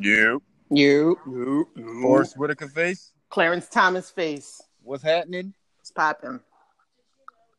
You. 0.00 0.42
You. 0.70 1.18
You. 1.26 1.68
you. 1.76 2.02
Forest 2.02 2.38
Whitaker 2.38 2.68
face. 2.68 3.12
Clarence 3.28 3.68
Thomas 3.68 4.10
face. 4.10 4.62
What's 4.82 5.02
happening? 5.02 5.52
It's 5.80 5.90
popping. 5.90 6.40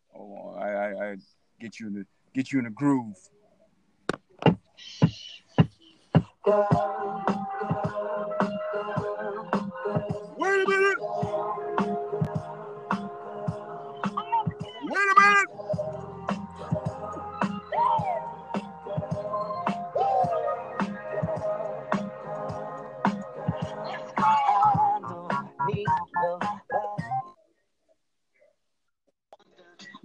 Hold 0.09 0.55
on. 0.55 0.63
I, 0.63 0.69
I, 0.69 1.11
I 1.11 1.15
get 1.59 1.79
you 1.79 1.87
in 1.87 1.93
the 1.93 2.05
get 2.33 2.51
you 2.51 2.57
in 2.57 2.65
the 2.65 2.71
groove. 2.71 3.15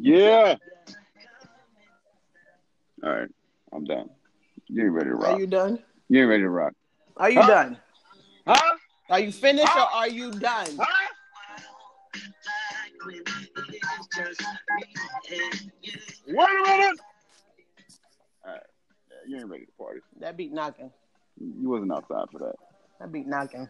Yeah. 0.06 0.54
All 3.02 3.10
right, 3.10 3.28
I'm 3.72 3.82
done. 3.82 4.08
You 4.68 4.84
ain't 4.84 4.92
ready 4.92 5.08
to 5.10 5.16
rock. 5.16 5.32
Are 5.34 5.38
you 5.40 5.48
done? 5.48 5.80
You 6.08 6.20
ain't 6.20 6.28
ready 6.28 6.42
to 6.44 6.48
rock. 6.48 6.74
Are 7.16 7.28
you 7.28 7.40
Huh? 7.40 7.46
done? 7.48 7.78
Huh? 8.46 8.76
Are 9.10 9.18
you 9.18 9.32
finished 9.32 9.74
or 9.74 9.80
are 9.80 10.08
you 10.08 10.30
done? 10.30 10.78
Huh? 10.78 11.08
Wait 16.28 16.36
a 16.38 16.62
minute. 16.62 17.00
All 18.44 18.52
right, 18.52 18.62
you 19.26 19.38
ain't 19.38 19.48
ready 19.48 19.66
to 19.66 19.72
party. 19.72 20.00
That 20.20 20.36
beat 20.36 20.52
knocking. 20.52 20.92
You 21.40 21.68
wasn't 21.68 21.90
outside 21.92 22.26
for 22.30 22.38
that. 22.38 22.54
That 23.00 23.10
beat 23.10 23.26
knocking. 23.26 23.68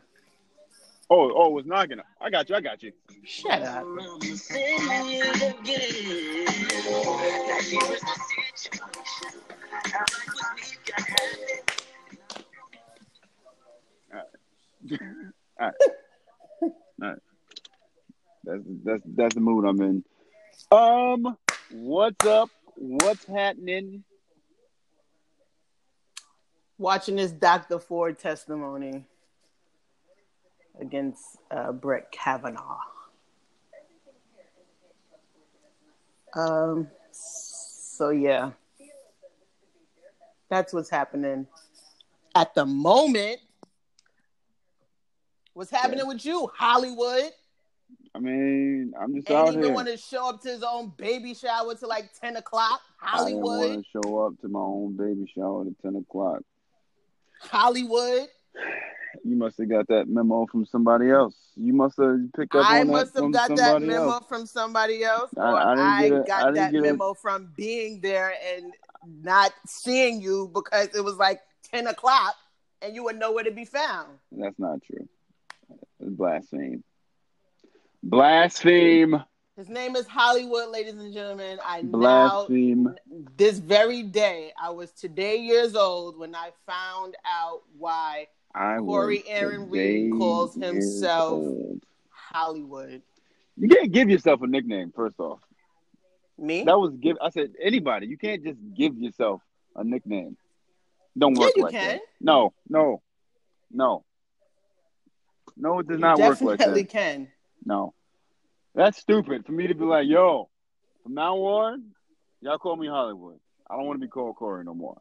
Oh, 1.09 1.33
oh, 1.37 1.46
it 1.48 1.52
was 1.52 1.66
knocking. 1.66 2.01
I 2.20 2.30
got 2.30 2.48
you. 2.48 2.56
I 2.56 2.61
got 2.61 2.83
you. 2.83 2.92
Shut 3.25 3.62
up. 3.62 3.84
All 3.84 3.94
right. 14.12 14.25
All 15.61 15.70
right. 17.00 17.19
That's 18.45 18.62
that's 18.84 19.02
that's 19.06 19.34
the 19.34 19.41
mood 19.41 19.64
I'm 19.64 19.80
in. 19.80 20.05
Um, 20.73 21.36
what's 21.70 22.27
up? 22.27 22.50
What's 22.77 23.25
happening? 23.27 24.02
Watching 26.78 27.17
this 27.17 27.30
Dr. 27.30 27.78
Ford 27.78 28.19
testimony 28.19 29.05
against 30.80 31.38
uh, 31.50 31.72
Brett 31.72 32.10
Kavanaugh. 32.12 32.78
Um. 36.34 36.88
So 37.12 38.10
yeah, 38.10 38.50
that's 40.50 40.72
what's 40.72 40.91
happening 40.91 41.46
at 42.34 42.55
the 42.55 42.66
moment. 42.66 43.38
What's 45.55 45.70
happening 45.70 46.06
with 46.06 46.24
you, 46.27 46.50
Hollywood? 46.55 47.30
I 48.14 48.18
mean, 48.18 48.92
I'm 49.00 49.14
just 49.14 49.30
Ain't 49.30 49.38
out 49.38 49.48
even 49.52 49.64
here. 49.64 49.72
want 49.72 49.88
to 49.88 49.96
show 49.96 50.28
up 50.28 50.42
to 50.42 50.50
his 50.50 50.62
own 50.62 50.92
baby 50.98 51.33
shower 51.33 51.74
to 51.74 51.86
like 51.86 52.12
ten 52.20 52.36
o'clock. 52.36 52.80
I 53.00 53.24
didn't 53.24 53.40
Hollywood, 53.42 53.70
want 53.70 53.84
to 53.84 53.90
show 53.90 54.18
up 54.27 54.40
to 54.42 54.48
my 54.48 54.61
own 54.61 54.96
baby 54.96 55.30
shower 55.34 55.62
at 55.62 55.80
ten 55.80 55.96
o'clock. 55.96 56.42
Hollywood. 57.40 58.28
You 59.25 59.36
must 59.36 59.59
have 59.59 59.69
got 59.69 59.89
that 59.89 60.09
memo 60.09 60.47
from 60.47 60.64
somebody 60.67 61.11
else. 61.11 61.34
You 61.56 61.72
must 61.72 61.97
have 61.98 62.19
picked 62.36 62.55
up 62.55 62.67
I 62.69 62.84
must 62.84 63.14
have 63.14 63.33
got 63.33 63.55
that 63.56 63.81
memo 63.83 64.12
else. 64.12 64.27
from 64.28 64.47
somebody 64.47 65.05
else, 65.05 65.31
I- 65.36 65.41
or 65.50 65.56
I 65.56 65.75
didn't 65.75 65.81
I, 65.89 66.03
get 66.03 66.12
it- 66.12 66.23
I 66.23 66.27
got 66.27 66.55
didn't 66.55 66.73
that 66.73 66.80
memo 66.83 67.14
from 67.14 67.52
being 67.57 68.01
there 68.01 68.35
and 68.55 68.73
not 69.23 69.52
seeing 69.67 70.20
you 70.20 70.51
because 70.52 70.89
it 70.95 71.02
was 71.05 71.17
like 71.17 71.40
ten 71.70 71.86
o'clock 71.86 72.35
and 72.83 72.95
you 72.95 73.05
were 73.05 73.13
nowhere 73.13 73.45
to 73.45 73.51
be 73.51 73.64
found. 73.64 74.18
That's 74.33 74.58
not 74.58 74.83
true. 74.83 75.08
It's 76.01 76.11
blaspheme. 76.11 76.83
Blaspheme. 78.02 79.23
His 79.57 79.69
name 79.70 79.96
is 79.96 80.07
Hollywood, 80.07 80.69
ladies 80.69 80.95
and 80.95 81.13
gentlemen. 81.14 81.58
I 81.64 81.80
now 81.80 82.46
Blaspheme. 82.46 82.95
this 83.36 83.58
very 83.58 84.02
day, 84.02 84.52
I 84.61 84.70
was 84.70 84.90
today 84.92 85.36
years 85.39 85.74
old 85.74 86.19
when 86.19 86.35
I 86.35 86.51
found 86.67 87.17
out 87.27 87.63
why 87.79 88.27
I 88.56 88.78
Corey 88.78 89.22
Aaron 89.28 89.68
Reed 89.68 90.12
calls 90.12 90.55
himself- 90.55 91.33
old. 91.33 91.83
Hollywood. 92.11 93.02
You 93.56 93.68
can't 93.68 93.92
give 93.92 94.11
yourself 94.11 94.40
a 94.42 94.46
nickname. 94.46 94.92
First 94.94 95.18
off, 95.20 95.40
Me? 96.39 96.64
that 96.64 96.78
was 96.78 96.95
give. 96.96 97.16
I 97.22 97.30
said 97.30 97.52
anybody. 97.61 98.06
You 98.06 98.18
can't 98.18 98.42
just 98.42 98.58
give 98.74 98.96
yourself 98.98 99.42
a 99.74 99.84
nickname. 99.84 100.36
Don't 101.16 101.34
Yeah, 101.34 101.40
work 101.40 101.52
you 101.56 101.62
like 101.64 101.72
can. 101.72 101.89
that. 101.96 102.00
No, 102.20 102.52
no, 102.68 103.02
no, 103.70 104.05
no. 105.56 105.78
It 105.80 105.86
does 105.89 105.96
You 105.96 106.00
not 106.00 106.18
work 106.18 106.40
like 106.40 106.58
that. 106.58 106.58
definitely 106.58 106.84
can. 106.84 107.28
No, 107.64 107.95
that's 108.74 108.98
stupid 108.98 109.46
for 109.46 109.52
me 109.52 109.66
to 109.66 109.74
be 109.74 109.84
like, 109.84 110.06
yo. 110.08 110.48
From 111.02 111.14
now 111.14 111.36
on, 111.36 111.92
y'all 112.40 112.58
call 112.58 112.77
me 112.77 112.89
Hollywood. 112.89 113.39
I 113.70 113.77
don't 113.77 113.86
want 113.86 114.00
to 114.00 114.05
be 114.06 114.11
called 114.11 114.36
Corey 114.36 114.64
no 114.64 114.74
more. 114.74 115.00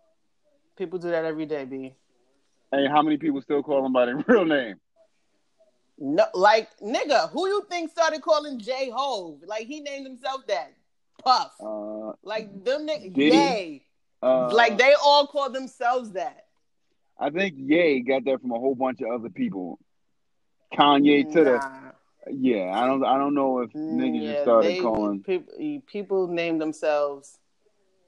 People 0.78 1.00
do 1.00 1.10
that 1.10 1.26
every 1.26 1.46
day, 1.48 1.66
B. 1.66 1.96
Hey, 2.76 2.88
how 2.88 3.02
many 3.02 3.18
people 3.18 3.42
still 3.42 3.64
call 3.64 3.86
him 3.86 3.94
by 3.94 4.06
their 4.06 4.18
real 4.28 4.46
name? 4.46 4.76
No, 5.98 6.26
like 6.34 6.68
nigga, 6.82 7.30
who 7.32 7.48
you 7.48 7.66
think 7.70 7.90
started 7.92 8.22
calling 8.22 8.60
J 8.60 8.90
Hove? 8.94 9.40
Like 9.48 9.66
he 9.68 9.80
named 9.80 10.06
himself 10.06 10.46
that. 10.48 10.74
Puff. 11.24 11.54
Uh, 11.60 12.12
Like 12.24 12.64
them 12.66 12.86
niggas. 12.88 13.16
Yay. 13.16 13.82
uh, 14.22 14.54
like 14.54 14.78
they 14.78 14.94
all 15.04 15.28
call 15.28 15.50
themselves 15.50 16.12
that. 16.12 16.46
I 17.18 17.30
think 17.30 17.56
Ye 17.58 18.02
got 18.02 18.26
that 18.26 18.42
from 18.42 18.52
a 18.52 18.60
whole 18.60 18.76
bunch 18.76 19.00
of 19.02 19.10
other 19.10 19.30
people. 19.30 19.80
Kanye 20.74 21.32
to 21.32 21.44
the 21.46 21.62
yeah. 22.30 22.72
I 22.78 22.86
don't 22.88 23.06
I 23.06 23.18
don't 23.18 23.34
know 23.36 23.60
if 23.60 23.72
niggas 23.72 24.22
Yeah, 24.22 24.32
just 24.34 24.44
started 24.44 24.72
they- 24.72 24.80
calling. 24.82 25.24
people, 25.24 25.82
people 25.88 26.28
name 26.28 26.58
themselves 26.58 27.38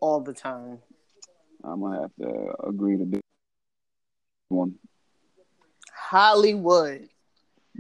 all 0.02 0.20
the 0.20 0.34
time. 0.34 0.80
I'm 1.64 1.80
gonna 1.82 2.02
have 2.02 2.12
to 2.20 2.54
agree 2.68 2.98
to 2.98 3.06
this 3.06 3.22
one. 4.50 4.76
Hollywood. 5.94 7.10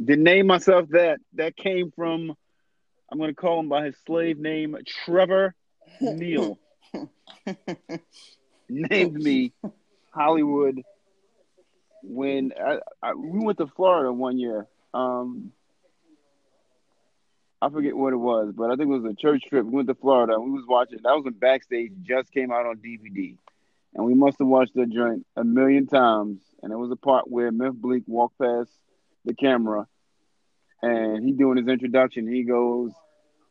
To 0.05 0.15
name 0.15 0.47
myself 0.47 0.89
that 0.89 1.19
that 1.33 1.55
came 1.55 1.91
from 1.91 2.35
I'm 3.11 3.19
gonna 3.19 3.33
call 3.33 3.59
him 3.59 3.69
by 3.69 3.85
his 3.85 3.95
slave 4.05 4.37
name 4.37 4.77
Trevor 4.85 5.55
Neal. 6.01 6.59
Named 8.69 9.13
me 9.13 9.53
Hollywood 10.11 10.81
when 12.03 12.51
I, 12.59 12.79
I, 13.01 13.13
we 13.13 13.39
went 13.43 13.57
to 13.59 13.67
Florida 13.67 14.11
one 14.11 14.37
year. 14.37 14.67
Um, 14.93 15.51
I 17.61 17.69
forget 17.69 17.95
what 17.95 18.13
it 18.13 18.17
was, 18.17 18.53
but 18.55 18.65
I 18.69 18.75
think 18.75 18.89
it 18.89 18.99
was 19.01 19.11
a 19.11 19.15
church 19.15 19.43
trip. 19.47 19.65
We 19.65 19.71
went 19.71 19.87
to 19.87 19.95
Florida. 19.95 20.33
and 20.33 20.43
We 20.43 20.51
was 20.51 20.65
watching. 20.67 20.99
That 21.03 21.15
was 21.15 21.23
when 21.23 21.33
Backstage 21.33 21.91
just 22.03 22.31
came 22.31 22.51
out 22.51 22.65
on 22.65 22.77
DVD, 22.77 23.37
and 23.97 24.05
we 24.05 24.13
must 24.13 24.37
have 24.39 24.47
watched 24.47 24.75
that 24.75 24.89
joint 24.89 25.25
a 25.35 25.43
million 25.43 25.87
times. 25.87 26.39
And 26.61 26.71
there 26.71 26.77
was 26.77 26.91
a 26.91 26.95
part 26.95 27.29
where 27.29 27.51
Memphis 27.51 27.81
Bleek 27.81 28.03
walked 28.07 28.37
past 28.39 28.71
the 29.25 29.33
camera, 29.33 29.87
and 30.81 31.25
he 31.25 31.33
doing 31.33 31.57
his 31.57 31.67
introduction. 31.67 32.31
He 32.31 32.43
goes, 32.43 32.91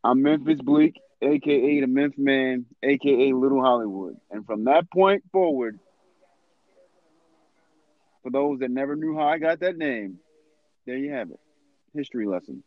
"I'm 0.03 0.23
Memphis 0.23 0.61
Bleek, 0.61 0.95
aka 1.21 1.81
the 1.81 1.87
Memphis 1.87 2.19
Man, 2.19 2.67
aka 2.83 3.33
Little 3.33 3.61
Hollywood." 3.61 4.17
And 4.31 4.47
from 4.47 4.65
that 4.65 4.91
point 4.91 5.25
forward, 5.33 5.79
for 8.23 8.31
those 8.31 8.61
that 8.61 8.71
never 8.71 8.97
knew 8.97 9.17
how 9.17 9.27
I 9.27 9.39
got 9.39 9.61
that 9.61 9.77
name, 9.77 10.21
there 10.85 10.97
you 10.97 11.11
have 11.11 11.31
it. 11.31 11.41
History 11.93 12.27
lesson. 12.27 12.63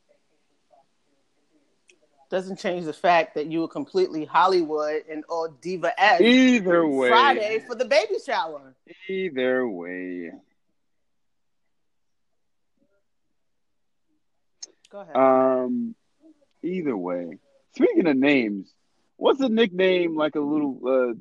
Doesn't 2.29 2.59
change 2.59 2.85
the 2.85 2.93
fact 2.93 3.33
that 3.35 3.47
you 3.47 3.61
were 3.61 3.67
completely 3.67 4.23
Hollywood 4.23 5.03
and 5.09 5.23
all 5.29 5.47
Diva 5.61 5.99
S 5.99 6.21
Either 6.21 6.87
way. 6.87 7.09
Friday 7.09 7.63
for 7.67 7.73
the 7.73 7.85
baby 7.85 8.17
shower. 8.23 8.75
Either 9.07 9.67
way. 9.67 10.31
Go 14.91 14.99
ahead. 14.99 15.15
Um 15.15 15.95
either 16.61 16.95
way. 16.95 17.39
Speaking 17.75 18.05
of 18.07 18.17
names, 18.17 18.71
what's 19.17 19.41
a 19.41 19.49
nickname 19.49 20.15
like 20.15 20.35
a 20.35 20.39
little 20.39 20.79
uh 20.85 21.13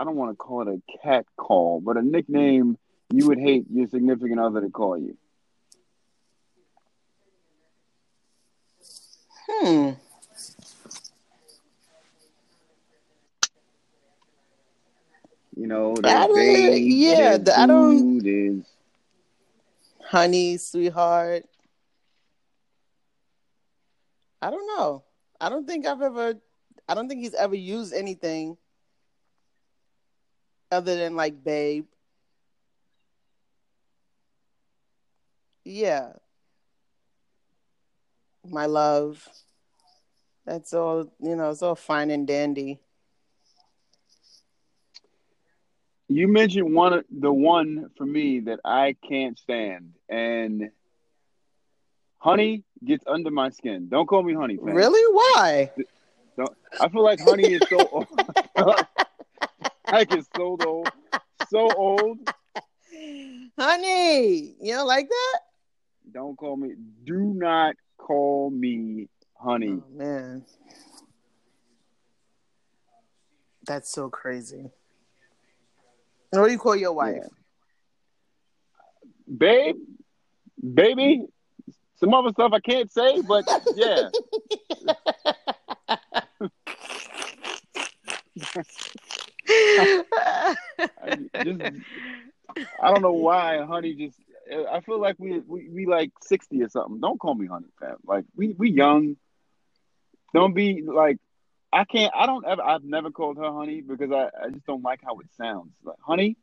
I 0.00 0.04
don't 0.04 0.16
want 0.16 0.32
to 0.32 0.36
call 0.36 0.66
it 0.66 0.68
a 0.68 0.98
cat 1.02 1.26
call, 1.36 1.82
but 1.82 1.98
a 1.98 2.02
nickname 2.02 2.78
you 3.10 3.26
would 3.28 3.38
hate 3.38 3.66
your 3.70 3.88
significant 3.88 4.40
other 4.40 4.62
to 4.62 4.70
call 4.70 4.96
you? 4.96 5.18
Hmm. 9.60 9.90
You 15.56 15.66
know, 15.66 15.92
I 15.98 16.00
that 16.02 16.26
don't- 16.28 16.34
babe, 16.36 16.82
yeah, 16.86 17.36
the- 17.36 17.58
I 17.58 17.66
don't- 17.66 18.24
is 18.26 18.64
honey, 20.06 20.56
sweetheart. 20.56 21.44
I 24.40 24.50
don't 24.50 24.66
know. 24.66 25.04
I 25.40 25.48
don't 25.48 25.66
think 25.66 25.86
I've 25.86 26.02
ever. 26.02 26.40
I 26.88 26.94
don't 26.94 27.08
think 27.08 27.20
he's 27.20 27.34
ever 27.34 27.54
used 27.54 27.92
anything 27.92 28.56
other 30.70 30.96
than 30.96 31.14
like 31.14 31.44
babe. 31.44 31.86
Yeah. 35.64 36.14
My 38.48 38.66
love. 38.66 39.26
That's 40.44 40.72
all, 40.74 41.12
you 41.20 41.36
know, 41.36 41.50
it's 41.50 41.62
all 41.62 41.76
fine 41.76 42.10
and 42.10 42.26
dandy. 42.26 42.80
You 46.08 46.28
mentioned 46.28 46.74
one 46.74 47.04
the 47.10 47.32
one 47.32 47.90
for 47.96 48.04
me 48.04 48.40
that 48.40 48.60
I 48.64 48.96
can't 49.08 49.38
stand, 49.38 49.94
and 50.10 50.70
honey 52.18 52.64
gets 52.84 53.04
under 53.06 53.30
my 53.30 53.48
skin. 53.48 53.88
Don't 53.88 54.06
call 54.06 54.22
me 54.22 54.34
honey. 54.34 54.56
Fam. 54.56 54.74
Really? 54.74 55.02
Why? 55.14 55.70
Don't, 56.36 56.50
I 56.78 56.88
feel 56.90 57.02
like 57.02 57.20
honey 57.20 57.54
is 57.54 57.62
so 57.68 57.88
old. 57.90 58.06
like 59.90 60.12
it's 60.12 60.28
so 60.36 60.58
old, 60.66 60.90
so 61.48 61.72
old. 61.74 62.18
Honey, 63.58 64.54
you 64.60 64.74
don't 64.74 64.86
like 64.86 65.08
that? 65.08 65.38
Don't 66.12 66.36
call 66.36 66.56
me. 66.56 66.74
Do 67.04 67.18
not 67.18 67.76
call 68.02 68.50
me 68.50 69.08
honey. 69.38 69.80
Oh, 69.80 69.84
man, 69.96 70.44
that's 73.64 73.92
so 73.92 74.08
crazy. 74.08 74.70
What 76.30 76.46
do 76.46 76.52
you 76.52 76.58
call 76.58 76.74
your 76.74 76.94
wife? 76.94 77.16
Yeah. 77.16 77.28
Babe, 79.38 79.76
baby, 80.74 81.26
some 81.96 82.12
other 82.12 82.30
stuff 82.30 82.52
I 82.52 82.60
can't 82.60 82.90
say, 82.92 83.20
but 83.22 83.44
yeah. 83.76 84.08
I, 91.02 91.16
just, 91.44 91.60
I 92.82 92.90
don't 92.90 93.02
know 93.02 93.12
why 93.12 93.64
honey 93.64 93.94
just 93.94 94.18
I 94.52 94.80
feel 94.80 95.00
like 95.00 95.16
we, 95.18 95.40
we 95.40 95.68
we 95.68 95.86
like 95.86 96.10
60 96.22 96.62
or 96.62 96.68
something. 96.68 97.00
Don't 97.00 97.18
call 97.18 97.34
me 97.34 97.46
honey, 97.46 97.68
fam. 97.80 97.96
Like 98.06 98.24
we 98.36 98.54
we 98.58 98.70
young. 98.70 99.16
Don't 100.34 100.54
be 100.54 100.82
like 100.82 101.18
I 101.72 101.84
can't 101.84 102.12
I 102.14 102.26
don't 102.26 102.46
ever 102.46 102.62
I've 102.62 102.84
never 102.84 103.10
called 103.10 103.38
her 103.38 103.52
honey 103.52 103.80
because 103.80 104.10
I, 104.12 104.30
I 104.44 104.50
just 104.50 104.66
don't 104.66 104.82
like 104.82 105.00
how 105.02 105.18
it 105.20 105.26
sounds. 105.36 105.72
Like 105.82 105.96
honey, 106.00 106.36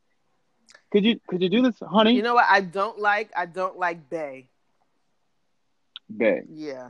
could 0.92 1.06
you 1.06 1.20
could 1.28 1.42
you 1.42 1.50
do 1.50 1.62
this, 1.62 1.80
honey? 1.80 2.16
You 2.16 2.24
know 2.24 2.36
what 2.36 2.48
I 2.50 2.62
don't 2.62 3.00
like? 3.00 3.32
I 3.36 3.46
don't 3.46 3.78
like 3.78 4.10
bay. 4.10 4.48
Bay. 6.16 6.44
Yeah. 6.52 6.90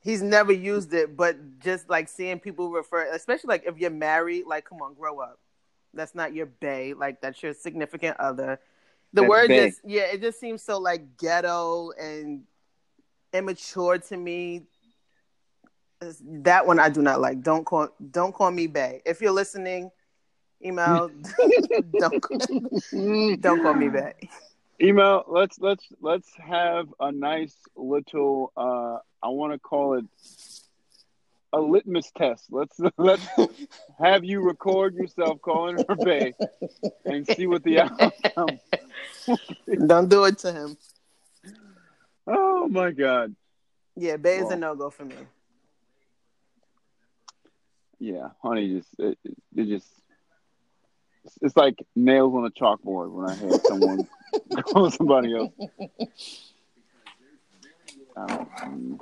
He's 0.00 0.20
never 0.20 0.52
used 0.52 0.92
it, 0.92 1.16
but 1.16 1.60
just 1.60 1.88
like 1.88 2.08
seeing 2.08 2.38
people 2.38 2.70
refer, 2.70 3.08
especially 3.14 3.48
like 3.48 3.64
if 3.66 3.78
you're 3.78 3.90
married, 3.90 4.44
like 4.46 4.66
come 4.66 4.82
on, 4.82 4.94
grow 4.94 5.20
up. 5.20 5.38
That's 5.94 6.14
not 6.14 6.34
your 6.34 6.46
bay, 6.46 6.94
like 6.94 7.20
that's 7.20 7.42
your 7.42 7.54
significant 7.54 8.18
other. 8.18 8.60
The 9.12 9.20
That's 9.22 9.30
word 9.30 9.48
bae. 9.48 9.56
just 9.66 9.80
yeah, 9.84 10.02
it 10.12 10.20
just 10.20 10.40
seems 10.40 10.62
so 10.62 10.78
like 10.78 11.16
ghetto 11.16 11.90
and 11.92 12.42
immature 13.32 13.98
to 13.98 14.16
me. 14.16 14.62
That 16.00 16.66
one 16.66 16.78
I 16.78 16.88
do 16.88 17.00
not 17.00 17.20
like. 17.20 17.42
Don't 17.42 17.64
call 17.64 17.88
don't 18.10 18.34
call 18.34 18.50
me 18.50 18.66
bay. 18.66 19.02
If 19.06 19.20
you're 19.20 19.32
listening, 19.32 19.90
email 20.64 21.10
don't 21.98 23.40
don't 23.40 23.62
call 23.62 23.74
me 23.74 23.88
bay. 23.88 24.14
Email. 24.80 25.24
Let's 25.28 25.58
let's 25.60 25.86
let's 26.00 26.28
have 26.36 26.88
a 27.00 27.12
nice 27.12 27.56
little. 27.76 28.52
uh 28.56 28.98
I 29.22 29.28
want 29.28 29.52
to 29.54 29.58
call 29.58 29.94
it 29.94 30.04
a 31.54 31.60
litmus 31.60 32.10
test. 32.16 32.46
Let's 32.50 32.78
let's 32.98 33.26
have 33.98 34.24
you 34.24 34.40
record 34.40 34.94
yourself 34.94 35.40
calling 35.40 35.76
her 35.88 35.94
Bay 35.96 36.34
and 37.04 37.26
see 37.26 37.46
what 37.46 37.62
the 37.62 37.80
outcome. 37.80 38.58
Don't 39.86 40.08
do 40.08 40.24
it 40.24 40.38
to 40.38 40.52
him. 40.52 40.76
Oh 42.26 42.68
my 42.68 42.90
god. 42.90 43.34
Yeah, 43.96 44.16
bay 44.16 44.38
is 44.38 44.50
a 44.50 44.56
no 44.56 44.74
go 44.74 44.90
for 44.90 45.04
me. 45.04 45.14
Yeah, 48.00 48.28
honey, 48.42 48.74
just 48.76 48.88
it, 48.98 49.18
it, 49.24 49.36
it 49.56 49.64
just 49.68 49.86
it's- 51.24 51.38
it's 51.40 51.56
like 51.56 51.78
nails 51.96 52.34
on 52.34 52.44
a 52.44 52.50
chalkboard 52.50 53.10
when 53.12 53.30
I 53.30 53.34
hear 53.34 53.58
someone 53.66 54.06
call 54.64 54.90
somebody 54.90 55.34
else. 55.34 55.52
I 58.16 58.26
don't-. 58.26 59.00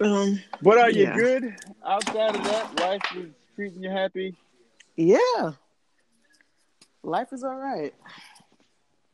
Um, 0.00 0.40
But 0.62 0.78
are 0.78 0.90
you 0.90 1.04
Yeah. 1.04 1.16
good 1.16 1.54
outside 1.84 2.34
of 2.36 2.44
that? 2.44 2.80
Life 2.80 3.02
is 3.16 3.34
treating 3.54 3.82
you 3.82 3.90
happy. 3.90 4.36
yeah, 4.96 5.52
life 7.02 7.32
is 7.32 7.42
all 7.44 7.56
right. 7.56 7.94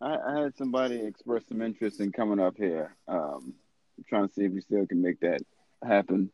I, 0.01 0.17
I 0.17 0.41
had 0.43 0.57
somebody 0.57 0.97
express 0.97 1.47
some 1.49 1.63
interest 1.63 2.01
in 2.01 2.13
coming 2.13 2.39
up 2.41 2.57
here. 2.57 2.95
Um, 3.09 3.55
I'm 3.97 4.05
trying 4.09 4.29
to 4.29 4.35
see 4.35 4.45
if 4.45 4.53
we 4.53 4.61
still 4.61 4.87
can 4.87 5.01
make 5.01 5.21
that 5.21 5.41
happen. 5.83 6.31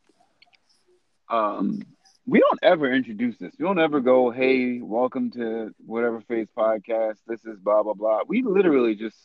Um, 1.28 1.82
we 2.26 2.40
don't 2.40 2.58
ever 2.62 2.92
introduce 2.92 3.36
this. 3.38 3.54
We 3.58 3.64
don't 3.64 3.78
ever 3.78 4.00
go, 4.00 4.30
"Hey, 4.30 4.80
welcome 4.80 5.30
to 5.32 5.72
whatever 5.84 6.20
face 6.22 6.48
podcast. 6.56 7.18
This 7.26 7.44
is 7.44 7.58
blah 7.60 7.82
blah 7.84 7.94
blah." 7.94 8.22
We 8.26 8.42
literally 8.42 8.94
just 8.96 9.16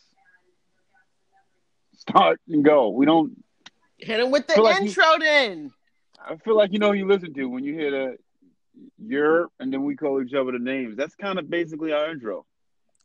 start 1.96 2.40
and 2.48 2.64
go. 2.64 2.90
We 2.90 3.06
don't. 3.06 3.42
Hit 3.98 4.20
him 4.20 4.30
with 4.30 4.46
the 4.46 4.60
like 4.60 4.80
you- 4.82 4.88
intro, 4.88 5.04
then. 5.18 5.72
I 6.28 6.36
feel 6.36 6.56
like 6.56 6.72
you 6.72 6.78
know 6.78 6.88
who 6.88 6.94
you 6.98 7.06
listen 7.06 7.32
to 7.34 7.44
when 7.46 7.64
you 7.64 7.74
hear 7.74 7.90
the 7.90 8.18
"your" 8.98 9.48
and 9.60 9.72
then 9.72 9.84
we 9.84 9.94
call 9.96 10.20
each 10.22 10.34
other 10.34 10.52
the 10.52 10.58
names. 10.58 10.96
That's 10.96 11.14
kind 11.14 11.38
of 11.38 11.48
basically 11.48 11.92
our 11.92 12.10
intro. 12.10 12.44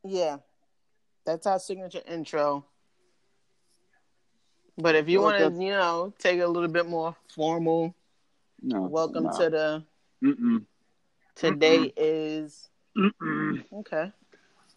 Yeah, 0.04 0.38
that's 1.26 1.46
our 1.46 1.60
signature 1.60 2.02
intro. 2.08 2.66
But 4.78 4.96
if 4.96 5.08
you 5.10 5.22
want 5.22 5.38
to, 5.38 5.64
you 5.64 5.72
know, 5.72 6.14
take 6.18 6.38
it 6.40 6.42
a 6.44 6.48
little 6.48 6.70
bit 6.70 6.88
more 6.88 7.16
formal, 7.36 7.94
No, 8.62 8.82
welcome 8.82 9.26
no. 9.26 9.32
to 9.38 9.50
the 9.50 9.84
Mm-mm. 10.24 10.66
today 11.36 11.94
is 11.96 12.70
Mm-mm. 12.98 13.64
okay. 13.74 14.12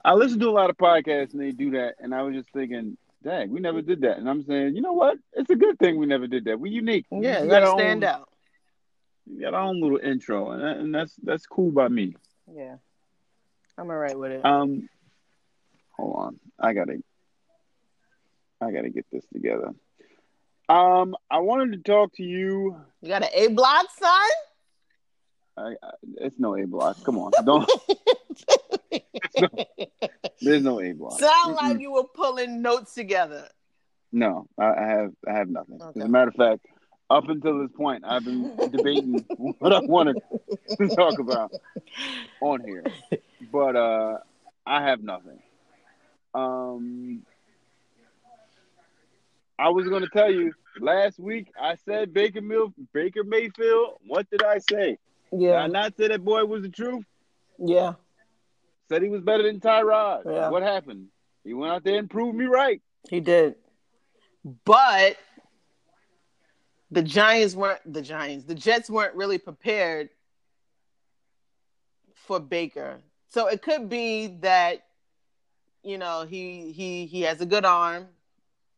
I 0.05 0.13
listen 0.15 0.39
to 0.41 0.49
a 0.49 0.51
lot 0.51 0.69
of 0.69 0.77
podcasts 0.77 1.33
and 1.33 1.41
they 1.41 1.53
do 1.53 1.71
that, 1.73 1.95
and 1.99 2.15
I 2.15 2.23
was 2.23 2.35
just 2.35 2.51
thinking, 2.53 2.99
dang, 3.25 3.51
we 3.51 3.61
never 3.61 3.83
did 3.83 4.03
that. 4.03 4.19
And 4.19 4.29
I'm 4.29 4.45
saying, 4.45 4.77
you 4.77 4.83
know 4.83 4.93
what? 4.93 5.19
It's 5.33 5.51
a 5.51 5.57
good 5.57 5.79
thing 5.79 5.99
we 5.99 6.07
never 6.07 6.27
did 6.27 6.45
that. 6.45 6.61
We're 6.61 6.73
unique. 6.73 7.07
Yeah, 7.11 7.43
we 7.43 7.49
got 7.49 7.63
gotta 7.63 7.79
stand 7.79 8.05
own, 8.05 8.11
out. 8.11 8.29
We 9.27 9.41
got 9.41 9.55
our 9.55 9.63
own 9.63 9.81
little 9.81 9.99
intro, 9.99 10.51
and, 10.51 10.63
that, 10.63 10.77
and 10.77 10.95
that's 10.95 11.15
that's 11.23 11.47
cool 11.47 11.71
by 11.71 11.89
me. 11.89 12.15
Yeah, 12.55 12.77
I'm 13.79 13.89
alright 13.89 14.19
with 14.19 14.33
it. 14.33 14.45
Um, 14.45 14.89
hold 15.91 16.17
on, 16.17 16.41
I 16.61 16.75
gotta, 16.75 17.03
I 18.61 18.71
gotta 18.71 18.91
get 18.91 19.07
this 19.11 19.25
together. 19.33 19.75
Um, 20.69 21.17
I 21.31 21.39
wanted 21.39 21.73
to 21.73 21.91
talk 21.91 22.15
to 22.17 22.23
you. 22.23 22.77
You 23.01 23.09
got 23.09 23.23
an 23.23 23.31
A 23.35 23.49
block, 23.49 23.87
son? 23.99 24.31
I, 25.57 25.75
I, 25.83 25.91
it's 26.19 26.39
no 26.39 26.57
A 26.57 26.67
block. 26.67 27.03
Come 27.05 27.19
on, 27.19 27.33
don't. 27.45 27.71
There's 30.41 30.63
no 30.63 30.81
A 30.81 30.93
block. 30.93 31.19
Sound 31.19 31.57
Mm-mm. 31.57 31.63
like 31.63 31.81
you 31.81 31.93
were 31.93 32.05
pulling 32.05 32.63
notes 32.63 32.95
together. 32.95 33.49
No, 34.13 34.47
I, 34.59 34.65
I 34.67 34.87
have 34.87 35.13
I 35.29 35.33
have 35.33 35.49
nothing. 35.49 35.81
Okay. 35.83 36.01
As 36.01 36.07
a 36.07 36.09
matter 36.09 36.29
of 36.29 36.35
fact, 36.35 36.67
up 37.11 37.29
until 37.29 37.59
this 37.61 37.71
point, 37.77 38.05
I've 38.07 38.25
been 38.25 38.57
debating 38.71 39.25
what 39.59 39.73
I 39.73 39.81
wanted 39.81 40.23
to 40.79 40.89
talk 40.89 41.19
about 41.19 41.53
on 42.41 42.61
here, 42.65 42.85
but 43.53 43.77
uh, 43.77 44.19
I 44.67 44.83
have 44.83 45.03
nothing. 45.03 45.41
Um, 46.35 47.23
I 49.59 49.69
was 49.69 49.89
going 49.89 50.03
to 50.03 50.09
tell 50.09 50.33
you 50.33 50.53
last 50.81 51.19
week. 51.19 51.49
I 51.61 51.77
said 51.85 52.13
Baker 52.13 52.41
Mill, 52.41 52.73
Baker 52.93 53.25
Mayfield. 53.25 53.99
What 54.07 54.29
did 54.31 54.43
I 54.43 54.59
say? 54.59 54.99
Did 55.37 55.53
I 55.55 55.67
not 55.67 55.97
say 55.97 56.09
that 56.09 56.25
boy 56.25 56.45
was 56.45 56.63
the 56.63 56.69
truth? 56.69 57.05
yeah. 57.59 57.95
Said 58.89 59.03
he 59.03 59.09
was 59.09 59.23
better 59.23 59.43
than 59.43 59.61
Tyrod. 59.61 60.25
Yeah. 60.27 60.51
What 60.51 60.63
happened? 60.63 61.09
He 61.43 61.55
went 61.55 61.73
out 61.73 61.85
there 61.85 61.99
and 61.99 62.09
proved 62.09 62.37
me 62.37 62.45
right. 62.47 62.81
He 63.09 63.21
did. 63.21 63.55
But 64.65 65.17
the 66.91 67.03
Giants 67.03 67.55
weren't 67.55 67.81
the 67.91 68.03
Giants. 68.03 68.45
The 68.45 68.55
Jets 68.55 68.91
weren't 68.91 69.15
really 69.15 69.39
prepared 69.39 70.11
for 72.15 72.41
Baker. 72.41 73.01
So 73.29 73.49
it 73.49 73.63
could 73.63 73.89
be 73.89 74.29
that 74.41 74.85
you 75.83 75.99
know, 75.99 76.25
he 76.25 76.73
he 76.73 77.05
he 77.07 77.23
has 77.23 77.41
a 77.41 77.47
good 77.47 77.65
arm. 77.65 78.09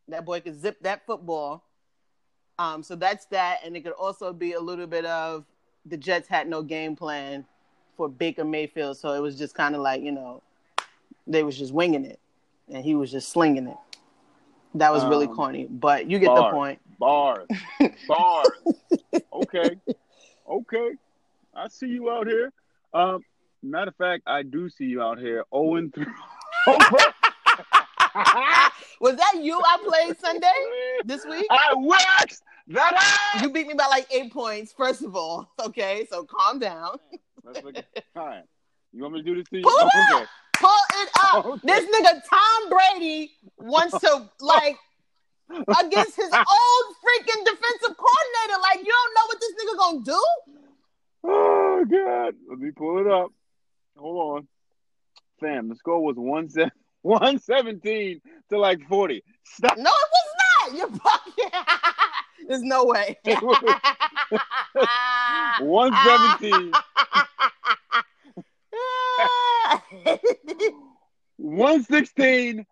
That 0.09 0.25
boy 0.25 0.41
could 0.41 0.59
zip 0.59 0.77
that 0.81 1.05
football. 1.05 1.63
Um 2.59 2.83
so 2.83 2.95
that's 2.95 3.25
that 3.27 3.59
and 3.63 3.75
it 3.77 3.81
could 3.81 3.93
also 3.93 4.33
be 4.33 4.53
a 4.53 4.59
little 4.59 4.87
bit 4.87 5.05
of 5.05 5.45
the 5.85 5.97
Jets 5.97 6.27
had 6.27 6.49
no 6.49 6.63
game 6.63 6.95
plan 6.95 7.45
for 7.97 8.07
Baker 8.07 8.45
Mayfield, 8.45 8.97
so 8.97 9.13
it 9.13 9.19
was 9.19 9.37
just 9.37 9.55
kind 9.55 9.75
of 9.75 9.81
like, 9.81 10.01
you 10.01 10.11
know, 10.11 10.41
they 11.25 11.43
was 11.43 11.57
just 11.57 11.73
winging 11.73 12.05
it, 12.05 12.19
and 12.71 12.85
he 12.85 12.95
was 12.95 13.11
just 13.11 13.29
slinging 13.29 13.67
it. 13.67 13.77
That 14.75 14.93
was 14.93 15.03
really 15.05 15.25
Um, 15.27 15.35
corny, 15.35 15.65
but 15.65 16.09
you 16.09 16.19
get 16.19 16.27
bars. 16.27 16.43
the 16.43 16.51
point. 16.51 16.79
Bars. 16.99 17.47
Bars. 18.07 18.47
okay. 19.33 19.77
Okay. 20.49 20.91
I 21.55 21.67
see 21.67 21.87
you 21.87 22.09
out 22.11 22.27
here. 22.27 22.53
Um, 22.93 23.23
matter 23.63 23.89
of 23.89 23.95
fact, 23.95 24.23
I 24.27 24.43
do 24.43 24.69
see 24.69 24.85
you 24.85 25.01
out 25.01 25.17
here. 25.19 25.43
0 25.53 25.75
and 25.75 25.93
3. 25.93 26.05
Was 28.99 29.15
that 29.15 29.33
you 29.41 29.59
I 29.63 29.77
played 29.85 30.19
Sunday 30.19 30.53
this 31.05 31.25
week? 31.25 31.45
I 31.49 31.73
waxed 31.75 32.43
that. 32.67 33.37
You 33.41 33.51
beat 33.51 33.67
me 33.67 33.73
by 33.75 33.87
like 33.87 34.07
eight 34.11 34.31
points, 34.33 34.73
first 34.75 35.03
of 35.03 35.15
all. 35.15 35.49
Okay, 35.63 36.05
so 36.09 36.23
calm 36.23 36.59
down. 36.59 36.97
Let's 37.47 37.63
look 37.63 37.77
at 37.77 37.85
time. 38.13 38.43
You 38.91 39.03
want 39.03 39.13
me 39.15 39.21
to 39.21 39.25
do 39.25 39.35
this 39.35 39.47
to 39.49 39.57
you? 39.57 39.63
Pull 39.63 39.77
it 39.79 39.85
okay. 40.15 40.25
Pull 40.59 40.69
it 40.93 41.09
up. 41.21 41.45
Okay. 41.45 41.59
This 41.63 41.85
nigga 41.85 42.21
Tom 42.29 42.69
Brady 42.69 43.31
wants 43.57 43.99
to 43.99 44.29
like 44.41 44.77
against 45.49 46.15
his 46.15 46.33
old 46.33 46.95
freaking 47.03 47.45
defensive 47.45 47.95
coordinator. 47.95 48.59
Like 48.61 48.79
you 48.85 48.91
don't 48.91 49.13
know 49.15 49.25
what 49.27 49.39
this 49.39 49.53
nigga 49.53 49.77
gonna 49.77 50.03
do? 50.03 50.23
Oh 51.23 51.85
God. 51.89 52.35
Let 52.49 52.59
me 52.59 52.71
pull 52.71 52.99
it 52.99 53.07
up. 53.07 53.31
Hold 53.97 54.37
on. 54.37 54.47
Fam, 55.39 55.69
the 55.69 55.75
score 55.75 56.03
was 56.03 56.15
one 56.17 56.49
se- 56.49 56.71
117 57.03 58.21
to 58.49 58.57
like 58.59 58.81
40. 58.87 59.23
Stop. 59.45 59.77
No, 59.77 59.83
it 59.83 60.09
was 60.11 60.33
not. 60.41 60.77
You're 60.77 60.89
fucking. 60.89 61.51
There's 62.47 62.63
no 62.63 62.85
way. 62.85 63.17
117. 65.59 66.71
116.10 71.41 72.65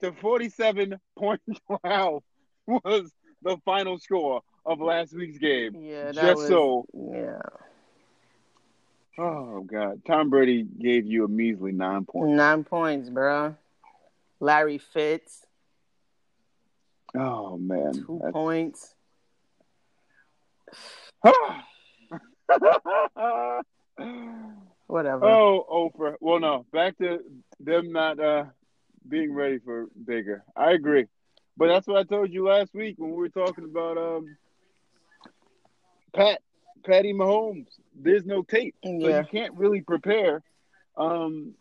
to 0.00 0.12
47.12 0.12 2.20
was 2.66 3.12
the 3.42 3.56
final 3.64 3.98
score 3.98 4.40
of 4.64 4.80
last 4.80 5.12
week's 5.14 5.38
game. 5.38 5.74
yeah, 5.82 6.12
that 6.12 6.14
Just 6.14 6.36
was, 6.36 6.48
so. 6.48 6.86
Yeah, 6.94 7.40
Oh 9.18 9.60
God, 9.62 10.02
Tom 10.06 10.30
Brady 10.30 10.62
gave 10.62 11.04
you 11.06 11.24
a 11.24 11.28
measly 11.28 11.72
nine 11.72 12.04
points. 12.06 12.34
nine 12.34 12.64
points, 12.64 13.10
bro. 13.10 13.54
Larry 14.40 14.78
Fitz, 14.78 15.44
Oh 17.14 17.58
man, 17.58 17.92
two 17.92 18.18
That's- 18.22 18.32
points. 18.32 18.94
Whatever. 24.92 25.24
oh, 25.24 25.90
Oprah. 25.96 26.16
Well, 26.20 26.38
no, 26.38 26.66
back 26.70 26.98
to 26.98 27.20
them 27.58 27.92
not 27.92 28.20
uh, 28.20 28.44
being 29.08 29.32
ready 29.32 29.58
for 29.58 29.86
Baker. 30.04 30.44
I 30.54 30.72
agree, 30.72 31.06
but 31.56 31.68
that's 31.68 31.86
what 31.86 31.96
I 31.96 32.02
told 32.02 32.30
you 32.30 32.46
last 32.46 32.74
week 32.74 32.96
when 32.98 33.08
we 33.08 33.16
were 33.16 33.30
talking 33.30 33.64
about 33.64 33.96
um, 33.96 34.36
Pat, 36.14 36.42
Patty 36.84 37.14
Mahomes. 37.14 37.68
There's 37.98 38.26
no 38.26 38.42
tape, 38.42 38.74
so 38.84 38.90
Yeah. 38.90 39.20
you 39.20 39.26
can't 39.30 39.54
really 39.54 39.80
prepare. 39.80 40.42
Um, 40.98 41.54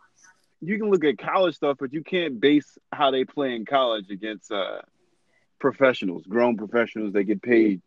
you 0.60 0.78
can 0.78 0.90
look 0.90 1.06
at 1.06 1.18
college 1.18 1.56
stuff, 1.56 1.78
but 1.80 1.94
you 1.94 2.04
can't 2.04 2.42
base 2.42 2.78
how 2.92 3.12
they 3.12 3.24
play 3.24 3.56
in 3.56 3.64
college 3.66 4.10
against 4.10 4.52
uh, 4.52 4.82
professionals, 5.58 6.24
grown 6.28 6.58
professionals 6.58 7.14
that 7.14 7.24
get 7.24 7.42
paid 7.42 7.82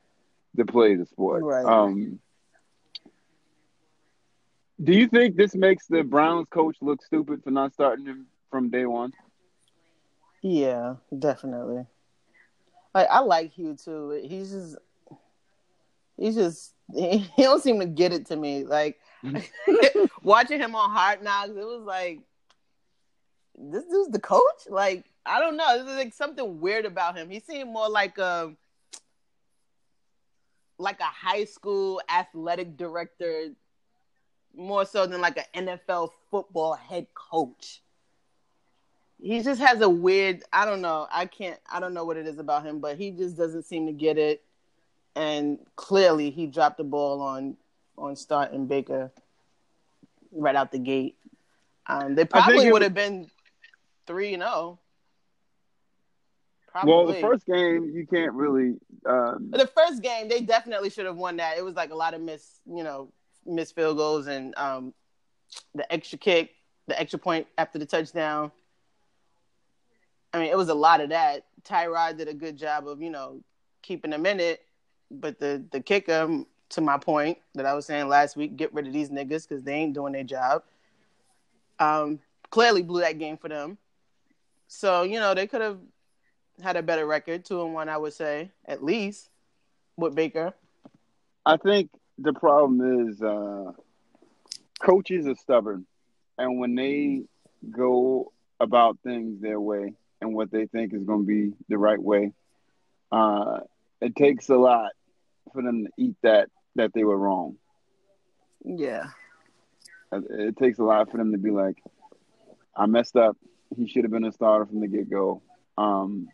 to 0.56 0.64
play 0.64 0.94
the 0.94 1.04
sport. 1.04 1.42
Right. 1.42 1.66
Um, 1.66 2.18
do 4.82 4.92
you 4.92 5.08
think 5.08 5.36
this 5.36 5.54
makes 5.54 5.86
the 5.86 6.02
Browns 6.02 6.46
coach 6.50 6.76
look 6.80 7.04
stupid 7.04 7.42
for 7.44 7.50
not 7.50 7.72
starting 7.72 8.06
him 8.06 8.26
from 8.50 8.70
day 8.70 8.86
one? 8.86 9.12
Yeah, 10.42 10.96
definitely. 11.16 11.86
Like 12.94 13.08
I 13.10 13.20
like 13.20 13.52
Hugh 13.52 13.76
too. 13.82 14.20
He's 14.24 14.50
just 14.50 14.76
he's 16.16 16.34
just 16.34 16.74
he, 16.94 17.18
he 17.36 17.42
don't 17.42 17.62
seem 17.62 17.80
to 17.80 17.86
get 17.86 18.12
it 18.12 18.26
to 18.26 18.36
me. 18.36 18.64
Like 18.64 18.98
watching 20.22 20.60
him 20.60 20.74
on 20.74 20.90
Hard 20.90 21.22
Knocks, 21.22 21.50
it 21.50 21.54
was 21.56 21.82
like 21.84 22.20
this 23.56 23.84
dude's 23.84 24.10
the 24.10 24.20
coach? 24.20 24.68
Like, 24.68 25.04
I 25.24 25.40
don't 25.40 25.56
know. 25.56 25.84
There's 25.84 25.96
like 25.96 26.14
something 26.14 26.60
weird 26.60 26.84
about 26.84 27.16
him. 27.16 27.30
He 27.30 27.40
seemed 27.40 27.70
more 27.70 27.88
like 27.88 28.18
a 28.18 28.52
like 30.78 31.00
a 31.00 31.04
high 31.04 31.44
school 31.44 32.00
athletic 32.08 32.76
director 32.76 33.50
more 34.56 34.84
so 34.84 35.06
than 35.06 35.20
like 35.20 35.38
an 35.54 35.66
NFL 35.66 36.10
football 36.30 36.74
head 36.74 37.06
coach. 37.14 37.82
He 39.20 39.42
just 39.42 39.60
has 39.60 39.80
a 39.80 39.88
weird 39.88 40.42
i 40.52 40.64
don't 40.64 40.82
know. 40.82 41.06
I 41.10 41.26
can't 41.26 41.58
i 41.70 41.80
don't 41.80 41.94
know 41.94 42.04
what 42.04 42.16
it 42.16 42.26
is 42.26 42.38
about 42.38 42.64
him 42.64 42.80
but 42.80 42.98
he 42.98 43.10
just 43.10 43.36
doesn't 43.36 43.64
seem 43.64 43.86
to 43.86 43.92
get 43.92 44.18
it. 44.18 44.42
And 45.16 45.58
clearly 45.76 46.30
he 46.30 46.46
dropped 46.46 46.78
the 46.78 46.84
ball 46.84 47.20
on 47.20 47.56
on 47.96 48.16
starting 48.16 48.66
baker 48.66 49.12
right 50.32 50.56
out 50.56 50.72
the 50.72 50.78
gate. 50.78 51.16
Um, 51.86 52.14
they 52.14 52.24
probably 52.24 52.70
would 52.72 52.82
have 52.82 52.94
been 52.94 53.30
3 54.06 54.34
and 54.34 54.42
0 54.42 54.78
Well, 56.82 57.06
the 57.06 57.20
first 57.20 57.46
game 57.46 57.92
you 57.94 58.06
can't 58.06 58.32
really. 58.32 58.74
Um, 59.06 59.50
the 59.52 59.66
first 59.66 60.02
game 60.02 60.28
they 60.28 60.40
definitely 60.40 60.90
should 60.90 61.06
have 61.06 61.16
won 61.16 61.36
that. 61.36 61.56
It 61.56 61.64
was 61.64 61.74
like 61.74 61.90
a 61.90 61.94
lot 61.94 62.14
of 62.14 62.20
miss 62.20 62.60
you 62.66 62.82
know 62.82 63.12
missed 63.46 63.74
field 63.74 63.96
goals 63.96 64.26
and 64.26 64.56
um, 64.56 64.94
the 65.74 65.90
extra 65.92 66.18
kick 66.18 66.50
the 66.86 67.00
extra 67.00 67.18
point 67.18 67.46
after 67.56 67.78
the 67.78 67.86
touchdown. 67.86 68.52
I 70.32 70.38
mean 70.38 70.50
it 70.50 70.56
was 70.56 70.68
a 70.68 70.74
lot 70.74 71.00
of 71.00 71.10
that. 71.10 71.46
Tyrod 71.62 72.18
did 72.18 72.28
a 72.28 72.34
good 72.34 72.56
job 72.56 72.86
of 72.88 73.00
you 73.00 73.10
know 73.10 73.40
keeping 73.82 74.10
them 74.10 74.26
in 74.26 74.40
it 74.40 74.64
but 75.10 75.38
the 75.38 75.62
the 75.70 75.80
kicker 75.80 76.44
to 76.70 76.80
my 76.80 76.98
point 76.98 77.38
that 77.54 77.66
i 77.66 77.74
was 77.74 77.86
saying 77.86 78.08
last 78.08 78.36
week 78.36 78.56
get 78.56 78.72
rid 78.72 78.86
of 78.86 78.92
these 78.92 79.10
niggas 79.10 79.48
because 79.48 79.62
they 79.62 79.74
ain't 79.74 79.94
doing 79.94 80.12
their 80.12 80.24
job. 80.24 80.62
Um 81.78 82.20
clearly 82.50 82.82
blew 82.82 83.00
that 83.00 83.18
game 83.18 83.36
for 83.36 83.48
them. 83.48 83.78
So 84.68 85.02
you 85.02 85.18
know 85.20 85.34
they 85.34 85.46
could 85.46 85.60
have 85.60 85.78
had 86.62 86.76
a 86.76 86.82
better 86.82 87.06
record 87.06 87.44
two 87.44 87.62
and 87.64 87.74
one 87.74 87.88
i 87.88 87.96
would 87.96 88.12
say 88.12 88.50
at 88.66 88.82
least 88.82 89.28
with 89.96 90.14
baker. 90.14 90.54
I 91.46 91.56
think 91.56 91.90
the 92.18 92.32
problem 92.32 93.08
is 93.08 93.22
uh, 93.22 93.72
coaches 94.80 95.26
are 95.26 95.34
stubborn, 95.34 95.86
and 96.38 96.58
when 96.58 96.74
they 96.74 97.22
go 97.70 98.32
about 98.60 98.98
things 99.02 99.40
their 99.40 99.60
way 99.60 99.94
and 100.20 100.34
what 100.34 100.50
they 100.50 100.66
think 100.66 100.94
is 100.94 101.04
going 101.04 101.20
to 101.20 101.26
be 101.26 101.52
the 101.68 101.78
right 101.78 102.00
way, 102.00 102.32
uh, 103.10 103.60
it 104.00 104.14
takes 104.16 104.48
a 104.48 104.56
lot 104.56 104.92
for 105.52 105.62
them 105.62 105.84
to 105.84 105.90
eat 105.96 106.16
that 106.22 106.50
that 106.76 106.92
they 106.92 107.04
were 107.04 107.16
wrong. 107.16 107.56
yeah 108.64 109.08
It, 110.12 110.24
it 110.30 110.56
takes 110.56 110.78
a 110.78 110.84
lot 110.84 111.10
for 111.10 111.18
them 111.18 111.32
to 111.32 111.38
be 111.38 111.50
like, 111.50 111.82
"I 112.76 112.86
messed 112.86 113.16
up. 113.16 113.36
He 113.76 113.88
should 113.88 114.04
have 114.04 114.12
been 114.12 114.24
a 114.24 114.32
starter 114.32 114.66
from 114.66 114.80
the 114.80 114.88
get 114.88 115.10
go." 115.10 115.42
Um, 115.76 116.28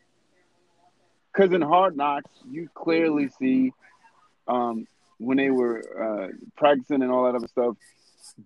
because 1.32 1.52
in 1.52 1.62
Hard 1.62 1.96
Knocks, 1.96 2.30
you 2.50 2.68
clearly 2.74 3.28
see 3.28 3.72
um, 4.48 4.86
when 5.20 5.36
they 5.36 5.50
were 5.50 5.78
uh, 6.02 6.28
practicing 6.56 7.02
and 7.02 7.12
all 7.12 7.24
that 7.24 7.34
other 7.36 7.46
stuff, 7.48 7.76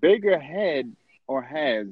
Baker 0.00 0.38
had 0.38 0.93
or 1.26 1.40
has 1.40 1.87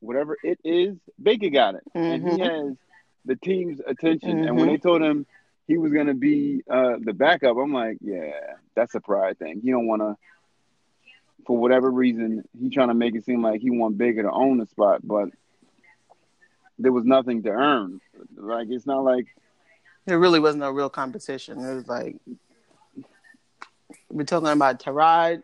whatever 0.00 0.36
it 0.42 0.58
is, 0.64 0.96
Baker 1.22 1.48
got 1.48 1.76
it, 1.76 1.84
and 1.94 2.22
he 2.28 2.38
Mhm. 2.38 2.44
has 2.44 2.76
the 3.24 3.36
team's 3.36 3.80
attention. 3.86 4.46
And 4.46 4.56
when 4.58 4.68
they 4.68 4.76
told 4.78 5.00
him 5.00 5.26
he 5.66 5.78
was 5.78 5.92
going 5.92 6.08
to 6.08 6.14
be 6.14 6.62
uh, 6.68 6.96
the 7.00 7.12
backup, 7.12 7.56
I'm 7.56 7.72
like, 7.72 7.98
yeah, 8.00 8.32
that's 8.74 8.94
a 8.94 9.00
pride 9.00 9.38
thing. 9.38 9.60
He 9.62 9.70
don't 9.70 9.86
want 9.86 10.02
to. 10.02 10.16
For 11.46 11.56
whatever 11.56 11.88
reason, 11.90 12.42
he 12.60 12.70
trying 12.70 12.88
to 12.88 12.94
make 12.94 13.14
it 13.14 13.24
seem 13.24 13.40
like 13.42 13.60
he 13.60 13.70
want 13.70 13.96
Baker 13.96 14.22
to 14.24 14.30
own 14.32 14.58
the 14.58 14.66
spot, 14.66 15.00
but 15.04 15.28
there 16.78 16.92
was 16.92 17.04
nothing 17.04 17.44
to 17.44 17.50
earn. 17.50 18.00
Like 18.36 18.68
it's 18.70 18.86
not 18.86 19.04
like 19.04 19.26
There 20.06 20.18
really 20.18 20.40
was 20.40 20.56
no 20.56 20.70
real 20.72 20.90
competition. 20.90 21.58
It 21.58 21.74
was 21.74 21.88
like 21.88 22.16
we're 24.10 24.24
talking 24.24 24.48
about 24.48 24.80
Tyrod. 24.80 25.42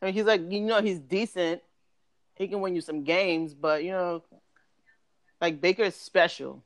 I 0.00 0.04
mean, 0.04 0.14
he's 0.14 0.24
like 0.24 0.50
you 0.50 0.60
know 0.60 0.80
he's 0.80 0.98
decent. 0.98 1.62
He 2.34 2.48
can 2.48 2.60
win 2.60 2.74
you 2.74 2.80
some 2.80 3.04
games, 3.04 3.54
but 3.54 3.84
you 3.84 3.92
know, 3.92 4.22
like 5.40 5.60
Baker 5.60 5.84
is 5.84 5.94
special. 5.94 6.62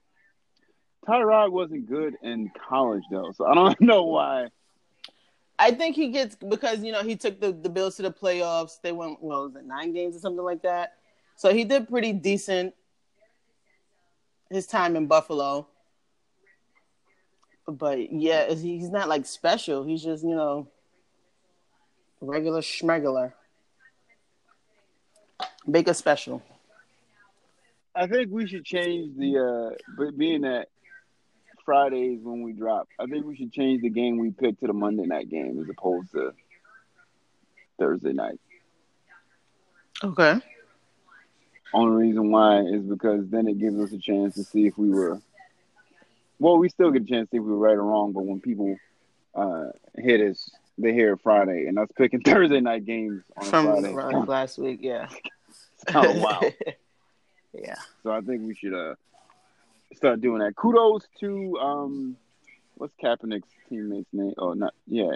Tyrod 1.07 1.53
wasn't 1.53 1.89
good 1.89 2.15
in 2.23 2.51
college 2.69 3.05
though, 3.11 3.33
so 3.33 3.47
I 3.47 3.55
don't 3.55 3.81
know 3.81 4.05
why. 4.05 4.49
I 5.59 5.73
think 5.73 5.95
he 5.95 6.09
gets 6.09 6.37
because 6.37 6.83
you 6.83 6.93
know 6.93 7.03
he 7.03 7.17
took 7.17 7.41
the 7.41 7.53
the 7.53 7.69
Bills 7.69 7.97
to 7.97 8.03
the 8.03 8.13
playoffs. 8.13 8.81
They 8.83 8.93
went 8.93 9.23
well, 9.23 9.45
was 9.45 9.57
it 9.57 9.65
nine 9.65 9.93
games 9.93 10.17
or 10.17 10.21
something 10.21 10.45
like 10.45 10.63
that. 10.63 10.95
So 11.37 11.53
he 11.55 11.65
did 11.65 11.89
pretty 11.89 12.13
decent 12.13 12.75
his 14.51 14.67
time 14.67 14.97
in 14.97 15.07
Buffalo. 15.07 15.69
But 17.67 18.13
yeah, 18.13 18.53
he's 18.53 18.91
not 18.91 19.09
like 19.09 19.27
special. 19.27 19.85
He's 19.85 20.03
just 20.03 20.25
you 20.25 20.35
know 20.35 20.69
regular 22.21 22.61
schmegular. 22.61 23.33
Baker 25.71 25.95
special. 25.95 26.43
I 27.95 28.07
think 28.07 28.31
we 28.31 28.47
should 28.47 28.65
change 28.65 29.17
the 29.17 29.39
uh 29.39 29.77
but 29.97 30.17
being 30.17 30.43
that 30.43 30.69
Fridays 31.65 32.21
when 32.23 32.43
we 32.43 32.53
drop, 32.53 32.89
I 32.99 33.07
think 33.07 33.27
we 33.27 33.37
should 33.37 33.53
change 33.53 33.83
the 33.83 33.91
game 33.91 34.19
we 34.19 34.31
pick 34.31 34.59
to 34.61 34.67
the 34.67 34.73
Monday 34.73 35.05
night 35.05 35.29
game 35.29 35.61
as 35.61 35.69
opposed 35.69 36.13
to 36.13 36.33
Thursday 37.79 38.13
night. 38.13 38.41
Okay. 40.03 40.41
Only 41.73 42.09
reason 42.09 42.31
why 42.31 42.61
is 42.61 42.83
because 42.83 43.29
then 43.29 43.47
it 43.47 43.59
gives 43.59 43.79
us 43.79 43.93
a 43.93 43.99
chance 43.99 44.35
to 44.35 44.45
see 44.45 44.67
if 44.67 44.77
we 44.79 44.91
were 44.91 45.21
well, 46.39 46.57
we 46.57 46.71
still 46.71 46.91
get 46.91 47.03
a 47.03 47.05
chance 47.05 47.29
to 47.29 47.33
see 47.33 47.37
if 47.37 47.43
we 47.43 47.51
were 47.51 47.59
right 47.59 47.77
or 47.77 47.85
wrong, 47.85 48.13
but 48.13 48.25
when 48.25 48.41
people 48.41 48.77
uh 49.35 49.67
hit 49.97 50.21
us 50.21 50.51
they 50.81 50.93
hear 50.93 51.17
Friday 51.17 51.67
and 51.67 51.79
I 51.79 51.83
was 51.83 51.91
picking 51.97 52.21
Thursday 52.25 52.61
night 52.61 52.85
games 52.85 53.23
on 53.37 53.45
From 53.47 53.67
Friday. 53.67 53.93
from 53.93 54.27
last 54.27 54.59
week, 54.59 54.81
yeah. 54.83 55.09
It's 55.49 55.85
kind 55.87 56.07
of 56.07 56.17
wild. 56.23 56.53
yeah. 57.53 57.75
So 58.03 58.11
I 58.13 58.21
think 58.21 58.43
we 58.47 58.55
should 58.55 58.75
uh 58.75 58.95
start 59.95 60.21
doing 60.21 60.41
that. 60.41 60.55
Kudos 60.57 61.07
to 61.21 61.59
um 61.61 62.17
what's 62.77 62.95
Kaepernick's 63.03 63.49
teammate's 63.69 64.09
name? 64.13 64.35
Oh 64.39 64.53
not 64.55 64.75
yeah. 64.87 65.13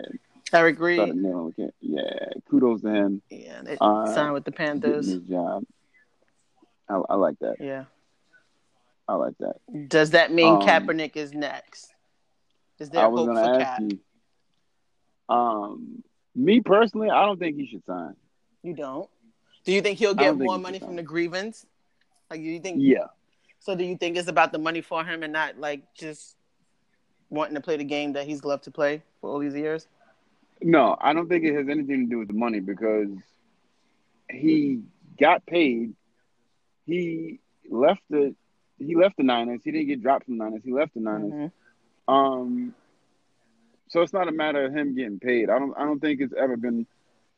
Eric 0.53 0.77
Started 0.77 0.81
Reid. 0.81 1.15
nailing 1.17 1.45
with 1.47 1.59
it. 1.59 1.75
Yeah. 1.81 2.29
Kudos 2.51 2.83
to 2.83 2.89
him. 2.89 3.23
Yeah, 3.31 3.63
they 3.63 3.77
Uh, 3.81 4.13
signed 4.15 4.35
with 4.35 4.45
the 4.45 4.53
Panthers. 4.53 5.07
his 5.07 5.23
job. 5.23 5.65
I, 6.89 7.01
I 7.09 7.15
like 7.15 7.39
that. 7.41 7.57
Yeah. 7.61 7.85
I 9.09 9.15
like 9.15 9.35
that. 9.39 9.57
Does 9.89 10.11
that 10.11 10.33
mean 10.33 10.55
Um, 10.57 10.61
Kaepernick 10.63 11.17
is 11.17 11.33
next? 11.35 11.93
Is 12.79 12.91
there 12.91 13.03
I 13.05 13.07
was 13.07 13.21
hope 13.21 13.29
for 13.31 13.35
gonna 13.35 13.59
Cap? 13.59 13.81
ask 13.81 13.93
you. 13.93 13.99
Um 15.29 16.03
me 16.35 16.61
personally, 16.61 17.11
I 17.11 17.25
don't 17.27 17.39
think 17.39 17.57
he 17.57 17.67
should 17.67 17.85
sign. 17.85 18.15
You 18.63 18.75
don't. 18.75 19.09
Do 19.65 19.73
you 19.73 19.81
think 19.81 19.99
he'll 19.99 20.15
get 20.15 20.37
more 20.37 20.57
he 20.57 20.63
money 20.63 20.79
from 20.79 20.89
sign. 20.89 20.97
the 20.97 21.03
grievance? 21.03 21.65
Like, 22.31 22.41
do 22.41 22.47
you 22.47 22.61
think? 22.61 22.79
Yeah. 22.81 23.07
So, 23.61 23.75
do 23.75 23.85
you 23.85 23.97
think 23.97 24.17
it's 24.17 24.29
about 24.29 24.53
the 24.53 24.59
money 24.59 24.81
for 24.81 25.05
him 25.05 25.23
and 25.23 25.33
not 25.33 25.59
like 25.59 25.83
just 25.95 26.37
wanting 27.31 27.55
to 27.55 27.61
play 27.61 27.77
the 27.77 27.85
game 27.85 28.13
that 28.15 28.27
he's 28.27 28.45
loved 28.45 28.65
to 28.65 28.71
play 28.71 29.03
for 29.21 29.31
all 29.31 29.39
these 29.39 29.55
years? 29.55 29.87
No, 30.61 30.97
I 31.01 31.13
don't 31.13 31.29
think 31.29 31.45
it 31.45 31.55
has 31.55 31.69
anything 31.69 32.05
to 32.05 32.11
do 32.11 32.19
with 32.19 32.29
the 32.29 32.35
money 32.35 32.61
because 32.61 33.09
he 34.31 34.83
got 35.19 35.47
paid. 35.47 35.95
He 36.87 37.41
left 37.71 38.03
the 38.11 38.35
he 38.79 38.97
left 38.97 39.17
the 39.17 39.23
Niners. 39.23 39.61
He 39.65 39.71
didn't 39.71 39.89
get 39.89 40.03
dropped 40.03 40.27
from 40.27 40.39
the 40.39 40.45
Niners. 40.45 40.63
He 40.65 40.73
left 40.73 40.95
the 40.95 41.01
Niners. 41.01 41.33
Mhm. 41.33 41.53
Um, 42.07 42.75
so 43.95 44.03
it's 44.03 44.13
not 44.13 44.27
a 44.27 44.33
matter 44.33 44.65
of 44.65 44.75
him 44.75 44.97
getting 44.97 45.21
paid. 45.21 45.49
I 45.49 45.61
don't. 45.61 45.73
I 45.79 45.85
don't 45.85 46.01
think 46.01 46.21
it's 46.21 46.35
ever 46.37 46.57
been 46.57 46.85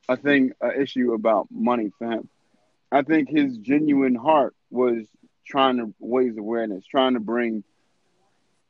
a 0.09 0.17
thing, 0.17 0.53
an 0.59 0.81
issue 0.81 1.13
about 1.13 1.47
money 1.51 1.91
for 1.99 2.09
him. 2.09 2.29
I 2.91 3.03
think 3.03 3.29
his 3.29 3.59
genuine 3.59 4.15
heart 4.15 4.55
was 4.71 5.05
trying 5.45 5.77
to 5.77 5.93
raise 6.01 6.35
awareness, 6.35 6.83
trying 6.83 7.13
to 7.13 7.19
bring 7.19 7.63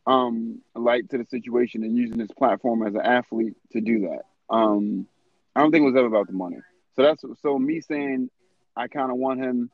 um 0.05 0.61
light 0.75 1.09
to 1.11 1.17
the 1.17 1.25
situation, 1.31 1.85
and 1.85 1.95
using 1.95 2.19
his 2.19 2.29
platform 2.37 2.85
as 2.85 2.93
an 2.93 3.01
athlete 3.05 3.55
to 3.71 3.79
do 3.79 4.01
that. 4.01 4.23
Um, 4.49 5.07
I 5.55 5.61
don't 5.61 5.71
think 5.71 5.83
it 5.83 5.85
was 5.85 5.95
ever 5.95 6.07
about 6.07 6.27
the 6.27 6.33
money. 6.33 6.57
So 6.97 7.03
that's 7.03 7.23
so 7.41 7.57
me 7.57 7.79
saying 7.79 8.29
I 8.75 8.89
kind 8.89 9.11
of 9.11 9.17
want 9.17 9.39
him 9.39 9.71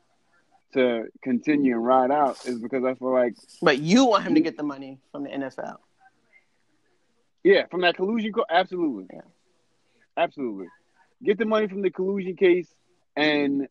to 0.73 1.05
continue 1.23 1.73
and 1.73 1.83
ride 1.83 2.11
out 2.11 2.45
is 2.45 2.59
because 2.59 2.83
I 2.83 2.93
feel 2.93 3.11
like 3.11 3.33
But 3.59 3.79
you 3.79 4.05
want 4.05 4.25
him 4.25 4.35
to 4.35 4.41
get 4.41 4.55
the 4.55 4.63
money 4.63 4.99
from 5.11 5.23
the 5.23 5.29
NFL. 5.31 5.77
Yeah, 7.43 7.65
from 7.67 7.81
that 7.81 7.95
collusion, 7.95 8.31
co- 8.33 8.45
absolutely, 8.49 9.07
Yeah. 9.13 9.21
absolutely. 10.17 10.67
Get 11.23 11.37
the 11.37 11.45
money 11.45 11.67
from 11.67 11.81
the 11.81 11.89
collusion 11.91 12.35
case 12.35 12.73
and 13.15 13.67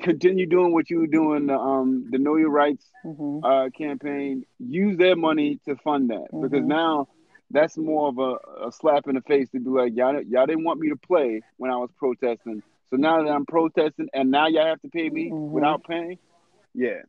continue 0.00 0.46
doing 0.46 0.72
what 0.72 0.90
you 0.90 1.00
were 1.00 1.06
doing. 1.06 1.46
The 1.46 1.56
um, 1.58 2.06
the 2.10 2.18
Know 2.18 2.36
Your 2.36 2.50
Rights 2.50 2.90
hmm 3.02 3.40
uh, 3.42 3.68
campaign. 3.76 4.44
Use 4.58 4.96
their 4.96 5.16
money 5.16 5.58
to 5.66 5.76
fund 5.76 6.10
that 6.10 6.28
because 6.40 6.62
Mhm. 6.62 6.68
now 6.68 7.08
that's 7.50 7.76
more 7.76 8.08
of 8.08 8.18
a, 8.18 8.66
a 8.68 8.72
slap 8.72 9.06
in 9.08 9.14
the 9.14 9.20
face 9.22 9.50
to 9.50 9.60
be 9.60 9.68
like, 9.68 9.94
y'all, 9.94 10.20
y'all 10.22 10.46
didn't 10.46 10.64
want 10.64 10.80
me 10.80 10.88
to 10.90 10.96
play 10.96 11.42
when 11.58 11.70
I 11.70 11.76
was 11.76 11.90
protesting. 11.98 12.62
So 12.90 12.96
now 12.96 13.22
that 13.22 13.30
I'm 13.30 13.44
protesting, 13.46 14.08
and 14.14 14.30
now 14.30 14.46
y'all 14.48 14.66
have 14.66 14.80
to 14.82 14.88
pay 14.88 15.08
me 15.10 15.30
Mhm. 15.30 15.50
without 15.50 15.84
paying. 15.84 16.18
Yeah. 16.74 17.02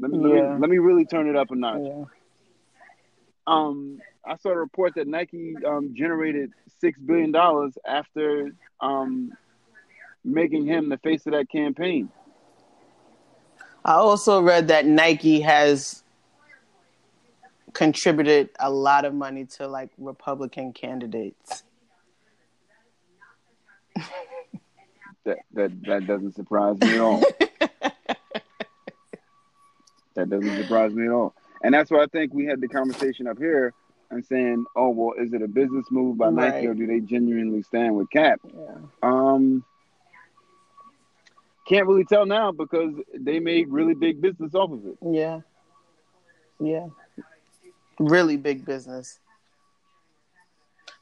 Let 0.00 0.10
me, 0.10 0.18
let 0.18 0.30
me 0.32 0.40
let 0.60 0.70
me 0.70 0.78
really 0.78 1.04
turn 1.04 1.28
it 1.28 1.36
up 1.36 1.50
a 1.50 1.54
notch. 1.56 1.82
Yeah. 1.84 2.04
Um, 3.46 3.98
I 4.24 4.36
saw 4.36 4.50
a 4.50 4.56
report 4.56 4.94
that 4.94 5.06
Nike 5.06 5.54
um, 5.66 5.94
generated 5.94 6.52
six 6.80 6.98
billion 6.98 7.30
dollars 7.32 7.76
after 7.86 8.52
um, 8.80 9.32
making 10.24 10.66
him 10.66 10.88
the 10.88 10.98
face 10.98 11.26
of 11.26 11.32
that 11.32 11.50
campaign. 11.50 12.08
I 13.84 13.94
also 13.94 14.40
read 14.40 14.68
that 14.68 14.86
Nike 14.86 15.40
has 15.42 16.02
contributed 17.74 18.48
a 18.58 18.70
lot 18.70 19.04
of 19.04 19.12
money 19.12 19.44
to 19.44 19.66
like 19.66 19.90
Republican 19.98 20.72
candidates. 20.72 21.64
That 25.24 25.38
that 25.52 25.82
that 25.84 26.06
doesn't 26.06 26.34
surprise 26.34 26.78
me 26.80 26.94
at 26.94 27.00
all. 27.00 27.20
that 30.14 30.30
doesn't 30.30 30.56
surprise 30.62 30.92
me 30.92 31.06
at 31.06 31.12
all. 31.12 31.34
And 31.64 31.72
that's 31.72 31.90
why 31.90 32.02
I 32.02 32.06
think 32.06 32.34
we 32.34 32.44
had 32.44 32.60
the 32.60 32.68
conversation 32.68 33.26
up 33.26 33.38
here 33.38 33.72
and 34.10 34.24
saying, 34.24 34.66
"Oh 34.76 34.90
well, 34.90 35.14
is 35.18 35.32
it 35.32 35.40
a 35.40 35.48
business 35.48 35.86
move 35.90 36.18
by 36.18 36.28
Nike 36.28 36.66
or 36.66 36.74
do 36.74 36.86
they 36.86 37.00
genuinely 37.00 37.62
stand 37.62 37.96
with 37.96 38.10
Cap?" 38.10 38.38
Yeah. 38.54 38.76
Um, 39.02 39.64
can't 41.66 41.86
really 41.86 42.04
tell 42.04 42.26
now 42.26 42.52
because 42.52 42.92
they 43.18 43.40
made 43.40 43.70
really 43.70 43.94
big 43.94 44.20
business 44.20 44.54
off 44.54 44.72
of 44.72 44.86
it. 44.86 44.98
Yeah. 45.02 45.40
Yeah. 46.60 46.88
Really 47.98 48.36
big 48.36 48.66
business. 48.66 49.18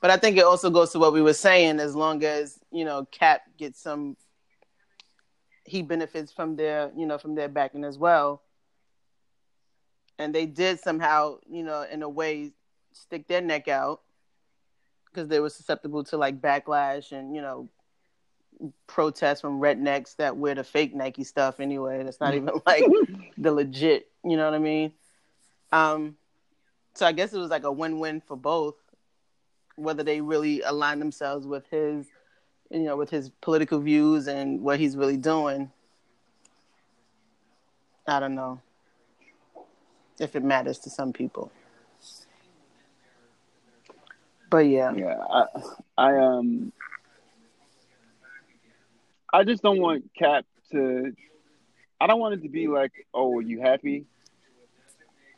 But 0.01 0.13
I 0.13 0.17
think 0.17 0.37
it 0.37 0.45
also 0.45 0.71
goes 0.71 0.93
to 0.93 1.01
what 1.01 1.13
we 1.13 1.23
were 1.23 1.33
saying 1.33 1.81
as 1.81 1.97
long 1.97 2.23
as, 2.23 2.61
you 2.71 2.85
know, 2.85 3.07
Cap 3.11 3.43
gets 3.59 3.81
some 3.81 4.17
he 5.65 5.83
benefits 5.83 6.33
from 6.33 6.55
their, 6.55 6.93
you 6.97 7.07
know, 7.07 7.19
from 7.19 7.35
their 7.35 7.49
backing 7.49 7.85
as 7.85 7.99
well. 7.99 8.43
And 10.19 10.35
they 10.35 10.47
did 10.47 10.81
somehow, 10.81 11.39
you 11.49 11.63
know, 11.63 11.85
in 11.91 12.03
a 12.03 12.09
way 12.09 12.53
stick 12.93 13.27
their 13.27 13.41
neck 13.41 13.69
out 13.69 14.03
because 15.07 15.29
they 15.29 15.41
were 15.41 15.51
susceptible 15.51 16.05
to 16.05 16.17
like 16.17 16.41
backlash 16.41 17.13
and, 17.13 17.35
you 17.35 17.43
know, 17.43 17.69
protests 18.87 19.41
from 19.41 19.61
rednecks 19.61 20.17
that 20.17 20.37
wear 20.37 20.55
the 20.55 20.65
fake 20.65 20.95
Nike 20.95 21.25
stuff 21.25 21.61
anyway. 21.61 22.03
That's 22.03 22.21
not 22.21 22.35
even 22.35 22.51
like 22.67 22.85
the 23.39 23.53
legit, 23.53 24.09
you 24.25 24.37
know 24.37 24.45
what 24.45 24.55
I 24.55 24.59
mean? 24.59 24.93
Um, 25.73 26.17
so 26.95 27.07
I 27.07 27.13
guess 27.13 27.33
it 27.33 27.39
was 27.39 27.51
like 27.51 27.65
a 27.65 27.73
win-win 27.73 28.21
for 28.21 28.37
both, 28.37 28.77
whether 29.77 30.03
they 30.03 30.21
really 30.21 30.61
align 30.61 30.99
themselves 30.99 31.47
with 31.47 31.67
his, 31.71 32.07
you 32.71 32.81
know, 32.81 32.97
with 32.97 33.11
his 33.11 33.31
political 33.41 33.81
views 33.81 34.29
and 34.29 34.61
what 34.61 34.79
he's 34.79 34.97
really 34.97 35.17
doing. 35.17 35.71
I 38.07 38.21
don't 38.21 38.35
know 38.35 38.61
if 40.23 40.37
it 40.37 40.45
matters 40.45 40.79
to 40.81 40.91
some 40.91 41.13
people, 41.13 41.51
but 44.51 44.67
yeah, 44.67 44.93
Yeah, 44.95 45.17
I, 45.19 45.45
I 45.99 46.19
um, 46.19 46.73
I 49.33 49.45
just 49.45 49.63
don't 49.63 49.81
want 49.81 50.11
Cap 50.19 50.45
to. 50.71 51.13
I 52.01 52.07
don't 52.07 52.21
want 52.21 52.35
it 52.35 52.43
to 52.43 52.49
be 52.49 52.69
like, 52.69 52.93
"Oh, 53.13 53.39
are 53.39 53.43
you 53.43 53.61
happy?" 53.61 54.07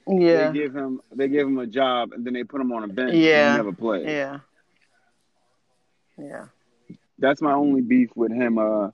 yeah, 0.06 0.48
They 0.48 0.58
give 0.58 0.74
him, 0.74 1.00
they 1.14 1.28
give 1.28 1.46
him 1.46 1.58
a 1.58 1.66
job, 1.66 2.12
and 2.12 2.24
then 2.24 2.34
they 2.34 2.44
put 2.44 2.60
him 2.60 2.72
on 2.72 2.84
a 2.84 2.88
bench. 2.88 3.14
Yeah. 3.14 3.48
and 3.48 3.56
never 3.56 3.72
play. 3.72 4.04
yeah, 4.04 4.38
yeah, 6.18 6.46
That's 7.18 7.40
my 7.40 7.52
only 7.52 7.80
beef 7.80 8.10
with 8.14 8.32
him. 8.32 8.58
Uh, 8.58 8.90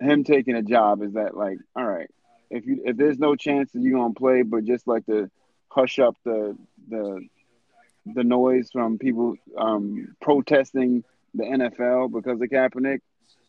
him 0.00 0.24
taking 0.24 0.54
a 0.54 0.62
job 0.62 1.02
is 1.02 1.14
that 1.14 1.36
like, 1.36 1.58
all 1.74 1.84
right, 1.84 2.10
if 2.50 2.66
you 2.66 2.82
if 2.84 2.96
there's 2.96 3.18
no 3.18 3.36
chance 3.36 3.72
that 3.72 3.80
you're 3.80 3.98
gonna 3.98 4.14
play, 4.14 4.42
but 4.42 4.64
just 4.64 4.86
like 4.86 5.06
to 5.06 5.30
hush 5.68 5.98
up 5.98 6.16
the 6.24 6.56
the 6.88 7.26
the 8.14 8.24
noise 8.24 8.70
from 8.72 8.98
people 8.98 9.36
um, 9.56 10.14
protesting 10.20 11.04
the 11.34 11.44
NFL 11.44 12.12
because 12.12 12.40
of 12.40 12.48
Kaepernick. 12.48 13.00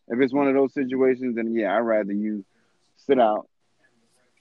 If 0.08 0.20
it's 0.20 0.34
one 0.34 0.48
of 0.48 0.54
those 0.54 0.74
situations, 0.74 1.36
then 1.36 1.54
yeah, 1.54 1.76
I'd 1.76 1.80
rather 1.80 2.14
you 2.14 2.44
sit 2.98 3.20
out 3.20 3.48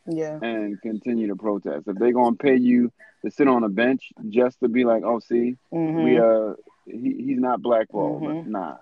yeah, 0.06 0.40
and 0.40 0.80
continue 0.80 1.28
to 1.28 1.36
protest. 1.36 1.86
If 1.88 1.96
they're 1.96 2.12
gonna 2.12 2.36
pay 2.36 2.56
you 2.56 2.92
to 3.24 3.30
sit 3.30 3.48
on 3.48 3.64
a 3.64 3.68
bench 3.68 4.12
just 4.28 4.60
to 4.60 4.68
be 4.68 4.84
like, 4.84 5.02
oh, 5.04 5.18
see, 5.20 5.56
hmm 5.70 5.96
we 5.96 6.18
uh, 6.18 6.54
he, 6.86 7.14
he's 7.26 7.38
not 7.38 7.62
blackballed. 7.62 8.24
Mhm. 8.24 8.46
Nah, 8.46 8.76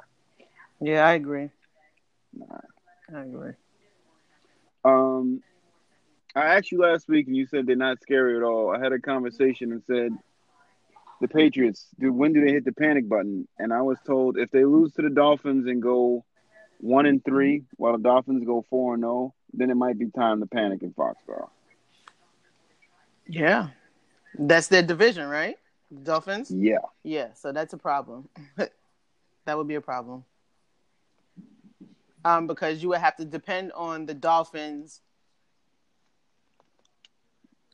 yeah. 0.81 1.07
I 1.07 1.13
agree. 1.15 1.51
nah. 2.33 2.61
I 3.13 3.21
agree. 3.23 3.53
Um, 4.85 5.43
I 6.37 6.57
asked 6.57 6.71
you 6.71 6.79
last 6.79 7.09
week, 7.09 7.27
and 7.29 7.35
you 7.35 7.47
said 7.47 7.67
they're 7.67 7.77
not 7.77 8.03
scary 8.03 8.37
at 8.37 8.43
all. 8.43 8.71
I 8.71 8.79
had 8.79 8.93
a 8.93 8.99
conversation 8.99 9.73
and 9.73 9.83
said 9.83 10.13
the 11.23 11.29
Patriots. 11.29 11.87
Do 11.99 12.13
when 12.13 12.35
do 12.35 12.45
they 12.45 12.53
hit 12.53 12.67
the 12.67 12.73
panic 12.73 13.09
button? 13.09 13.49
And 13.59 13.73
I 13.73 13.81
was 13.81 13.97
told 14.07 14.37
if 14.37 14.51
they 14.51 14.67
lose 14.67 14.93
to 14.95 15.03
the 15.03 15.09
Dolphins 15.09 15.67
and 15.67 15.81
go 15.81 16.27
one 16.79 17.07
and 17.07 17.25
three, 17.25 17.65
while 17.77 17.93
the 17.93 18.03
Dolphins 18.03 18.45
go 18.45 18.67
four 18.69 18.93
and 18.93 19.03
zero, 19.03 19.35
then 19.55 19.71
it 19.71 19.77
might 19.77 19.99
be 19.99 20.11
time 20.11 20.41
to 20.41 20.47
panic 20.47 20.83
in 20.83 20.93
Foxborough. 20.93 21.49
Yeah, 23.27 23.69
that's 24.39 24.69
their 24.69 24.83
division, 24.83 25.29
right? 25.29 25.57
Dolphins. 26.03 26.51
Yeah. 26.51 26.79
Yeah, 27.03 27.33
so 27.33 27.51
that's 27.51 27.73
a 27.73 27.79
problem. 27.79 28.29
that 29.47 29.57
would 29.57 29.69
be 29.69 29.77
a 29.77 29.81
problem. 29.81 30.25
Um, 32.27 32.47
because 32.47 32.83
you 32.83 32.91
would 32.91 32.99
have 32.99 33.17
to 33.17 33.25
depend 33.25 33.73
on 33.73 34.05
the 34.05 34.13
Dolphins 34.13 35.01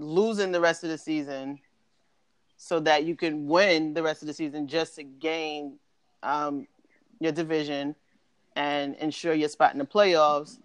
losing 0.03 0.53
the 0.53 0.61
rest 0.61 0.85
of 0.85 0.91
the 0.91 0.99
season 0.99 1.59
so 2.57 2.81
that 2.81 3.05
you 3.05 3.17
can 3.17 3.47
win 3.47 3.95
the 3.95 4.03
rest 4.03 4.23
of 4.23 4.29
the 4.29 4.35
season 4.35 4.69
just 4.69 4.95
to 4.97 5.03
gain 5.03 5.79
um, 6.23 6.67
your 7.19 7.33
division 7.33 7.95
and 8.55 8.95
ensure 8.97 9.35
your 9.35 9.49
spot 9.49 9.73
in 9.73 9.79
the 9.79 9.85
playoffs. 9.85 10.59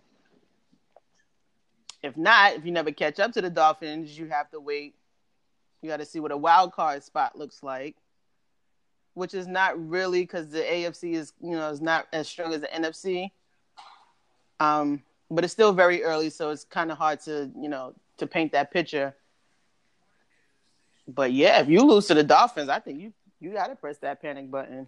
If 2.03 2.15
not, 2.15 2.53
if 2.53 2.65
you 2.65 2.71
never 2.71 2.91
catch 2.91 3.19
up 3.19 3.31
to 3.33 3.41
the 3.41 3.49
Dolphins, 3.49 4.17
you 4.17 4.27
have 4.27 4.49
to 4.51 4.59
wait. 4.59 4.95
You 5.81 5.89
got 5.89 5.97
to 5.97 6.05
see 6.05 6.19
what 6.19 6.31
a 6.31 6.37
wild 6.37 6.73
card 6.73 7.03
spot 7.03 7.37
looks 7.37 7.63
like, 7.63 7.95
which 9.13 9.33
is 9.33 9.47
not 9.47 9.77
really 9.89 10.21
because 10.21 10.49
the 10.49 10.61
AFC 10.61 11.13
is 11.13 11.33
you 11.41 11.51
know 11.51 11.69
is 11.69 11.81
not 11.81 12.07
as 12.13 12.27
strong 12.27 12.53
as 12.53 12.61
the 12.61 12.67
NFC. 12.67 13.31
Um, 14.59 15.03
but 15.29 15.43
it's 15.43 15.53
still 15.53 15.73
very 15.73 16.03
early, 16.03 16.29
so 16.29 16.49
it's 16.51 16.63
kind 16.63 16.91
of 16.91 16.97
hard 16.97 17.19
to 17.21 17.51
you 17.59 17.69
know 17.69 17.93
to 18.17 18.27
paint 18.27 18.51
that 18.51 18.71
picture. 18.71 19.15
But 21.07 21.31
yeah, 21.31 21.61
if 21.61 21.69
you 21.69 21.83
lose 21.83 22.07
to 22.07 22.13
the 22.13 22.23
Dolphins, 22.23 22.69
I 22.69 22.79
think 22.79 22.99
you 22.99 23.13
you 23.39 23.53
got 23.53 23.67
to 23.67 23.75
press 23.75 23.97
that 23.99 24.21
panic 24.21 24.49
button. 24.49 24.87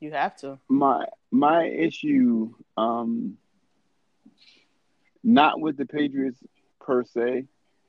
You 0.00 0.12
have 0.12 0.36
to. 0.38 0.58
My 0.68 1.06
my 1.30 1.66
issue, 1.66 2.54
um, 2.76 3.36
not 5.22 5.60
with 5.60 5.76
the 5.76 5.86
Patriots 5.86 6.40
per 6.80 7.04
se, 7.04 7.44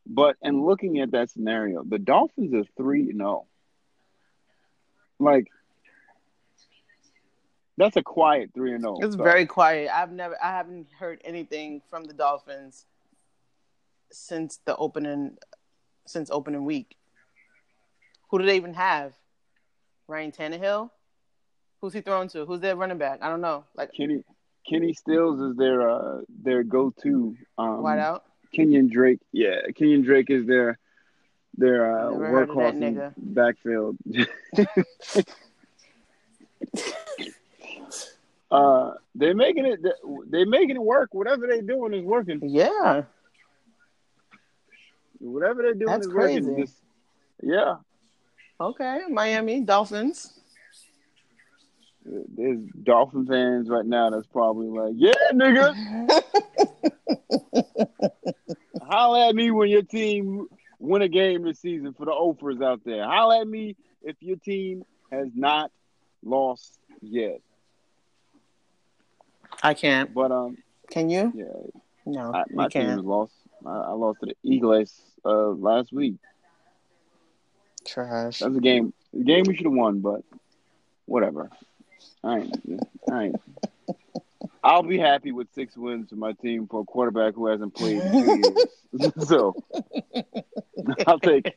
but 0.06 0.36
in 0.42 0.64
looking 0.64 1.00
at 1.00 1.12
that 1.12 1.32
scenario, 1.32 1.84
the 1.84 2.00
Dolphins 2.00 2.54
are 2.54 2.66
three 2.78 3.10
and 3.10 3.20
zero. 3.20 3.48
Like 5.20 5.48
that's 7.78 7.96
a 7.96 8.04
quiet 8.04 8.52
three 8.54 8.74
and 8.74 8.84
zero. 8.84 8.98
It's 9.02 9.16
so. 9.16 9.24
very 9.24 9.46
quiet. 9.46 9.90
I've 9.92 10.12
never, 10.12 10.38
I 10.44 10.50
haven't 10.50 10.88
heard 11.00 11.22
anything 11.24 11.82
from 11.90 12.04
the 12.04 12.14
Dolphins 12.14 12.86
since 14.12 14.60
the 14.66 14.76
opening, 14.76 15.38
since 16.12 16.30
opening 16.32 16.66
week. 16.66 16.96
Who 18.30 18.40
do 18.40 18.46
they 18.46 18.56
even 18.56 18.74
have? 18.74 19.14
Ryan 20.08 20.32
Tannehill. 20.32 20.90
Who's 21.82 21.94
he 21.94 22.02
throwing 22.02 22.30
to? 22.30 22.46
Who's 22.46 22.60
their 22.60 22.76
running 22.76 22.98
back? 22.98 23.20
I 23.22 23.30
don't 23.30 23.42
know. 23.42 23.66
Like 23.76 23.92
Kenny, 23.94 24.24
Kenny 24.70 24.94
Stills 24.94 25.42
is 25.42 25.58
their 25.58 25.90
uh 25.90 26.22
their 26.44 26.64
go 26.64 26.94
to 27.02 27.36
um, 27.58 27.82
wide 27.82 28.00
out. 28.00 28.24
Kenyon 28.54 28.90
Drake, 28.90 29.20
yeah, 29.32 29.62
Kenyon 29.76 30.02
Drake 30.04 30.30
is 30.30 30.46
their 30.46 30.78
their 31.58 31.98
uh, 31.98 32.12
workhorse 32.12 32.82
in 32.82 33.14
backfield. 33.18 33.98
uh, 38.52 38.92
they're 39.16 39.36
making 39.36 39.66
it. 39.66 39.80
They're 40.28 40.46
making 40.46 40.76
it 40.76 40.82
work. 40.82 41.14
Whatever 41.14 41.48
they're 41.48 41.62
doing 41.62 41.94
is 41.94 42.04
working. 42.04 42.40
Yeah. 42.44 43.04
Whatever 45.22 45.62
they're 45.62 45.74
doing 45.74 45.92
That's 45.92 46.08
is 46.08 46.12
crazy. 46.12 46.42
working. 46.42 46.66
Just, 46.66 46.78
yeah. 47.44 47.76
Okay, 48.60 49.02
Miami 49.10 49.62
Dolphins. 49.62 50.34
There's 52.04 52.64
Dolphin 52.84 53.28
fans 53.28 53.70
right 53.70 53.86
now 53.86 54.10
that's 54.10 54.26
probably 54.28 54.68
like, 54.68 54.94
yeah, 54.96 55.14
nigga. 55.34 56.24
Holla 58.82 59.30
at 59.30 59.36
me 59.36 59.52
when 59.52 59.70
your 59.70 59.84
team 59.84 60.48
win 60.80 61.04
a 61.04 61.08
game 61.08 61.44
this 61.44 61.60
season 61.60 61.94
for 61.94 62.06
the 62.06 62.12
Oprahs 62.12 62.64
out 62.64 62.82
there. 62.84 63.06
Holla 63.06 63.42
at 63.42 63.48
me 63.48 63.76
if 64.02 64.16
your 64.20 64.38
team 64.38 64.84
has 65.12 65.28
not 65.36 65.72
lost 66.24 66.80
yet. 67.02 67.40
I 69.62 69.76
can't. 69.76 70.14
But 70.14 70.32
um, 70.32 70.58
can 70.90 71.10
you? 71.10 71.32
Yeah. 71.36 71.80
No, 72.06 72.34
I, 72.34 72.44
my 72.50 72.68
team 72.68 72.88
has 72.88 73.02
lost. 73.02 73.34
I, 73.66 73.70
I, 73.70 73.92
lost 73.92 74.20
to 74.22 74.28
the 74.28 74.36
Eagles 74.44 75.00
uh, 75.24 75.50
last 75.50 75.94
week. 75.94 76.16
Trash. 77.86 78.40
That's 78.40 78.56
a 78.56 78.60
game. 78.60 78.94
The 79.14 79.24
game 79.24 79.44
we 79.48 79.56
should 79.56 79.66
have 79.66 79.74
won, 79.74 80.00
but 80.00 80.24
whatever. 81.06 81.50
I 82.24 82.40
ain't. 82.40 82.84
I 83.12 83.24
ain't. 83.26 83.42
I'll 84.64 84.84
be 84.84 85.00
happy 85.00 85.32
with 85.32 85.48
six 85.54 85.76
wins 85.76 86.10
for 86.10 86.16
my 86.16 86.34
team 86.34 86.68
for 86.68 86.82
a 86.82 86.84
quarterback 86.84 87.34
who 87.34 87.48
hasn't 87.48 87.76
played 87.76 88.02
in 88.02 88.12
two 88.12 88.54
years. 88.94 89.14
so 89.28 89.56
I'll 91.08 91.20
take. 91.20 91.56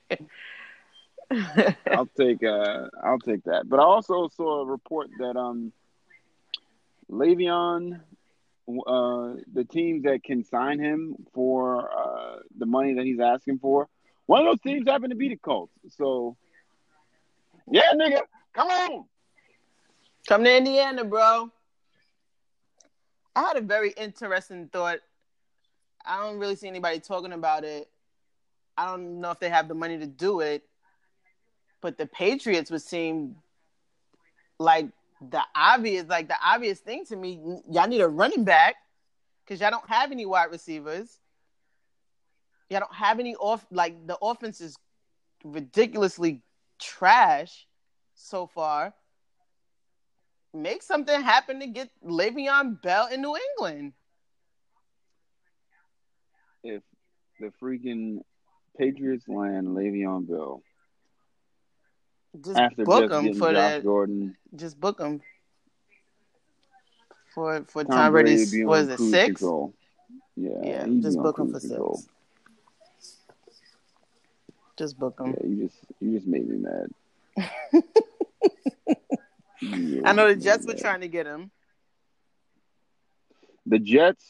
I'll 1.90 2.08
take. 2.18 2.42
Uh, 2.42 2.88
I'll 3.02 3.18
take 3.18 3.44
that. 3.44 3.68
But 3.68 3.80
I 3.80 3.82
also 3.82 4.28
saw 4.28 4.62
a 4.62 4.64
report 4.64 5.10
that 5.18 5.36
um, 5.36 5.72
Le'Veon, 7.10 8.00
uh, 8.68 9.34
the 9.52 9.64
teams 9.64 10.04
that 10.04 10.22
can 10.24 10.44
sign 10.44 10.78
him 10.78 11.16
for 11.32 11.90
uh, 11.90 12.36
the 12.56 12.66
money 12.66 12.94
that 12.94 13.04
he's 13.04 13.20
asking 13.20 13.58
for, 13.58 13.88
one 14.26 14.40
of 14.40 14.46
those 14.46 14.60
teams 14.60 14.88
happen 14.88 15.10
to 15.10 15.16
be 15.16 15.28
the 15.28 15.36
Colts. 15.36 15.72
So, 15.90 16.36
yeah, 17.70 17.92
nigga, 17.94 18.20
come 18.54 18.68
on. 18.68 19.04
Come 20.26 20.44
to 20.44 20.56
Indiana, 20.56 21.04
bro. 21.04 21.50
I 23.36 23.40
had 23.42 23.56
a 23.56 23.60
very 23.60 23.90
interesting 23.90 24.68
thought. 24.72 25.00
I 26.06 26.22
don't 26.22 26.38
really 26.38 26.56
see 26.56 26.68
anybody 26.68 27.00
talking 27.00 27.32
about 27.32 27.64
it. 27.64 27.88
I 28.76 28.86
don't 28.86 29.20
know 29.20 29.30
if 29.30 29.40
they 29.40 29.48
have 29.48 29.68
the 29.68 29.74
money 29.74 29.98
to 29.98 30.06
do 30.06 30.40
it, 30.40 30.62
but 31.80 31.98
the 31.98 32.06
Patriots 32.06 32.70
would 32.70 32.82
seem 32.82 33.36
like 34.58 34.88
the 35.20 35.42
obvious, 35.54 36.06
like 36.08 36.28
the 36.28 36.36
obvious 36.44 36.80
thing 36.80 37.04
to 37.06 37.16
me. 37.16 37.40
Y'all 37.70 37.88
need 37.88 38.00
a 38.00 38.08
running 38.08 38.44
back 38.44 38.76
because 39.44 39.60
y'all 39.60 39.70
don't 39.70 39.88
have 39.88 40.12
any 40.12 40.26
wide 40.26 40.50
receivers. 40.50 41.18
Y'all 42.70 42.80
don't 42.80 42.94
have 42.94 43.20
any 43.20 43.34
off. 43.36 43.64
Like 43.70 44.06
the 44.06 44.18
offense 44.20 44.60
is 44.60 44.76
ridiculously 45.44 46.42
trash 46.78 47.66
so 48.14 48.46
far 48.46 48.94
make 50.54 50.82
something 50.82 51.20
happen 51.20 51.60
to 51.60 51.66
get 51.66 51.90
Le'Veon 52.04 52.80
Bell 52.80 53.08
in 53.12 53.20
New 53.20 53.36
England. 53.50 53.92
If 56.62 56.82
the 57.40 57.50
freaking 57.62 58.20
Patriots 58.78 59.28
land 59.28 59.68
Le'Veon 59.68 60.28
Bell, 60.28 60.62
just 62.42 62.58
after 62.58 62.84
book 62.84 63.10
him 63.10 63.32
for 63.34 63.52
Josh 63.52 63.54
that. 63.54 63.84
Gordon, 63.84 64.36
just 64.56 64.80
book 64.80 65.00
him 65.00 65.20
for 67.34 67.64
for 67.68 67.84
Tom, 67.84 67.92
Tom 67.92 68.12
Brady's. 68.12 68.54
Was 68.64 68.88
it 68.88 68.98
six? 68.98 69.40
Control. 69.40 69.74
Yeah, 70.36 70.50
yeah. 70.62 70.86
Just 71.00 71.18
book 71.18 71.38
him 71.38 71.52
for 71.52 71.60
control. 71.60 71.96
six. 71.96 72.08
Just 74.76 74.98
book 74.98 75.20
him. 75.20 75.36
Yeah, 75.38 75.46
you 75.46 75.68
just 75.68 75.78
you 76.00 76.10
just 76.12 76.26
made 76.26 76.48
me 76.48 76.58
mad. 76.58 76.90
I 80.04 80.12
know 80.12 80.28
the 80.28 80.36
Jets 80.36 80.66
were 80.66 80.74
trying 80.74 81.02
to 81.02 81.08
get 81.08 81.26
him. 81.26 81.50
The 83.66 83.78
Jets, 83.78 84.24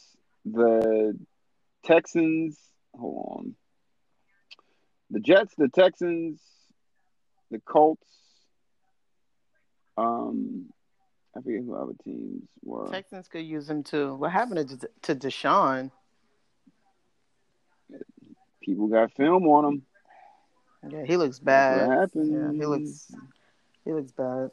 the 0.44 1.18
Texans. 1.84 2.58
Hold 2.94 3.38
on. 3.38 3.54
The 5.10 5.20
Jets, 5.20 5.54
the 5.56 5.68
Texans, 5.68 6.40
the 7.54 7.60
Colts. 7.60 8.06
Um, 9.96 10.66
I 11.36 11.40
forget 11.40 11.62
who 11.64 11.74
other 11.76 11.92
teams 12.02 12.42
were. 12.64 12.90
Texans 12.90 13.28
could 13.28 13.44
use 13.44 13.70
him 13.70 13.84
too. 13.84 14.14
What 14.14 14.32
happened 14.32 14.68
to 14.68 14.88
to 15.02 15.14
Deshaun? 15.14 15.92
People 18.60 18.88
got 18.88 19.12
film 19.12 19.46
on 19.46 19.64
him. 19.64 19.82
Yeah, 20.90 21.04
he 21.04 21.16
looks 21.16 21.38
bad. 21.38 21.88
What 21.88 21.98
happened? 21.98 22.32
Yeah, 22.32 22.52
he 22.52 22.66
looks 22.66 23.12
he 23.84 23.92
looks 23.92 24.10
bad. 24.12 24.50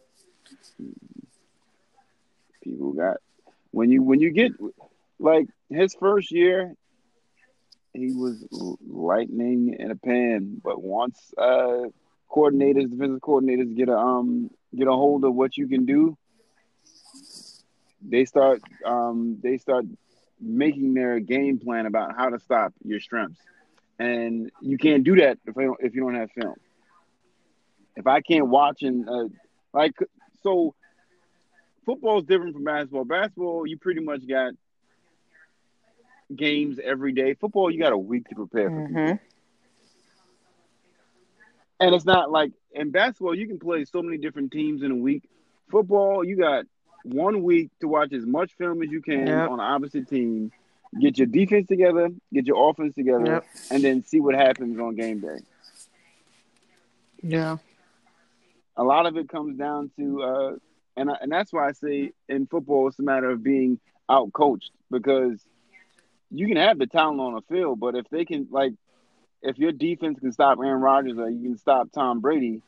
People 2.63 2.93
got 2.93 3.17
when 3.71 3.89
you 3.89 4.03
when 4.03 4.19
you 4.19 4.29
get 4.29 4.51
like 5.19 5.47
his 5.69 5.95
first 5.95 6.31
year, 6.31 6.75
he 7.93 8.13
was 8.13 8.45
lightning 8.87 9.75
in 9.79 9.89
a 9.89 9.95
pan. 9.95 10.61
But 10.63 10.83
once 10.83 11.33
uh, 11.35 11.85
coordinators, 12.31 12.89
defensive 12.89 13.19
coordinators 13.21 13.75
get 13.75 13.89
a 13.89 13.97
um 13.97 14.49
get 14.75 14.87
a 14.87 14.91
hold 14.91 15.23
of 15.25 15.35
what 15.35 15.57
you 15.57 15.67
can 15.67 15.85
do, 15.85 16.17
they 18.01 18.25
start 18.25 18.61
um 18.85 19.37
they 19.43 19.57
start 19.57 19.85
making 20.39 20.93
their 20.93 21.19
game 21.19 21.59
plan 21.59 21.85
about 21.85 22.15
how 22.15 22.29
to 22.29 22.39
stop 22.39 22.73
your 22.83 22.99
strengths, 22.99 23.39
and 23.99 24.51
you 24.61 24.77
can't 24.77 25.03
do 25.03 25.15
that 25.17 25.37
if 25.45 25.57
I 25.57 25.63
don't, 25.63 25.79
if 25.81 25.93
you 25.93 26.01
don't 26.01 26.15
have 26.15 26.31
film. 26.31 26.55
If 27.95 28.07
I 28.07 28.21
can't 28.21 28.47
watch 28.47 28.81
and 28.83 29.07
uh, 29.07 29.27
like 29.73 29.93
so 30.41 30.73
football 31.85 32.19
is 32.19 32.25
different 32.25 32.53
from 32.53 32.63
basketball. 32.63 33.05
Basketball, 33.05 33.67
you 33.67 33.77
pretty 33.77 34.01
much 34.01 34.27
got 34.27 34.53
games 36.35 36.79
every 36.83 37.11
day. 37.11 37.33
Football, 37.33 37.71
you 37.71 37.79
got 37.79 37.93
a 37.93 37.97
week 37.97 38.27
to 38.29 38.35
prepare 38.35 38.69
for 38.69 38.75
Mm-hmm. 38.87 39.13
And 41.81 41.95
it's 41.95 42.05
not 42.05 42.31
like 42.31 42.51
in 42.73 42.91
basketball, 42.91 43.35
you 43.35 43.47
can 43.47 43.59
play 43.59 43.83
so 43.85 44.01
many 44.03 44.17
different 44.17 44.51
teams 44.51 44.83
in 44.83 44.91
a 44.91 44.95
week. 44.95 45.23
Football, 45.71 46.23
you 46.23 46.37
got 46.37 46.65
one 47.03 47.41
week 47.41 47.71
to 47.81 47.87
watch 47.87 48.13
as 48.13 48.25
much 48.25 48.53
film 48.53 48.83
as 48.83 48.89
you 48.91 49.01
can 49.01 49.25
Yep. 49.25 49.49
on 49.49 49.57
the 49.57 49.63
opposite 49.63 50.07
team, 50.07 50.51
get 50.99 51.17
your 51.17 51.25
defense 51.27 51.67
together, 51.67 52.09
get 52.31 52.45
your 52.45 52.69
offense 52.69 52.93
together, 52.93 53.25
Yep. 53.25 53.45
and 53.71 53.83
then 53.83 54.03
see 54.03 54.19
what 54.19 54.35
happens 54.35 54.79
on 54.79 54.95
game 54.95 55.19
day. 55.21 55.39
Yeah. 57.23 57.57
A 58.77 58.83
lot 58.83 59.05
of 59.07 59.17
it 59.17 59.27
comes 59.27 59.57
down 59.57 59.89
to, 59.97 60.21
uh, 60.23 60.55
and 60.95 61.09
I, 61.09 61.15
and 61.21 61.31
that's 61.31 61.51
why 61.51 61.67
I 61.67 61.71
say 61.71 62.11
in 62.29 62.45
football 62.47 62.87
it's 62.87 62.99
a 62.99 63.03
matter 63.03 63.29
of 63.31 63.41
being 63.43 63.79
out 64.07 64.31
coached 64.33 64.71
because 64.91 65.43
you 66.29 66.47
can 66.47 66.57
have 66.57 66.77
the 66.77 66.87
talent 66.87 67.19
on 67.19 67.33
the 67.33 67.41
field, 67.41 67.79
but 67.79 67.95
if 67.95 68.07
they 68.09 68.25
can 68.25 68.47
like, 68.51 68.73
if 69.41 69.57
your 69.57 69.71
defense 69.71 70.19
can 70.19 70.31
stop 70.31 70.59
Aaron 70.59 70.81
Rodgers 70.81 71.17
or 71.17 71.29
you 71.29 71.41
can 71.41 71.57
stop 71.57 71.91
Tom 71.91 72.19
Brady, 72.19 72.61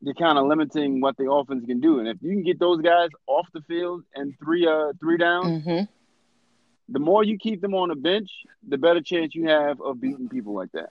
you're 0.00 0.14
kind 0.14 0.36
of 0.38 0.46
limiting 0.46 1.00
what 1.00 1.16
the 1.16 1.30
offense 1.30 1.64
can 1.64 1.80
do. 1.80 2.00
And 2.00 2.08
if 2.08 2.16
you 2.20 2.30
can 2.32 2.42
get 2.42 2.58
those 2.58 2.80
guys 2.82 3.10
off 3.26 3.46
the 3.52 3.60
field 3.62 4.02
and 4.14 4.34
three 4.42 4.66
uh 4.66 4.92
three 4.98 5.16
down, 5.16 5.44
Mm-hmm. 5.62 5.84
the 6.92 6.98
more 6.98 7.22
you 7.22 7.38
keep 7.38 7.60
them 7.60 7.74
on 7.74 7.88
the 7.90 7.94
bench, 7.94 8.30
the 8.66 8.76
better 8.78 9.00
chance 9.00 9.34
you 9.34 9.48
have 9.48 9.80
of 9.80 10.00
beating 10.00 10.28
people 10.28 10.54
like 10.54 10.72
that. 10.72 10.90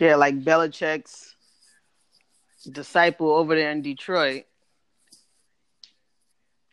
Yeah, 0.00 0.16
like 0.16 0.40
Belichick's 0.42 1.34
disciple 2.72 3.30
over 3.30 3.54
there 3.54 3.70
in 3.70 3.82
Detroit. 3.82 4.44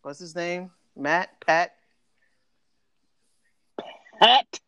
What's 0.01 0.19
his 0.19 0.35
name? 0.35 0.71
Matt? 0.95 1.29
Pat? 1.45 1.75
Pat 4.19 4.59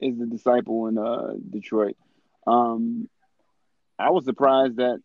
is 0.00 0.18
the 0.18 0.26
disciple 0.26 0.86
in 0.88 0.98
uh, 0.98 1.32
Detroit. 1.50 1.96
Um, 2.46 3.08
I 3.98 4.10
was 4.10 4.24
surprised 4.24 4.76
that 4.76 5.00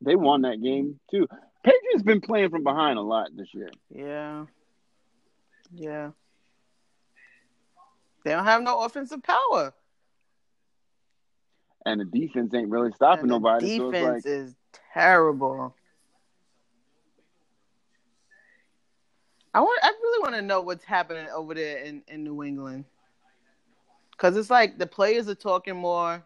they 0.00 0.16
won 0.16 0.42
that 0.42 0.62
game 0.62 0.98
too. 1.10 1.26
Patriots 1.62 2.02
been 2.02 2.20
playing 2.20 2.50
from 2.50 2.64
behind 2.64 2.98
a 2.98 3.02
lot 3.02 3.28
this 3.36 3.52
year. 3.52 3.70
Yeah. 3.94 4.46
Yeah. 5.74 6.10
They 8.24 8.30
don't 8.30 8.44
have 8.44 8.62
no 8.62 8.84
offensive 8.84 9.22
power. 9.22 9.72
and 11.86 12.00
the 12.00 12.04
defense 12.04 12.54
ain't 12.54 12.68
really 12.70 12.92
stopping 12.92 13.26
nobody. 13.26 13.76
So 13.76 13.90
defense 13.90 14.24
it's 14.24 14.26
like, 14.26 14.32
is 14.34 14.54
terrible. 14.94 15.74
I 19.52 19.60
want. 19.60 19.80
I 19.82 19.88
really 19.88 20.22
want 20.22 20.34
to 20.36 20.42
know 20.42 20.60
what's 20.60 20.84
happening 20.84 21.26
over 21.34 21.54
there 21.54 21.78
in, 21.78 22.02
in 22.08 22.22
New 22.24 22.42
England, 22.42 22.84
because 24.12 24.36
it's 24.36 24.50
like 24.50 24.78
the 24.78 24.86
players 24.86 25.28
are 25.28 25.34
talking 25.34 25.76
more. 25.76 26.24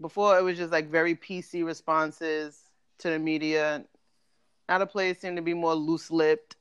Before 0.00 0.38
it 0.38 0.42
was 0.42 0.58
just 0.58 0.72
like 0.72 0.90
very 0.90 1.16
PC 1.16 1.64
responses 1.64 2.60
to 2.98 3.10
the 3.10 3.18
media. 3.18 3.84
Now 4.68 4.78
the 4.78 4.86
players 4.86 5.18
seem 5.18 5.36
to 5.36 5.42
be 5.42 5.54
more 5.54 5.74
loose 5.74 6.10
lipped. 6.10 6.56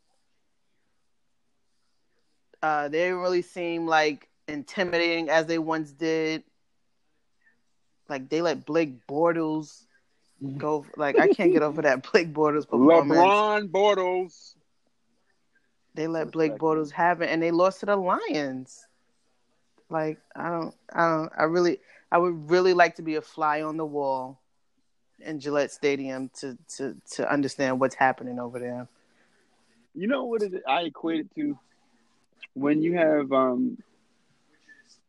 Uh, 2.62 2.88
they 2.88 3.10
don't 3.10 3.20
really 3.20 3.42
seem 3.42 3.86
like 3.86 4.30
intimidating 4.48 5.30
as 5.30 5.46
they 5.46 5.60
once 5.60 5.92
did. 5.92 6.44
Like 8.08 8.30
they 8.30 8.42
let 8.42 8.66
Blake 8.66 9.06
Bortles 9.08 9.84
go. 10.58 10.86
Like 10.96 11.20
I 11.20 11.28
can't 11.28 11.52
get 11.52 11.62
over 11.62 11.82
that 11.84 12.04
Blake 12.12 12.34
Bortles 12.34 12.68
performance. 12.68 13.20
LeBron 13.20 13.70
Bortles. 13.70 14.56
They 15.96 16.08
let 16.08 16.32
Blake 16.32 16.54
Bortles 16.54 16.92
have 16.92 17.22
it, 17.22 17.30
and 17.30 17.42
they 17.42 17.52
lost 17.52 17.80
to 17.80 17.86
the 17.86 17.96
Lions. 17.96 18.86
Like 19.90 20.20
I 20.36 20.50
don't, 20.50 20.76
I 20.94 21.08
don't, 21.08 21.32
I 21.38 21.44
really, 21.44 21.80
I 22.12 22.18
would 22.18 22.50
really 22.50 22.74
like 22.74 22.96
to 22.96 23.02
be 23.02 23.16
a 23.16 23.22
fly 23.22 23.62
on 23.62 23.78
the 23.78 23.86
wall 23.86 24.42
in 25.20 25.40
Gillette 25.40 25.72
Stadium 25.72 26.30
to 26.40 26.58
to 26.78 26.96
to 27.12 27.32
understand 27.32 27.80
what's 27.80 27.96
happening 27.96 28.40
over 28.40 28.60
there. 28.60 28.88
You 29.94 30.08
know 30.08 30.26
what 30.26 30.42
it, 30.42 30.64
I 30.68 30.82
equate 30.82 31.22
it 31.22 31.36
to? 31.36 31.58
When 32.54 32.82
you 32.82 32.98
have 32.98 33.32
um, 33.32 33.78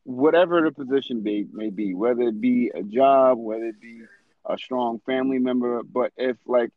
whatever 0.04 0.62
the 0.62 0.70
position 0.70 1.20
be, 1.22 1.46
may 1.52 1.70
be, 1.70 1.94
whether 1.94 2.22
it 2.22 2.40
be 2.40 2.70
a 2.72 2.82
job, 2.84 3.38
whether 3.38 3.64
it 3.64 3.80
be 3.80 4.02
a 4.44 4.56
strong 4.56 5.00
family 5.00 5.38
member, 5.38 5.82
but 5.82 6.12
if 6.16 6.36
like 6.46 6.70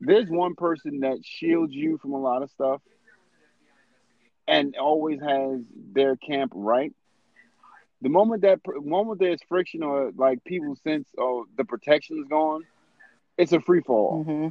there's 0.00 0.28
one 0.28 0.54
person 0.54 1.00
that 1.00 1.18
shields 1.22 1.74
you 1.74 1.98
from 1.98 2.12
a 2.12 2.20
lot 2.20 2.42
of 2.42 2.50
stuff 2.50 2.80
and 4.46 4.74
always 4.76 5.20
has 5.20 5.60
their 5.92 6.16
camp 6.16 6.52
right, 6.54 6.92
the 8.00 8.08
moment 8.08 8.42
that 8.42 8.60
moment 8.66 9.20
there's 9.20 9.42
friction 9.48 9.82
or 9.82 10.10
like 10.16 10.42
people 10.44 10.74
sense 10.76 11.08
oh 11.18 11.46
the 11.56 11.64
protection 11.64 12.18
is 12.20 12.28
gone, 12.28 12.62
it's 13.38 13.52
a 13.52 13.60
free 13.60 13.80
fall 13.80 14.20
Mm-hmm. 14.26 14.48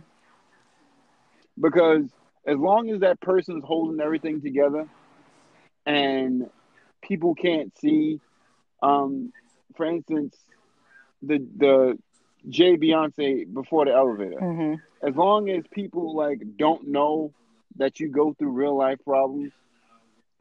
because 1.59 2.05
as 2.45 2.57
long 2.57 2.89
as 2.89 3.01
that 3.01 3.19
person 3.21 3.57
is 3.57 3.63
holding 3.65 3.99
everything 4.01 4.41
together 4.41 4.87
and 5.85 6.43
people 7.01 7.33
can't 7.35 7.75
see 7.77 8.19
um 8.81 9.31
for 9.75 9.85
instance 9.85 10.35
the 11.21 11.37
the 11.57 11.97
Jay 12.49 12.75
Beyonce 12.77 13.51
before 13.51 13.85
the 13.85 13.91
elevator 13.93 14.41
Mm-hmm. 14.41 15.07
as 15.07 15.15
long 15.15 15.49
as 15.49 15.63
people 15.71 16.15
like 16.15 16.39
don't 16.57 16.87
know 16.87 17.33
that 17.77 17.99
you 17.99 18.09
go 18.09 18.33
through 18.33 18.51
real 18.51 18.75
life 18.77 18.99
problems 19.05 19.51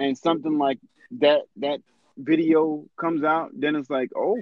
and 0.00 0.18
something 0.18 0.58
like 0.58 0.78
that 1.20 1.42
that 1.56 1.80
video 2.16 2.84
comes 2.96 3.22
out 3.24 3.50
then 3.54 3.76
it's 3.76 3.90
like 3.90 4.10
oh 4.16 4.38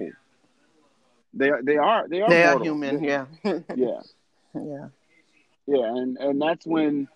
they 1.33 1.49
are 1.49 1.61
they 1.61 1.77
are 1.77 2.07
they 2.07 2.21
are 2.21 2.29
They 2.29 2.43
are 2.43 2.59
human. 2.59 3.03
Yeah. 3.03 3.25
yeah 3.75 4.01
yeah. 4.55 4.87
Yeah, 5.67 5.85
and 5.85 6.17
and 6.17 6.41
that's 6.41 6.65
when 6.65 7.07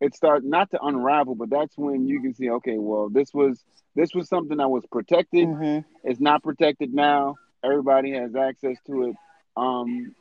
it 0.00 0.14
starts 0.14 0.44
not 0.44 0.70
to 0.72 0.82
unravel, 0.82 1.34
but 1.34 1.50
that's 1.50 1.76
when 1.78 2.08
you 2.08 2.20
can 2.20 2.34
see, 2.34 2.50
okay, 2.50 2.78
well, 2.78 3.08
this 3.08 3.32
was 3.32 3.62
this 3.94 4.14
was 4.14 4.28
something 4.28 4.56
that 4.56 4.68
was 4.68 4.84
protected. 4.90 5.46
Mm-hmm. 5.46 6.08
It's 6.08 6.20
not 6.20 6.42
protected 6.42 6.92
now. 6.92 7.36
Everybody 7.62 8.12
has 8.12 8.34
access 8.34 8.76
to 8.86 9.10
it. 9.10 9.16
Um, 9.56 10.14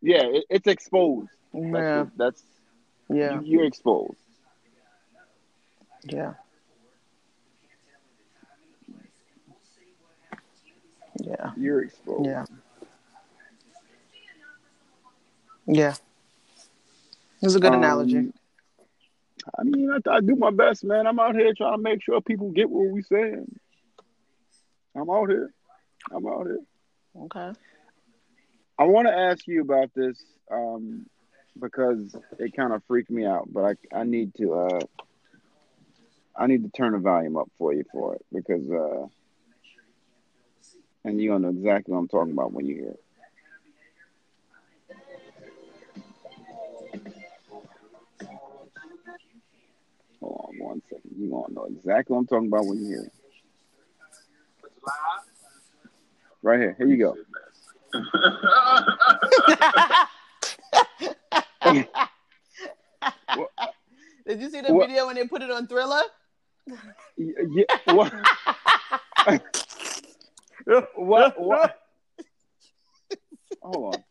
yeah, 0.00 0.24
it, 0.24 0.44
it's 0.50 0.66
exposed. 0.66 1.28
Yeah. 1.52 2.02
it. 2.02 2.08
that's 2.16 2.42
Yeah. 3.08 3.40
you're 3.42 3.64
exposed. 3.64 4.18
Yeah. 6.04 6.34
Yeah. 11.18 11.50
You're 11.56 11.82
exposed. 11.84 12.26
Yeah. 12.26 12.44
Yeah. 15.66 15.94
It 17.40 17.46
was 17.46 17.56
a 17.56 17.60
good 17.60 17.72
Um, 17.72 17.78
analogy. 17.80 18.32
I 19.58 19.62
mean, 19.62 19.90
I, 19.90 20.10
I 20.10 20.20
do 20.20 20.36
my 20.36 20.50
best, 20.50 20.84
man. 20.84 21.06
I'm 21.06 21.18
out 21.18 21.34
here 21.34 21.52
trying 21.54 21.76
to 21.76 21.82
make 21.82 22.02
sure 22.02 22.20
people 22.20 22.50
get 22.50 22.68
what 22.68 22.88
we 22.90 23.02
saying. 23.02 23.58
I'm 24.94 25.08
out 25.08 25.28
here. 25.28 25.52
I'm 26.10 26.26
out 26.26 26.46
here. 26.46 26.60
Okay. 27.24 27.52
I 28.78 28.84
want 28.84 29.08
to 29.08 29.14
ask 29.14 29.46
you 29.46 29.60
about 29.60 29.90
this 29.94 30.22
um, 30.50 31.06
because 31.58 32.14
it 32.38 32.54
kind 32.54 32.72
of 32.72 32.82
freaked 32.84 33.10
me 33.10 33.24
out, 33.26 33.48
but 33.52 33.64
I 33.64 34.00
I 34.00 34.04
need 34.04 34.34
to 34.36 34.54
uh, 34.54 34.80
I 36.36 36.46
need 36.46 36.62
to 36.64 36.70
turn 36.70 36.92
the 36.92 36.98
volume 36.98 37.36
up 37.36 37.50
for 37.58 37.72
you 37.72 37.84
for 37.90 38.14
it 38.14 38.24
because 38.32 38.70
uh, 38.70 39.06
and 41.08 41.20
you're 41.20 41.34
gonna 41.34 41.50
know 41.50 41.58
exactly 41.58 41.92
what 41.94 42.00
I'm 42.00 42.08
talking 42.08 42.32
about 42.32 42.52
when 42.52 42.66
you 42.66 42.74
hear 42.76 42.90
it. 42.90 43.02
Hold 50.20 50.46
on 50.48 50.58
one 50.58 50.82
second. 50.88 51.10
You're 51.16 51.30
gonna 51.30 51.54
know 51.54 51.64
exactly 51.64 52.14
what 52.14 52.20
I'm 52.20 52.26
talking 52.26 52.48
about 52.48 52.66
when 52.66 52.78
you 52.82 52.88
hear 52.88 53.02
it. 53.04 53.12
Right 56.42 56.60
here. 56.60 56.74
Here 56.78 56.86
you 56.86 56.96
go. 56.98 57.16
Did 64.26 64.40
you 64.40 64.50
see 64.50 64.60
the 64.60 64.74
What- 64.74 64.88
video 64.88 65.06
when 65.06 65.16
they 65.16 65.26
put 65.26 65.42
it 65.42 65.50
on 65.50 65.66
Thriller? 65.66 66.02
Y- 67.16 67.32
Yeah. 67.50 67.64
What? 70.68 70.90
what? 70.96 71.36
What? 71.40 71.80
Hold 73.62 73.96
on. 73.96 74.04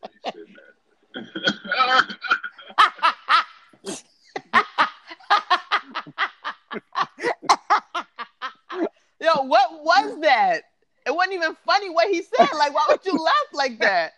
Yo, 9.20 9.42
what 9.44 9.84
was 9.84 10.20
that? 10.22 10.62
It 11.06 11.14
wasn't 11.14 11.34
even 11.34 11.56
funny 11.64 11.90
what 11.90 12.08
he 12.08 12.22
said. 12.22 12.48
Like, 12.56 12.74
why 12.74 12.86
would 12.88 13.04
you 13.04 13.12
laugh 13.12 13.34
like 13.52 13.78
that? 13.78 14.12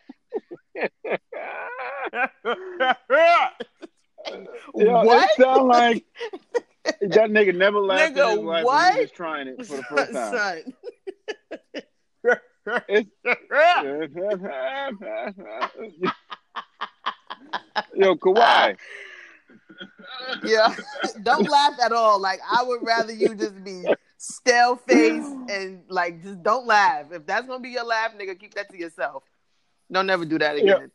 Yo, 4.74 5.04
what? 5.04 5.28
It 5.30 5.42
sound 5.42 5.68
like 5.68 6.04
that 6.84 7.30
nigga 7.30 7.54
never 7.54 7.78
laughed 7.80 8.14
Nigga, 8.14 8.32
in 8.32 8.38
his 8.38 8.46
life 8.46 8.64
when 8.64 8.74
what? 8.74 8.94
he 8.94 9.00
was 9.00 9.10
trying 9.10 9.48
it 9.48 9.66
for 9.66 9.76
the 9.76 9.82
first 9.84 10.12
time. 10.14 10.32
Son. 10.32 10.74
Yo, 17.94 18.14
Kawhi. 18.16 18.76
yeah. 20.44 20.74
Don't 21.22 21.48
laugh 21.48 21.74
at 21.82 21.92
all. 21.92 22.20
Like 22.20 22.40
I 22.50 22.62
would 22.62 22.80
rather 22.82 23.12
you 23.12 23.34
just 23.34 23.62
be 23.64 23.84
stale 24.18 24.76
face 24.76 25.26
and 25.48 25.82
like 25.88 26.22
just 26.22 26.42
don't 26.42 26.66
laugh. 26.66 27.06
If 27.12 27.26
that's 27.26 27.46
gonna 27.46 27.60
be 27.60 27.70
your 27.70 27.84
laugh, 27.84 28.12
nigga, 28.18 28.38
keep 28.38 28.54
that 28.54 28.70
to 28.70 28.78
yourself. 28.78 29.24
Don't 29.90 30.06
never 30.06 30.24
do 30.24 30.38
that 30.38 30.58
Yeah. 30.58 30.76
again. 30.76 30.90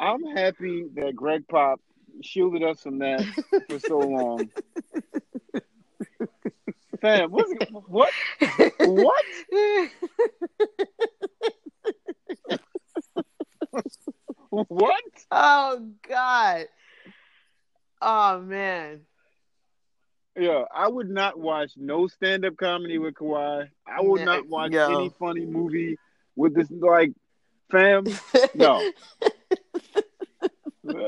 I'm 0.00 0.24
happy 0.36 0.86
that 0.94 1.14
Greg 1.14 1.46
Pop 1.46 1.80
shielded 2.22 2.62
us 2.64 2.80
from 2.80 2.98
that 2.98 3.24
for 3.68 3.78
so 3.78 3.98
long. 3.98 4.50
Fam, 7.00 7.30
what's, 7.30 7.52
what? 7.86 8.10
What? 8.80 9.24
What? 14.68 15.02
oh 15.32 15.90
God. 16.08 16.66
Oh 18.00 18.40
man. 18.40 19.00
Yeah, 20.36 20.64
I 20.72 20.88
would 20.88 21.10
not 21.10 21.38
watch 21.38 21.72
no 21.76 22.06
stand 22.06 22.44
up 22.44 22.56
comedy 22.56 22.98
with 22.98 23.14
Kawhi. 23.14 23.68
I 23.86 24.00
would 24.00 24.24
not 24.24 24.48
watch 24.48 24.72
yo. 24.72 24.94
any 24.94 25.10
funny 25.18 25.44
movie 25.44 25.98
with 26.36 26.54
this 26.54 26.70
like 26.70 27.12
fam. 27.70 28.04
No. 28.54 28.80
what 30.82 31.02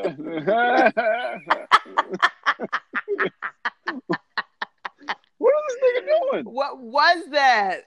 is 5.55 5.67
this 5.69 5.79
nigga 5.85 6.07
doing? 6.33 6.45
What 6.47 6.79
was 6.81 7.25
that? 7.31 7.83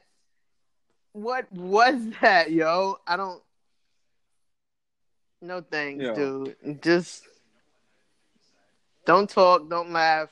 What 1.14 1.52
was 1.52 1.96
that, 2.22 2.52
yo? 2.52 2.98
I 3.08 3.18
don't. 3.18 3.42
No 5.42 5.62
thanks, 5.62 6.04
dude. 6.16 6.56
Just 6.82 7.24
don't 9.06 9.30
talk, 9.30 9.70
don't 9.70 9.92
laugh, 9.92 10.30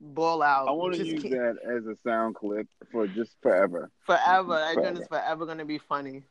ball 0.00 0.42
out. 0.42 0.66
I 0.68 0.72
want 0.72 0.94
to 0.96 1.04
use 1.06 1.22
keep- 1.22 1.30
that 1.32 1.56
as 1.64 1.86
a 1.86 1.94
sound 2.04 2.34
clip 2.34 2.66
for 2.90 3.06
just 3.06 3.36
forever. 3.40 3.88
forever. 4.04 4.54
That 4.58 4.74
joint 4.74 4.84
Forever. 4.86 5.02
is 5.02 5.08
forever 5.08 5.46
gonna 5.46 5.64
be 5.64 5.78
funny. 5.78 6.24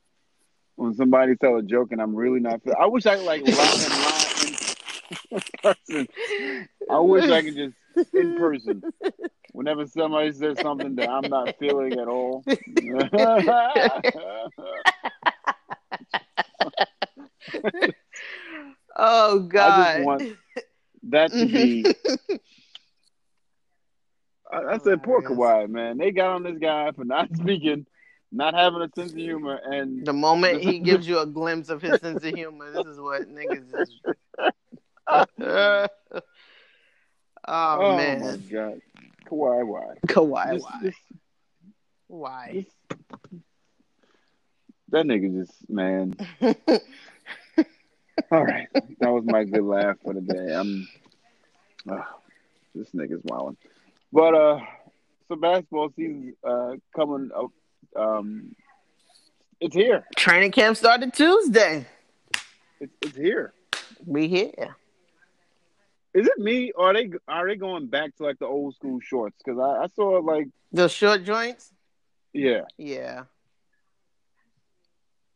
When 0.75 0.93
somebody 0.93 1.35
tell 1.37 1.55
a 1.55 1.63
joke 1.63 1.91
and 1.93 2.01
I'm 2.01 2.13
really 2.15 2.39
not. 2.41 2.59
I 2.79 2.85
wish 2.85 3.05
I 3.05 3.15
could 3.15 3.25
like 3.25 3.41
lie 3.47 3.49
and 3.49 3.57
lie 3.57 4.33
in 4.45 4.53
person. 5.61 6.07
I 6.89 6.99
wish 6.99 7.29
I 7.29 7.41
could 7.41 7.55
just 7.55 7.75
in 8.13 8.35
person. 8.35 8.83
Whenever 9.53 9.87
somebody 9.87 10.31
says 10.33 10.59
something 10.59 10.95
that 10.95 11.07
I'm 11.07 11.29
not 11.29 11.57
feeling 11.59 11.93
at 11.99 12.07
all. 12.07 12.43
Oh 18.99 19.39
God. 19.39 20.01
want 20.01 20.23
that 21.03 21.31
to 21.31 21.45
be. 21.45 21.85
I, 24.51 24.73
I 24.73 24.77
said, 24.79 25.03
poor 25.03 25.21
oh, 25.23 25.29
Kawhi, 25.29 25.69
man. 25.69 25.97
They 25.97 26.11
got 26.11 26.31
on 26.31 26.43
this 26.43 26.57
guy 26.57 26.91
for 26.93 27.05
not 27.05 27.29
speaking, 27.35 27.85
not 28.31 28.55
having 28.55 28.81
a 28.81 28.89
sense 28.95 29.11
of 29.11 29.17
humor, 29.17 29.59
and 29.63 30.05
The 30.05 30.13
moment 30.13 30.61
he 30.61 30.79
gives 30.79 31.07
you 31.07 31.19
a 31.19 31.25
glimpse 31.25 31.69
of 31.69 31.81
his 31.81 31.99
sense 31.99 32.23
of 32.23 32.33
humor, 32.33 32.71
this 32.71 32.87
is 32.87 32.99
what 32.99 33.29
niggas 33.29 33.81
is. 33.81 34.01
oh, 35.09 35.87
oh, 37.47 37.91
my 37.91 37.97
man, 37.97 38.43
god, 38.51 38.81
Kawhi, 39.25 39.65
why? 39.65 39.95
Kawhi, 40.07 40.61
why? 40.61 40.91
Why? 42.07 42.65
that 44.89 45.05
nigga 45.05 45.33
just 45.39 45.69
man. 45.69 46.15
All 48.31 48.43
right, 48.43 48.67
that 48.73 49.11
was 49.11 49.23
my 49.25 49.43
good 49.43 49.63
laugh 49.63 49.97
for 50.03 50.13
the 50.13 50.21
day. 50.21 50.53
I'm, 50.53 50.87
oh, 51.89 52.05
this 52.75 52.89
nigga's 52.91 53.21
wilding. 53.23 53.57
But 54.11 54.33
uh, 54.33 54.59
so 55.27 55.35
basketball 55.35 55.91
season 55.95 56.35
uh 56.43 56.75
coming 56.95 57.29
up. 57.35 57.51
Um, 57.95 58.55
it's 59.59 59.75
here. 59.75 60.05
Training 60.15 60.51
camp 60.51 60.77
started 60.77 61.13
Tuesday. 61.13 61.85
It's, 62.79 62.93
it's 63.01 63.17
here. 63.17 63.53
We 64.05 64.27
here. 64.27 64.75
Is 66.17 66.25
it 66.25 66.39
me 66.39 66.71
or 66.71 66.89
are 66.89 66.93
they 66.95 67.11
are 67.27 67.47
they 67.47 67.57
going 67.57 67.85
back 67.85 68.15
to 68.15 68.23
like 68.23 68.39
the 68.39 68.47
old 68.47 68.73
school 68.73 68.99
shorts? 68.99 69.35
Because 69.37 69.59
I, 69.59 69.83
I 69.83 69.87
saw 69.95 70.17
like 70.17 70.47
The 70.71 70.89
short 70.89 71.23
joints. 71.23 71.71
yeah, 72.33 72.61
Yeah. 72.75 73.25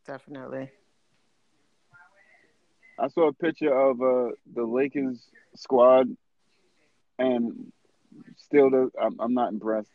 Definitely. 0.04 0.72
I 2.98 3.06
saw 3.06 3.28
a 3.28 3.32
picture 3.32 3.72
of 3.72 4.02
uh 4.02 4.30
the 4.52 4.64
Lakers 4.64 5.24
squad, 5.54 6.08
and 7.16 7.70
still 8.38 8.68
the, 8.68 8.90
I'm, 9.00 9.20
I'm 9.20 9.34
not 9.34 9.52
impressed. 9.52 9.92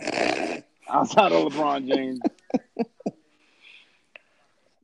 Outside 0.88 1.32
of 1.32 1.52
LeBron 1.52 1.86
James, 1.86 2.20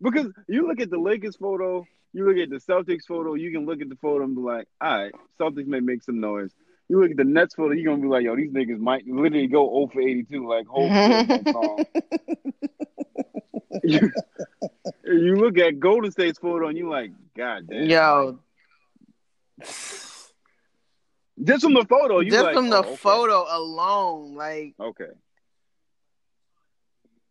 because 0.03 0.27
you 0.49 0.69
look 0.69 0.81
at 0.81 0.91
the 0.91 0.99
Lakers 0.99 1.37
photo, 1.37 1.87
you 2.17 2.27
look 2.27 2.39
at 2.39 2.49
the 2.49 2.57
Celtics 2.57 3.05
photo, 3.07 3.35
you 3.35 3.53
can 3.53 3.67
look 3.67 3.83
at 3.83 3.91
the 3.91 3.97
photo 3.97 4.25
and 4.25 4.35
be 4.35 4.41
like, 4.41 4.67
all 4.81 5.03
right, 5.03 5.13
Celtics 5.39 5.67
may 5.67 5.81
make 5.81 6.03
some 6.03 6.19
noise. 6.19 6.51
You 6.89 6.99
look 6.99 7.11
at 7.11 7.19
the 7.19 7.25
Nets 7.25 7.55
photo, 7.55 7.75
you're 7.75 7.93
gonna 7.93 8.01
be 8.01 8.09
like, 8.09 8.25
yo, 8.25 8.35
these 8.35 8.51
niggas 8.51 8.79
might 8.79 9.07
literally 9.07 9.49
go 9.49 9.69
0 9.69 9.91
for 9.93 10.01
82, 10.01 10.49
like 10.49 10.67
whole 10.67 10.89
song. 11.53 11.85
you, 13.85 14.11
you 15.05 15.37
look 15.37 15.59
at 15.59 15.79
Golden 15.79 16.11
State's 16.11 16.39
photo 16.39 16.69
and 16.69 16.79
you're 16.79 16.89
like, 16.89 17.11
God 17.37 17.67
damn. 17.69 17.85
Yo, 17.85 18.39
Just 21.45 21.65
from 21.65 21.75
the 21.75 21.85
photo, 21.87 22.21
you 22.21 22.31
just 22.31 22.45
like, 22.45 22.55
from 22.55 22.71
the 22.71 22.79
oh, 22.79 22.81
okay. 22.81 22.97
photo 22.97 23.45
alone, 23.51 24.35
like 24.37 24.73
Okay. 24.81 25.11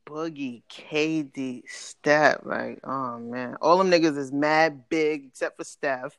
Boogie, 0.05 0.63
KD, 0.69 1.63
Steph, 1.67 2.39
like, 2.43 2.79
oh 2.83 3.19
man, 3.19 3.55
all 3.61 3.77
them 3.77 3.89
niggas 3.91 4.17
is 4.17 4.31
mad 4.31 4.87
big 4.89 5.25
except 5.25 5.57
for 5.57 5.63
Steph. 5.63 6.17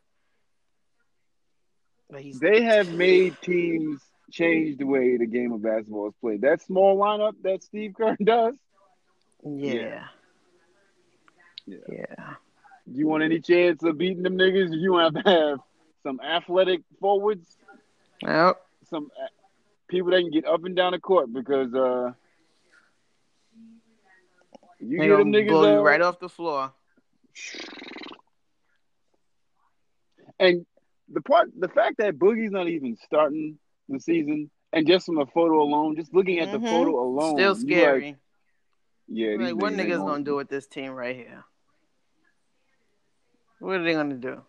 They 2.41 2.63
have 2.63 2.89
made 2.89 3.41
teams 3.43 4.01
change 4.31 4.79
the 4.79 4.85
way 4.85 5.17
the 5.17 5.27
game 5.27 5.53
of 5.53 5.63
basketball 5.63 6.09
is 6.09 6.15
played. 6.21 6.43
That 6.43 6.63
small 6.63 6.97
lineup 6.99 7.35
that 7.43 7.63
Steve 7.63 7.95
Kerr 7.97 8.17
does. 8.25 8.55
yeah, 9.45 10.09
Yeah. 11.67 11.79
yeah. 11.89 12.35
You 12.87 13.07
want 13.07 13.23
any 13.23 13.41
chance 13.41 13.83
of 13.83 13.99
beating 13.99 14.23
them 14.23 14.37
niggas? 14.39 14.71
You 14.73 14.97
have 14.99 15.15
to 15.15 15.23
have 15.25 15.59
some 16.03 16.21
athletic 16.21 16.83
forwards, 17.01 17.57
Yep. 18.23 18.57
some 18.85 19.11
people 19.89 20.11
that 20.11 20.21
can 20.21 20.31
get 20.31 20.47
up 20.47 20.65
and 20.65 20.77
down 20.77 20.93
the 20.93 20.99
court 21.01 21.33
because 21.33 21.75
uh, 21.75 22.13
you 24.81 24.99
They 24.99 25.09
get 25.09 25.17
them 25.17 25.33
niggas 25.33 25.49
blow 25.49 25.73
you 25.73 25.81
right 25.81 26.01
off 26.01 26.19
the 26.19 26.29
floor. 26.29 26.73
And 30.39 30.67
the 31.09 31.21
part, 31.23 31.51
the 31.59 31.69
fact 31.69 31.99
that 31.99 32.19
Boogie's 32.19 32.51
not 32.51 32.69
even 32.69 32.97
starting 32.97 33.59
the 33.89 34.01
season, 34.01 34.51
and 34.73 34.87
just 34.87 35.07
from 35.07 35.19
a 35.19 35.27
photo 35.27 35.63
alone, 35.63 35.97
just 35.97 36.13
looking 36.13 36.41
at 36.41 36.51
the 36.51 36.59
Mhm. 36.59 36.69
photo 36.71 37.01
alone, 37.01 37.37
Still 37.37 37.39
you 37.39 37.53
like, 37.55 37.61
scary. 37.61 38.17
yeah, 39.09 39.37
Like, 39.37 39.55
what 39.57 39.73
niggas 39.73 40.05
gonna 40.05 40.25
do 40.25 40.37
with 40.37 40.49
this 40.49 40.67
team 40.67 40.93
right 40.93 41.17
here? 41.17 41.45
What 43.61 43.77
are 43.77 43.83
they 43.85 43.95
gonna 43.95 44.17
do? 44.17 44.45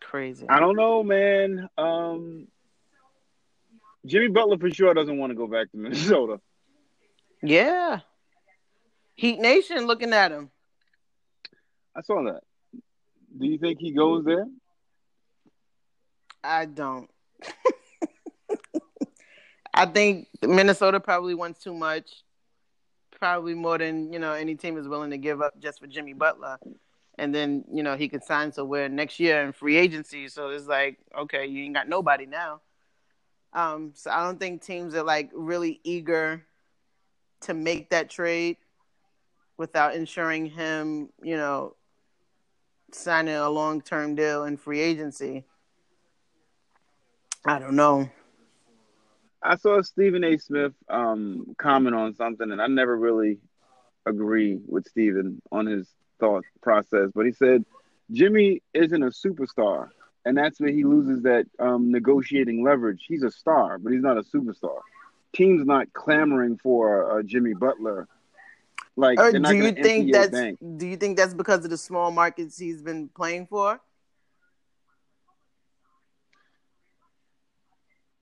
Crazy. 0.00 0.48
I 0.48 0.60
don't 0.60 0.76
know, 0.76 1.02
man. 1.02 1.68
Um, 1.76 2.48
Jimmy 4.06 4.28
Butler 4.28 4.58
for 4.58 4.70
sure 4.70 4.94
doesn't 4.94 5.18
want 5.18 5.30
to 5.30 5.34
go 5.34 5.46
back 5.46 5.70
to 5.72 5.76
Minnesota. 5.76 6.40
Yeah. 7.44 8.00
Heat 9.16 9.38
Nation 9.38 9.86
looking 9.86 10.14
at 10.14 10.32
him. 10.32 10.50
I 11.94 12.00
saw 12.00 12.22
that. 12.24 12.40
Do 13.38 13.46
you 13.46 13.58
think 13.58 13.78
he 13.80 13.92
goes 13.92 14.24
there? 14.24 14.46
I 16.42 16.64
don't. 16.64 17.10
I 19.74 19.86
think 19.86 20.28
Minnesota 20.40 21.00
probably 21.00 21.34
wants 21.34 21.62
too 21.62 21.74
much. 21.74 22.22
Probably 23.18 23.54
more 23.54 23.76
than, 23.76 24.12
you 24.12 24.18
know, 24.18 24.32
any 24.32 24.54
team 24.54 24.78
is 24.78 24.88
willing 24.88 25.10
to 25.10 25.18
give 25.18 25.42
up 25.42 25.58
just 25.60 25.80
for 25.80 25.86
Jimmy 25.86 26.14
Butler. 26.14 26.58
And 27.18 27.34
then, 27.34 27.64
you 27.70 27.82
know, 27.82 27.96
he 27.96 28.08
could 28.08 28.24
sign 28.24 28.52
somewhere 28.52 28.88
next 28.88 29.20
year 29.20 29.42
in 29.44 29.52
free 29.52 29.76
agency. 29.76 30.28
So 30.28 30.48
it's 30.48 30.66
like, 30.66 30.98
okay, 31.16 31.46
you 31.46 31.64
ain't 31.64 31.74
got 31.74 31.88
nobody 31.88 32.24
now. 32.26 32.62
Um, 33.52 33.92
so 33.94 34.10
I 34.10 34.24
don't 34.24 34.40
think 34.40 34.62
teams 34.62 34.94
are 34.94 35.04
like 35.04 35.30
really 35.32 35.80
eager 35.84 36.44
to 37.44 37.54
make 37.54 37.90
that 37.90 38.10
trade 38.10 38.56
without 39.56 39.94
ensuring 39.94 40.46
him, 40.46 41.08
you 41.22 41.36
know, 41.36 41.74
signing 42.92 43.34
a 43.34 43.50
long 43.50 43.80
term 43.80 44.14
deal 44.14 44.44
in 44.44 44.56
free 44.56 44.80
agency. 44.80 45.44
I 47.44 47.58
don't 47.58 47.76
know. 47.76 48.08
I 49.42 49.56
saw 49.56 49.82
Stephen 49.82 50.24
A. 50.24 50.38
Smith 50.38 50.72
um, 50.88 51.54
comment 51.58 51.94
on 51.94 52.14
something, 52.14 52.50
and 52.50 52.62
I 52.62 52.66
never 52.66 52.96
really 52.96 53.38
agree 54.06 54.58
with 54.66 54.88
Stephen 54.88 55.42
on 55.52 55.66
his 55.66 55.86
thought 56.18 56.44
process. 56.62 57.10
But 57.14 57.26
he 57.26 57.32
said 57.32 57.64
Jimmy 58.10 58.62
isn't 58.72 59.02
a 59.02 59.10
superstar, 59.10 59.88
and 60.24 60.36
that's 60.36 60.58
where 60.58 60.72
he 60.72 60.84
loses 60.84 61.22
that 61.24 61.44
um, 61.58 61.92
negotiating 61.92 62.64
leverage. 62.64 63.04
He's 63.06 63.22
a 63.22 63.30
star, 63.30 63.78
but 63.78 63.92
he's 63.92 64.02
not 64.02 64.16
a 64.16 64.22
superstar. 64.22 64.78
Teams 65.34 65.66
not 65.66 65.92
clamoring 65.92 66.58
for 66.58 67.18
uh, 67.18 67.22
Jimmy 67.22 67.54
Butler. 67.54 68.08
Like, 68.96 69.18
Or 69.18 69.32
do 69.32 69.56
you 69.56 69.72
think 69.72 70.12
that's 70.12 70.30
bank. 70.30 70.58
do 70.76 70.86
you 70.86 70.96
think 70.96 71.16
that's 71.16 71.34
because 71.34 71.64
of 71.64 71.70
the 71.70 71.76
small 71.76 72.12
markets 72.12 72.56
he's 72.56 72.80
been 72.80 73.08
playing 73.08 73.48
for? 73.48 73.80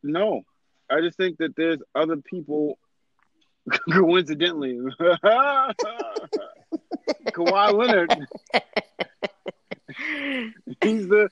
No, 0.02 0.42
I 0.90 1.00
just 1.00 1.16
think 1.16 1.38
that 1.38 1.54
there's 1.56 1.80
other 1.94 2.16
people. 2.16 2.78
Coincidentally, 3.92 4.76
Kawhi 7.28 7.72
Leonard, 7.72 8.10
he's 10.82 11.06
the 11.06 11.28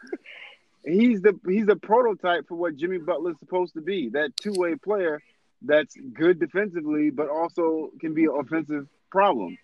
he's 0.84 1.20
the 1.22 1.40
he's 1.48 1.66
the 1.66 1.74
prototype 1.74 2.46
for 2.46 2.54
what 2.54 2.76
Jimmy 2.76 2.98
Butler's 2.98 3.36
supposed 3.40 3.74
to 3.74 3.80
be. 3.80 4.10
That 4.10 4.36
two 4.36 4.52
way 4.56 4.76
player 4.76 5.20
that's 5.62 5.94
good 6.14 6.40
defensively, 6.40 7.10
but 7.10 7.28
also 7.28 7.90
can 8.00 8.14
be 8.14 8.24
an 8.24 8.36
offensive 8.38 8.86
problem. 9.10 9.56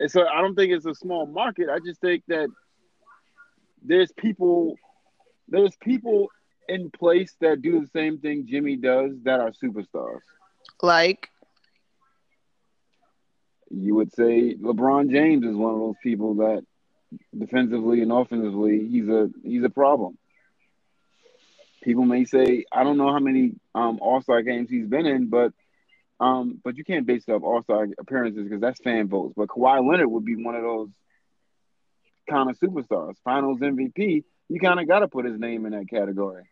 And 0.00 0.10
so 0.10 0.26
I 0.26 0.40
don't 0.40 0.54
think 0.54 0.72
it's 0.72 0.86
a 0.86 0.94
small 0.94 1.26
market. 1.26 1.68
I 1.70 1.78
just 1.84 2.00
think 2.00 2.24
that 2.28 2.48
there's 3.82 4.12
people 4.12 4.76
there's 5.48 5.74
people 5.76 6.28
in 6.68 6.90
place 6.90 7.34
that 7.40 7.62
do 7.62 7.80
the 7.80 7.86
same 7.88 8.18
thing 8.18 8.46
Jimmy 8.46 8.76
does 8.76 9.12
that 9.22 9.40
are 9.40 9.50
superstars. 9.50 10.20
Like, 10.82 11.28
You 13.70 13.94
would 13.96 14.12
say 14.12 14.54
LeBron 14.54 15.10
James 15.10 15.44
is 15.44 15.56
one 15.56 15.74
of 15.74 15.80
those 15.80 15.96
people 16.02 16.34
that 16.36 16.64
defensively 17.36 18.02
and 18.02 18.12
offensively 18.12 18.86
he's 18.88 19.08
a 19.08 19.30
he's 19.42 19.64
a 19.64 19.70
problem. 19.70 20.18
People 21.82 22.04
may 22.04 22.24
say 22.24 22.64
I 22.72 22.82
don't 22.84 22.96
know 22.98 23.12
how 23.12 23.18
many 23.20 23.52
um, 23.74 23.98
All 24.00 24.20
Star 24.20 24.42
games 24.42 24.68
he's 24.70 24.86
been 24.86 25.06
in, 25.06 25.28
but 25.28 25.52
um, 26.20 26.60
but 26.64 26.76
you 26.76 26.84
can't 26.84 27.06
base 27.06 27.24
it 27.28 27.32
off 27.32 27.42
All 27.42 27.62
Star 27.62 27.86
appearances 27.98 28.44
because 28.44 28.60
that's 28.60 28.80
fan 28.80 29.08
votes. 29.08 29.34
But 29.36 29.48
Kawhi 29.48 29.88
Leonard 29.88 30.10
would 30.10 30.24
be 30.24 30.36
one 30.36 30.54
of 30.56 30.62
those 30.62 30.88
kind 32.28 32.50
of 32.50 32.58
superstars. 32.58 33.14
Finals 33.24 33.60
MVP, 33.60 34.24
you 34.48 34.60
kind 34.60 34.80
of 34.80 34.88
got 34.88 35.00
to 35.00 35.08
put 35.08 35.24
his 35.24 35.38
name 35.38 35.64
in 35.66 35.72
that 35.72 35.88
category. 35.88 36.44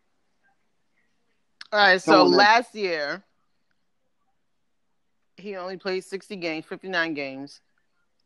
all 1.71 1.79
right, 1.79 2.01
so 2.01 2.11
Someone 2.11 2.31
that- 2.31 2.37
last 2.37 2.73
year 2.75 3.23
he 5.35 5.55
only 5.55 5.77
played 5.77 6.03
60 6.03 6.35
games, 6.37 6.65
59 6.65 7.13
games, 7.13 7.61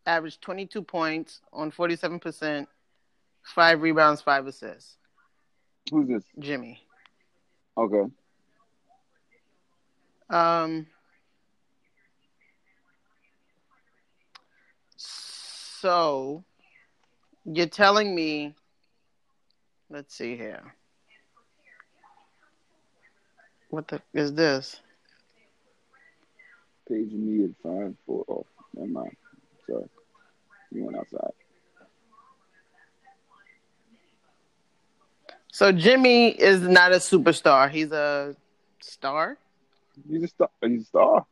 averaged 0.05 0.41
22 0.41 0.81
points 0.81 1.41
on 1.51 1.71
47%, 1.71 2.67
five 3.43 3.81
rebounds, 3.81 4.21
five 4.21 4.47
assists. 4.47 4.97
Who's 5.91 6.07
this? 6.07 6.23
Jimmy. 6.39 6.79
Okay. 7.78 8.11
Um, 10.30 10.88
so 14.97 16.43
you're 17.45 17.65
telling 17.65 18.13
me, 18.15 18.55
let's 19.89 20.15
see 20.15 20.38
here. 20.38 20.76
What 23.69 23.88
the 23.88 24.01
is 24.13 24.34
this? 24.34 24.80
Page 26.88 27.11
needed 27.11 27.55
five 27.63 27.95
four. 28.05 28.26
Oh, 28.28 28.45
never 28.76 28.88
mind. 28.88 29.15
Sorry, 29.65 29.89
you 30.72 30.86
went 30.86 30.97
outside. 30.97 31.32
So 35.51 35.71
Jimmy 35.71 36.29
is 36.29 36.61
not 36.61 36.91
a 36.93 36.95
superstar. 36.95 37.69
He's 37.69 37.91
a 37.91 38.35
star. 38.79 39.37
He's 40.09 40.23
a 40.23 40.27
star. 40.27 40.49
He's 40.61 40.81
a 40.81 40.85
star. 40.85 41.25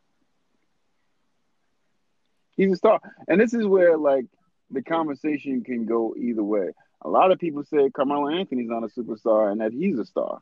He's 2.58 2.74
a 2.74 2.76
star, 2.76 3.00
and 3.30 3.40
this 3.40 3.54
is 3.54 3.66
where 3.66 3.98
like 3.98 4.26
the 4.70 4.82
conversation 4.84 5.64
can 5.64 5.86
go 5.86 6.14
either 6.18 6.44
way. 6.44 6.72
A 7.02 7.08
lot 7.10 7.32
of 7.32 7.40
people 7.40 7.64
say 7.64 7.90
Carmelo 7.90 8.28
Anthony's 8.28 8.68
not 8.70 8.84
a 8.84 8.88
superstar 8.88 9.50
and 9.50 9.62
that 9.62 9.72
he's 9.72 9.98
a 9.98 10.04
star. 10.04 10.42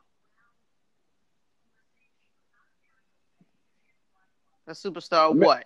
A 4.66 4.72
superstar. 4.72 5.32
Ma- 5.34 5.46
What? 5.46 5.64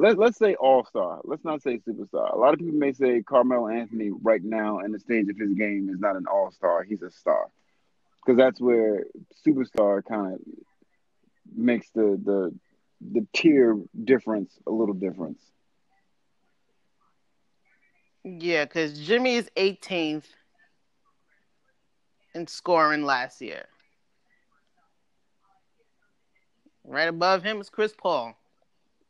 Let, 0.00 0.16
let's 0.16 0.38
say 0.38 0.54
all 0.54 0.84
star. 0.84 1.20
Let's 1.24 1.44
not 1.44 1.60
say 1.60 1.78
superstar. 1.78 2.32
A 2.32 2.38
lot 2.38 2.54
of 2.54 2.60
people 2.60 2.78
may 2.78 2.92
say 2.92 3.20
Carmelo 3.22 3.66
Anthony 3.66 4.10
right 4.22 4.42
now 4.42 4.78
in 4.78 4.92
the 4.92 5.00
stage 5.00 5.28
of 5.28 5.36
his 5.36 5.52
game 5.54 5.90
is 5.92 5.98
not 5.98 6.14
an 6.14 6.26
all 6.30 6.52
star. 6.52 6.84
He's 6.84 7.02
a 7.02 7.10
star. 7.10 7.48
Because 8.24 8.38
that's 8.38 8.60
where 8.60 9.06
superstar 9.44 10.04
kind 10.04 10.34
of 10.34 10.40
makes 11.52 11.90
the, 11.90 12.20
the 12.24 12.54
the 13.00 13.26
tier 13.32 13.76
difference 14.04 14.52
a 14.66 14.70
little 14.70 14.94
difference. 14.94 15.40
Yeah, 18.22 18.64
because 18.64 19.00
Jimmy 19.00 19.36
is 19.36 19.50
18th 19.56 20.24
in 22.34 22.46
scoring 22.46 23.04
last 23.04 23.40
year. 23.40 23.64
Right 26.84 27.08
above 27.08 27.42
him 27.42 27.60
is 27.60 27.68
Chris 27.68 27.94
Paul. 27.96 28.36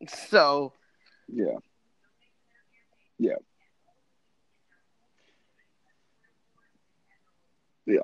So 0.31 0.73
Yeah. 1.29 1.59
Yeah. 3.19 3.37
Yeah. 7.87 8.01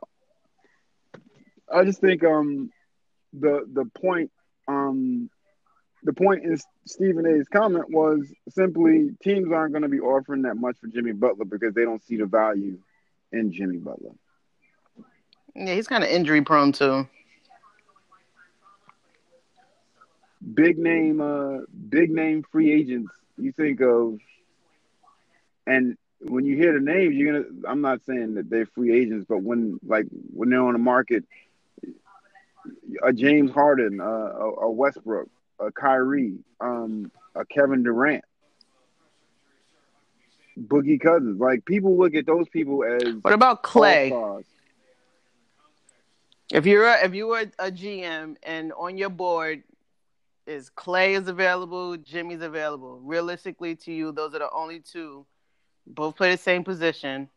I 1.73 1.85
just 1.85 2.01
think 2.01 2.25
um 2.25 2.71
the 3.33 3.67
the 3.73 3.85
point 4.01 4.31
um 4.69 5.31
the 6.03 6.13
point 6.13 6.45
in 6.45 6.59
Stephen 6.87 7.27
A's 7.27 7.49
comment 7.49 7.91
was 7.91 8.31
simply 8.51 9.11
teams 9.23 9.51
aren't 9.51 9.73
going 9.73 9.83
to 9.83 9.89
be 9.89 10.01
offering 10.01 10.43
that 10.43 10.57
much 10.57 10.77
for 10.79 10.87
Jimmy 10.89 11.13
Butler 11.13 11.47
because 11.47 11.75
they 11.75 11.85
don't 11.85 12.05
see 12.05 12.17
the 12.17 12.27
value 12.27 12.79
in 13.33 13.53
Jimmy 13.53 13.79
Butler. 13.79 14.13
yeah, 15.55 15.75
he's 15.75 15.89
kind 15.89 16.05
of 16.05 16.11
injury 16.11 16.43
prone 16.43 16.73
too. 16.73 17.09
Big 20.53 20.79
name 20.79 21.21
uh 21.21 21.61
big 21.89 22.11
name 22.11 22.45
free 22.53 22.73
agents 22.73 23.11
you 23.39 23.51
think 23.53 23.81
of 23.81 24.19
and 25.67 25.97
when 26.21 26.45
you 26.45 26.57
hear 26.57 26.73
the 26.73 26.81
names 26.81 27.15
you're 27.15 27.43
to 27.43 27.63
I'm 27.67 27.81
not 27.81 28.01
saying 28.07 28.35
that 28.35 28.51
they're 28.51 28.67
free 28.67 28.95
agents 28.95 29.27
but 29.29 29.43
when 29.43 29.81
like 29.87 30.07
when 30.33 30.51
they're 30.51 30.61
on 30.63 30.75
the 30.75 30.79
market 30.79 31.25
a 33.03 33.13
James 33.13 33.51
Harden, 33.51 34.01
uh, 34.01 34.05
a, 34.05 34.51
a 34.63 34.71
Westbrook, 34.71 35.29
a 35.59 35.71
Kyrie, 35.71 36.39
um, 36.61 37.11
a 37.35 37.45
Kevin 37.45 37.83
Durant, 37.83 38.25
Boogie 40.59 41.01
Cousins. 41.01 41.41
Like 41.41 41.65
people 41.65 41.97
look 41.97 42.15
at 42.15 42.27
those 42.27 42.49
people 42.49 42.85
as 42.85 43.15
What 43.23 43.35
about 43.35 43.63
Klay? 43.63 44.11
all-stars. 44.13 44.45
If 46.53 46.67
you're 46.67 46.87
a, 46.87 47.05
if 47.05 47.15
you 47.15 47.27
were 47.29 47.45
a 47.59 47.71
GM 47.71 48.37
and 48.43 48.73
on 48.75 48.97
your 48.97 49.11
board 49.11 49.63
is 50.47 50.71
Klay 50.71 51.19
is 51.19 51.29
available, 51.29 51.97
Jimmy's 51.97 52.43
available. 52.43 53.01
Realistically, 53.03 53.77
to 53.77 53.93
you, 53.93 54.13
those 54.13 54.35
are 54.35 54.41
the 54.41 54.51
only 54.51 54.81
two. 54.81 55.27
Both 55.87 56.17
play 56.17 56.31
the 56.31 56.39
same 56.39 56.65
position. 56.65 57.29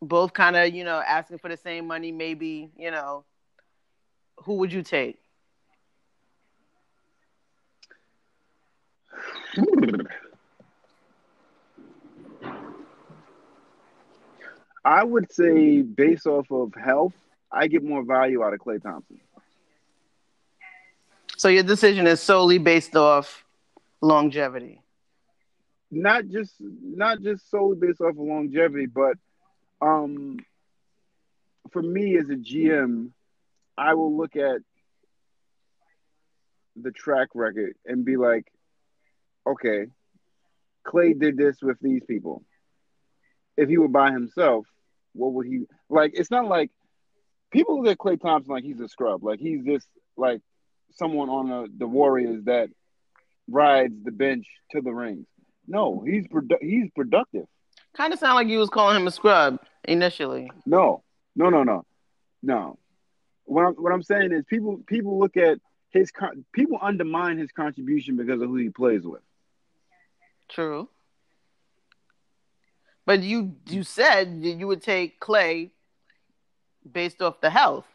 Both 0.00 0.32
kind 0.32 0.56
of 0.56 0.74
you 0.74 0.84
know 0.84 1.02
asking 1.06 1.38
for 1.38 1.48
the 1.48 1.56
same 1.56 1.86
money. 1.86 2.12
Maybe 2.12 2.70
you 2.76 2.90
know. 2.90 3.24
Who 4.44 4.54
would 4.54 4.72
you 4.72 4.82
take? 4.82 5.18
I 14.84 15.02
would 15.02 15.32
say 15.32 15.82
based 15.82 16.26
off 16.26 16.50
of 16.50 16.74
health, 16.74 17.14
I 17.50 17.68
get 17.68 17.82
more 17.82 18.04
value 18.04 18.42
out 18.42 18.52
of 18.52 18.60
Klay 18.60 18.82
Thompson. 18.82 19.20
So 21.44 21.50
your 21.50 21.62
decision 21.62 22.06
is 22.06 22.22
solely 22.22 22.56
based 22.56 22.96
off 22.96 23.44
longevity. 24.00 24.80
Not 25.90 26.26
just 26.28 26.54
not 26.58 27.20
just 27.20 27.50
solely 27.50 27.76
based 27.76 28.00
off 28.00 28.12
of 28.12 28.16
longevity, 28.16 28.86
but 28.86 29.18
um 29.82 30.38
for 31.70 31.82
me 31.82 32.16
as 32.16 32.30
a 32.30 32.36
GM, 32.36 33.10
I 33.76 33.92
will 33.92 34.16
look 34.16 34.36
at 34.36 34.62
the 36.76 36.90
track 36.90 37.28
record 37.34 37.74
and 37.84 38.06
be 38.06 38.16
like, 38.16 38.50
okay, 39.46 39.88
Klay 40.86 41.20
did 41.20 41.36
this 41.36 41.60
with 41.60 41.76
these 41.82 42.04
people. 42.08 42.42
If 43.58 43.68
he 43.68 43.76
were 43.76 43.88
by 43.88 44.12
himself, 44.12 44.64
what 45.12 45.34
would 45.34 45.46
he 45.46 45.66
like? 45.90 46.12
It's 46.14 46.30
not 46.30 46.46
like 46.46 46.70
people 47.50 47.82
look 47.82 47.92
at 47.92 47.98
Klay 47.98 48.18
Thompson 48.18 48.54
like 48.54 48.64
he's 48.64 48.80
a 48.80 48.88
scrub, 48.88 49.22
like 49.22 49.40
he's 49.40 49.62
just 49.62 49.86
like 50.16 50.40
someone 50.94 51.28
on 51.28 51.48
the, 51.48 51.68
the 51.78 51.86
Warriors 51.86 52.44
that 52.44 52.70
rides 53.48 53.94
the 54.04 54.10
bench 54.10 54.46
to 54.72 54.80
the 54.80 54.92
rings. 54.92 55.26
No, 55.66 56.02
he's 56.06 56.26
produ- 56.26 56.62
he's 56.62 56.90
productive. 56.94 57.46
Kind 57.96 58.12
of 58.12 58.18
sound 58.18 58.34
like 58.34 58.48
you 58.48 58.58
was 58.58 58.70
calling 58.70 58.96
him 58.96 59.06
a 59.06 59.10
scrub 59.10 59.58
initially. 59.84 60.50
No, 60.66 61.02
no, 61.36 61.48
no, 61.48 61.62
no, 61.62 61.84
no. 62.42 62.78
What 63.44 63.66
I'm 63.66 63.74
what 63.74 63.92
I'm 63.92 64.02
saying 64.02 64.32
is 64.32 64.44
people 64.46 64.80
people 64.86 65.18
look 65.18 65.36
at 65.36 65.58
his 65.90 66.10
con- 66.10 66.44
people 66.52 66.78
undermine 66.80 67.38
his 67.38 67.52
contribution 67.52 68.16
because 68.16 68.40
of 68.40 68.48
who 68.48 68.56
he 68.56 68.70
plays 68.70 69.02
with. 69.02 69.22
True. 70.48 70.88
But 73.06 73.22
you 73.22 73.56
you 73.68 73.82
said 73.82 74.42
that 74.42 74.48
you 74.48 74.66
would 74.66 74.82
take 74.82 75.20
Klay 75.20 75.70
based 76.90 77.22
off 77.22 77.40
the 77.40 77.50
health. 77.50 77.86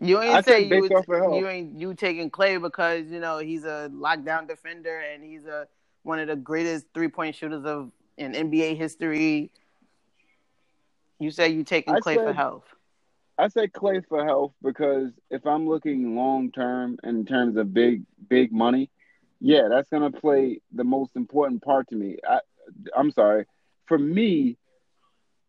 You 0.00 0.22
ain't 0.22 0.34
I 0.34 0.40
say 0.40 0.64
you 0.64 0.70
based 0.70 0.82
would, 0.82 0.92
off 0.94 1.08
of 1.08 1.18
health. 1.18 1.36
you 1.36 1.48
ain't 1.48 1.78
you 1.78 1.94
taking 1.94 2.30
Klay 2.30 2.60
because 2.60 3.06
you 3.10 3.20
know 3.20 3.38
he's 3.38 3.64
a 3.64 3.90
lockdown 3.92 4.48
defender 4.48 5.00
and 5.00 5.22
he's 5.22 5.44
a 5.44 5.68
one 6.02 6.18
of 6.18 6.28
the 6.28 6.36
greatest 6.36 6.86
three 6.94 7.08
point 7.08 7.36
shooters 7.36 7.64
of 7.64 7.90
in 8.16 8.32
NBA 8.32 8.76
history. 8.76 9.50
You 11.18 11.30
say 11.30 11.50
you 11.50 11.64
taking 11.64 11.94
I 11.94 12.00
Klay 12.00 12.14
for 12.14 12.32
health. 12.32 12.64
I 13.36 13.48
say 13.48 13.66
Klay 13.68 14.02
for 14.06 14.24
health 14.24 14.52
because 14.62 15.10
if 15.30 15.46
I'm 15.46 15.68
looking 15.68 16.16
long 16.16 16.50
term 16.50 16.98
in 17.04 17.26
terms 17.26 17.56
of 17.56 17.74
big 17.74 18.04
big 18.28 18.52
money, 18.52 18.88
yeah, 19.38 19.68
that's 19.68 19.90
gonna 19.90 20.10
play 20.10 20.60
the 20.72 20.84
most 20.84 21.14
important 21.14 21.62
part 21.62 21.88
to 21.88 21.94
me. 21.94 22.16
I, 22.26 22.40
I'm 22.96 23.10
sorry, 23.10 23.44
for 23.86 23.98
me, 23.98 24.56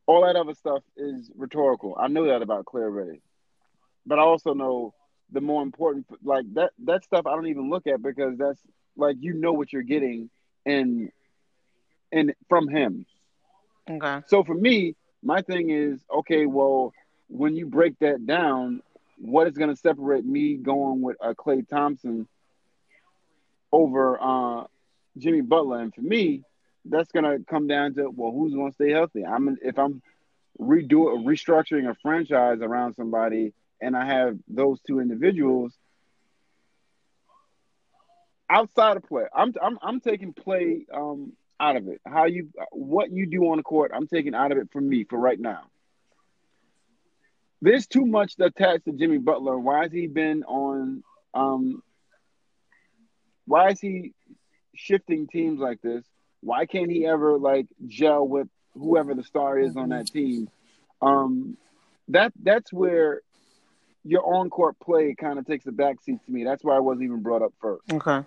all 0.07 0.25
that 0.25 0.35
other 0.35 0.53
stuff 0.53 0.83
is 0.97 1.31
rhetorical. 1.37 1.95
I 1.97 2.07
know 2.07 2.25
that 2.27 2.41
about 2.41 2.65
Klay 2.65 2.83
already, 2.83 3.21
but 4.05 4.19
I 4.19 4.21
also 4.21 4.53
know 4.53 4.93
the 5.31 5.41
more 5.41 5.63
important 5.63 6.05
like 6.23 6.45
that 6.53 6.71
that 6.85 7.03
stuff 7.03 7.25
I 7.25 7.31
don't 7.31 7.47
even 7.47 7.69
look 7.69 7.87
at 7.87 8.01
because 8.01 8.37
that's 8.37 8.59
like 8.97 9.17
you 9.19 9.33
know 9.33 9.53
what 9.53 9.71
you're 9.71 9.81
getting 9.81 10.29
and 10.65 11.11
and 12.11 12.33
from 12.49 12.67
him. 12.67 13.05
Okay. 13.89 14.21
So 14.27 14.43
for 14.43 14.53
me, 14.53 14.95
my 15.23 15.41
thing 15.41 15.69
is 15.69 15.99
okay. 16.13 16.45
Well, 16.45 16.93
when 17.27 17.55
you 17.55 17.65
break 17.65 17.97
that 17.99 18.25
down, 18.25 18.81
what 19.17 19.47
is 19.47 19.57
going 19.57 19.69
to 19.69 19.75
separate 19.75 20.25
me 20.25 20.55
going 20.55 21.01
with 21.01 21.17
a 21.21 21.33
Klay 21.33 21.67
Thompson 21.67 22.27
over 23.71 24.21
uh, 24.21 24.65
Jimmy 25.17 25.41
Butler? 25.41 25.79
And 25.79 25.93
for 25.93 26.01
me, 26.01 26.43
that's 26.85 27.11
going 27.11 27.25
to 27.25 27.43
come 27.45 27.67
down 27.67 27.93
to 27.95 28.09
well, 28.09 28.31
who's 28.31 28.53
going 28.53 28.71
to 28.71 28.75
stay 28.75 28.91
healthy? 28.91 29.25
I'm 29.25 29.57
if 29.63 29.79
I'm 29.79 30.01
redo 30.59 31.23
restructuring 31.25 31.89
a 31.89 31.95
franchise 32.01 32.59
around 32.61 32.95
somebody, 32.95 33.53
and 33.81 33.95
I 33.95 34.05
have 34.05 34.37
those 34.47 34.79
two 34.81 34.99
individuals 34.99 35.73
outside 38.49 38.97
of 38.97 39.03
play. 39.03 39.23
I'm 39.33 39.53
I'm 39.61 39.79
I'm 39.81 39.99
taking 39.99 40.33
play 40.33 40.85
um, 40.93 41.33
out 41.59 41.77
of 41.77 41.87
it. 41.87 42.01
How 42.05 42.25
you 42.25 42.49
what 42.71 43.11
you 43.11 43.25
do 43.25 43.49
on 43.49 43.57
the 43.57 43.63
court, 43.63 43.91
I'm 43.93 44.07
taking 44.07 44.35
out 44.35 44.51
of 44.51 44.57
it 44.57 44.69
for 44.71 44.81
me 44.81 45.05
for 45.05 45.17
right 45.17 45.39
now. 45.39 45.63
There's 47.61 47.87
too 47.87 48.05
much 48.05 48.33
attached 48.39 48.85
to 48.85 48.91
Jimmy 48.91 49.19
Butler. 49.19 49.57
Why 49.57 49.83
has 49.83 49.91
he 49.91 50.07
been 50.07 50.43
on 50.43 51.03
um 51.33 51.81
why 53.45 53.69
is 53.69 53.79
he 53.79 54.13
shifting 54.75 55.27
teams 55.27 55.59
like 55.59 55.81
this? 55.81 56.05
Why 56.41 56.65
can't 56.65 56.91
he 56.91 57.05
ever 57.05 57.37
like 57.37 57.67
gel 57.87 58.27
with 58.27 58.47
whoever 58.73 59.13
the 59.13 59.23
star 59.23 59.59
is 59.59 59.75
on 59.75 59.89
that 59.89 60.07
team? 60.07 60.49
Um 61.01 61.57
that 62.09 62.33
that's 62.41 62.73
where 62.73 63.21
your 64.03 64.35
on 64.35 64.49
court 64.49 64.79
play 64.79 65.15
kind 65.15 65.37
of 65.37 65.45
takes 65.45 65.65
a 65.67 65.71
backseat 65.71 66.23
to 66.25 66.31
me. 66.31 66.43
That's 66.43 66.63
why 66.63 66.75
I 66.75 66.79
wasn't 66.79 67.05
even 67.05 67.21
brought 67.21 67.41
up 67.41 67.53
first. 67.61 67.91
Okay. 67.91 68.25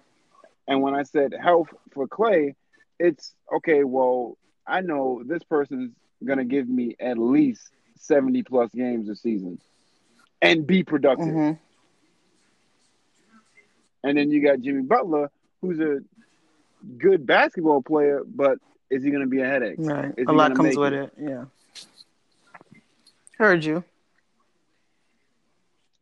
And 0.67 0.83
when 0.83 0.95
I 0.95 1.03
said 1.03 1.35
health 1.39 1.69
for 1.93 2.07
Klay, 2.07 2.55
it's 2.99 3.35
okay, 3.57 3.85
well, 3.85 4.39
I 4.67 4.81
know 4.81 5.23
this 5.25 5.43
person's 5.43 5.93
going 6.25 6.39
to 6.39 6.45
give 6.45 6.69
me 6.69 6.97
at 7.01 7.19
least 7.19 7.71
70 7.99 8.43
plus 8.45 8.71
games 8.71 9.09
a 9.09 9.17
season 9.17 9.59
and 10.41 10.67
be 10.67 10.83
productive. 10.83 11.27
hmm 11.27 11.53
And 14.03 14.19
then 14.19 14.31
you 14.31 14.43
got 14.43 14.61
Jimmy 14.61 14.83
Butler, 14.83 15.31
who's 15.61 15.81
a 15.81 16.01
good 16.99 17.27
basketball 17.27 17.83
player, 17.83 18.23
but 18.27 18.59
is 18.91 19.03
he 19.03 19.11
going 19.11 19.23
to 19.23 19.29
be 19.29 19.41
a 19.41 19.47
headache? 19.47 19.77
Right. 19.79 20.13
Is 20.17 20.27
a 20.29 20.33
lot 20.33 20.55
comes 20.55 20.77
with 20.77 20.93
it? 20.93 21.13
it. 21.19 21.31
Yeah. 21.31 21.45
Heard 23.39 23.65
you. 23.65 23.83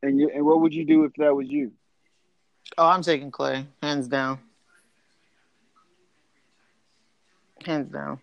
And 0.02 0.18
you, 0.18 0.30
and 0.34 0.44
what 0.44 0.60
would 0.60 0.74
you 0.74 0.84
do 0.84 1.04
if 1.04 1.12
that 1.14 1.34
was 1.34 1.48
you? 1.48 1.72
Oh, 2.76 2.88
I'm 2.88 3.02
taking 3.02 3.30
Klay, 3.30 3.66
hands 3.82 4.08
down. 4.08 4.38
Hands 7.64 7.88
down. 7.88 8.18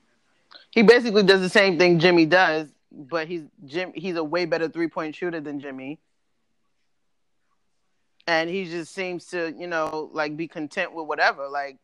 He 0.72 0.82
basically 0.82 1.24
does 1.24 1.42
the 1.42 1.50
same 1.50 1.78
thing 1.78 2.00
Jimmy 2.00 2.26
does, 2.26 2.68
but 2.92 3.28
he's 3.28 3.44
Jim. 3.66 3.94
He's 3.96 4.18
a 4.18 4.24
way 4.24 4.46
better 4.46 4.68
three 4.68 4.88
point 4.88 5.16
shooter 5.16 5.40
than 5.40 5.62
Jimmy, 5.62 6.00
and 8.28 8.50
he 8.50 8.66
just 8.66 8.94
seems 8.94 9.26
to, 9.28 9.54
you 9.58 9.68
know, 9.68 10.10
like 10.12 10.36
be 10.36 10.48
content 10.48 10.94
with 10.94 11.08
whatever. 11.08 11.48
Like, 11.48 11.78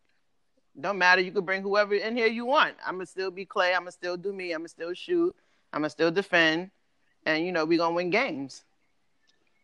don't 0.79 0.97
matter. 0.97 1.21
You 1.21 1.31
could 1.31 1.45
bring 1.45 1.61
whoever 1.61 1.95
in 1.95 2.17
here 2.17 2.27
you 2.27 2.45
want. 2.45 2.75
I'm 2.85 2.95
gonna 2.95 3.05
still 3.05 3.31
be 3.31 3.45
Klay. 3.45 3.73
I'm 3.73 3.81
gonna 3.81 3.91
still 3.91 4.17
do 4.17 4.33
me. 4.33 4.51
I'm 4.51 4.59
gonna 4.59 4.69
still 4.69 4.93
shoot. 4.93 5.33
I'm 5.71 5.81
gonna 5.81 5.89
still 5.89 6.11
defend, 6.11 6.71
and 7.25 7.45
you 7.45 7.53
know, 7.53 7.63
we 7.63 7.77
gonna 7.77 7.95
win 7.95 8.09
games. 8.09 8.64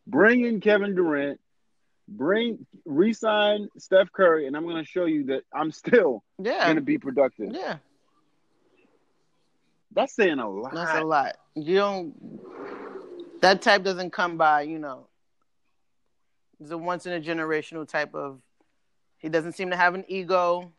Bring 0.08 0.46
in 0.46 0.60
Kevin 0.60 0.96
Durant, 0.96 1.40
bring 2.08 2.66
resign 2.86 3.70
Steph 3.78 4.12
Curry, 4.12 4.48
and 4.48 4.58
I'm 4.58 4.64
going 4.64 4.84
to 4.84 4.90
show 4.90 5.06
you 5.06 5.26
that 5.26 5.44
I'm 5.54 5.72
still 5.72 6.24
Yeah. 6.40 6.66
going 6.66 6.76
to 6.76 6.82
be 6.82 6.98
productive. 6.98 7.54
Yeah. 7.54 7.78
That's 9.94 10.14
saying 10.16 10.40
a 10.40 10.50
lot. 10.50 10.74
That's 10.74 11.00
a 11.00 11.04
lot. 11.04 11.38
You 11.56 11.76
don't. 11.76 13.42
That 13.42 13.62
type 13.62 13.84
doesn't 13.84 14.12
come 14.12 14.38
by, 14.38 14.62
you 14.62 14.80
know. 14.80 15.08
It's 16.60 16.72
a 16.72 16.78
once 16.78 17.06
in 17.06 17.14
a 17.14 17.20
generational 17.20 17.88
type 17.88 18.16
of. 18.16 18.40
He 19.18 19.30
doesn't 19.30 19.54
seem 19.54 19.70
to 19.72 19.76
have 19.76 19.94
an 19.94 20.06
ego. 20.08 20.72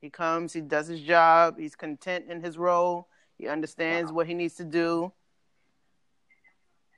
He 0.00 0.10
comes, 0.10 0.52
he 0.52 0.60
does 0.60 0.86
his 0.86 1.00
job, 1.00 1.58
he's 1.58 1.74
content 1.74 2.26
in 2.28 2.42
his 2.42 2.58
role, 2.58 3.08
he 3.38 3.48
understands 3.48 4.12
what 4.12 4.26
he 4.26 4.34
needs 4.34 4.54
to 4.56 4.64
do. 4.64 5.10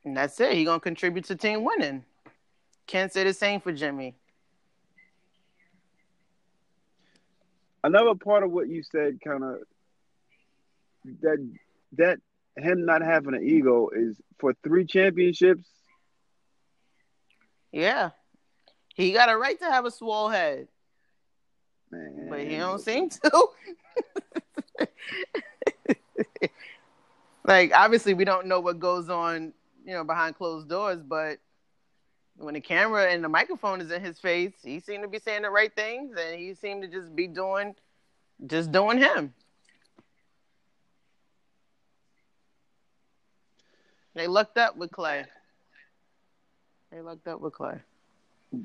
And 0.07 0.17
that's 0.17 0.41
it. 0.41 0.55
He 0.55 0.65
gonna 0.65 0.79
contribute 0.79 1.25
to 1.27 1.35
team 1.35 1.65
winning. 1.65 2.05
Can't 2.87 3.13
say 3.13 3.25
the 3.25 3.35
same 3.35 3.61
for 3.61 3.73
Jimmy. 3.73 4.15
Another 7.83 8.15
part 8.15 8.45
of 8.45 8.53
what 8.53 8.69
you 8.69 8.85
said, 8.85 9.19
kind 9.23 9.43
of 9.43 9.59
that 11.23 11.45
that 11.99 12.19
him 12.57 12.87
not 12.87 13.03
having 13.03 13.35
an 13.35 13.45
ego 13.45 13.91
is 13.95 14.17
for 14.39 14.55
three 14.63 14.87
championships. 14.87 15.69
Yeah. 17.73 18.11
He 18.95 19.13
got 19.13 19.29
a 19.29 19.37
right 19.37 19.59
to 19.59 19.65
have 19.65 19.87
a 19.87 19.91
swole 19.91 20.29
head, 20.29 20.69
Man, 21.91 22.29
but 22.31 22.41
he 22.41 22.57
don't 22.57 22.81
seem 22.81 23.11
to. 23.11 23.49
like 27.45 27.73
obviously 27.75 28.15
we 28.15 28.25
don't 28.25 28.47
know 28.47 28.61
what 28.61 28.79
goes 28.79 29.11
on, 29.11 29.53
you 29.87 29.93
know, 29.95 30.05
behind 30.05 30.37
closed 30.37 30.69
doors, 30.69 31.01
but 31.03 31.39
when 32.37 32.55
the 32.55 32.61
camera 32.61 33.07
and 33.11 33.25
the 33.25 33.29
microphone 33.29 33.81
is 33.81 33.91
in 33.91 34.03
his 34.05 34.19
face, 34.19 34.53
he 34.63 34.81
seemed 34.81 35.03
to 35.05 35.09
be 35.09 35.19
saying 35.19 35.43
the 35.43 35.51
right 35.51 35.75
things 35.75 36.15
and 36.21 36.39
he 36.39 36.53
seemed 36.55 36.83
to 36.83 36.89
just 36.89 37.15
be 37.17 37.27
doing 37.27 37.75
just 38.47 38.71
doing 38.73 38.99
him. 38.99 39.33
They 44.15 44.27
lucked 44.27 44.59
up 44.59 44.77
with 44.77 44.91
Klay. 44.91 45.25
They 46.91 47.01
lucked 47.01 47.29
up 47.29 47.41
with 47.41 47.53
Klay. 47.55 47.81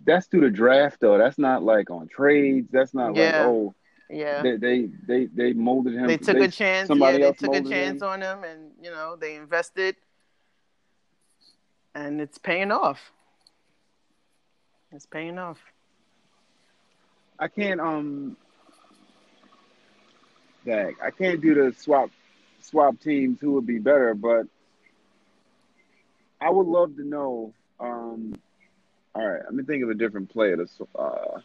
That's 0.06 0.28
through 0.28 0.42
the 0.42 0.50
draft, 0.50 0.98
though. 1.02 1.18
That's 1.18 1.38
not 1.38 1.64
like 1.64 1.90
on 1.90 2.08
trades. 2.08 2.70
That's 2.72 2.94
not 2.94 3.16
Yeah. 3.16 3.24
like 3.26 3.36
oh, 3.36 3.76
Yeah. 4.10 4.42
they, 4.42 4.56
they 4.58 4.90
they 5.08 5.26
they 5.26 5.54
molded 5.54 5.94
him. 5.94 6.08
they 6.08 6.18
took 6.18 6.38
a 6.38 6.48
chance. 6.48 6.86
Yeah, 6.86 6.86
somebody 6.86 7.18
they 7.20 7.24
else 7.26 7.38
took 7.38 7.54
a 7.54 7.62
chance 7.62 8.02
him. 8.02 8.08
on 8.08 8.22
him, 8.22 8.44
and 8.44 8.72
you 8.82 8.92
know 8.92 9.16
they 9.16 9.36
invested, 9.36 9.96
and 11.96 12.22
it's 12.22 12.38
paying 12.38 12.72
off. 12.72 13.00
It's 14.92 15.06
paying 15.06 15.38
off. 15.38 15.60
I 17.40 17.48
can't 17.48 17.80
um. 17.80 18.38
Dang, 20.66 20.96
I 21.02 21.10
can't 21.10 21.42
do 21.42 21.56
the 21.56 21.76
swap 21.78 22.10
swap 22.62 23.00
teams 23.00 23.40
who 23.42 23.54
would 23.54 23.66
be 23.66 23.80
better, 23.80 24.14
but 24.14 24.46
I 26.40 26.50
would 26.50 26.68
love 26.68 26.96
to 26.98 27.04
know. 27.04 27.54
Um, 27.80 28.36
all 29.16 29.28
right, 29.28 29.42
let 29.44 29.54
me 29.54 29.64
think 29.64 29.84
of 29.84 29.90
a 29.90 29.96
different 29.96 30.30
player 30.30 30.58
to. 30.58 30.68
Uh, 30.96 31.40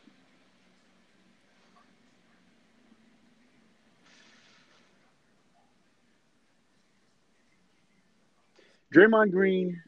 Draymond 8.94 9.30
Green. 9.30 9.82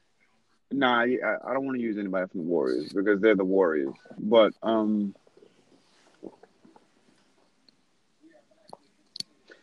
Nah, 0.71 1.01
I, 1.01 1.17
I 1.45 1.53
don't 1.55 1.65
want 1.65 1.79
to 1.79 1.83
use 1.83 1.97
anybody 1.99 2.27
from 2.31 2.41
the 2.41 2.47
Warriors 2.47 2.93
because 2.93 3.21
they're 3.21 3.35
the 3.35 3.45
Warriors. 3.45 3.95
But 4.19 4.53
um, 4.63 5.15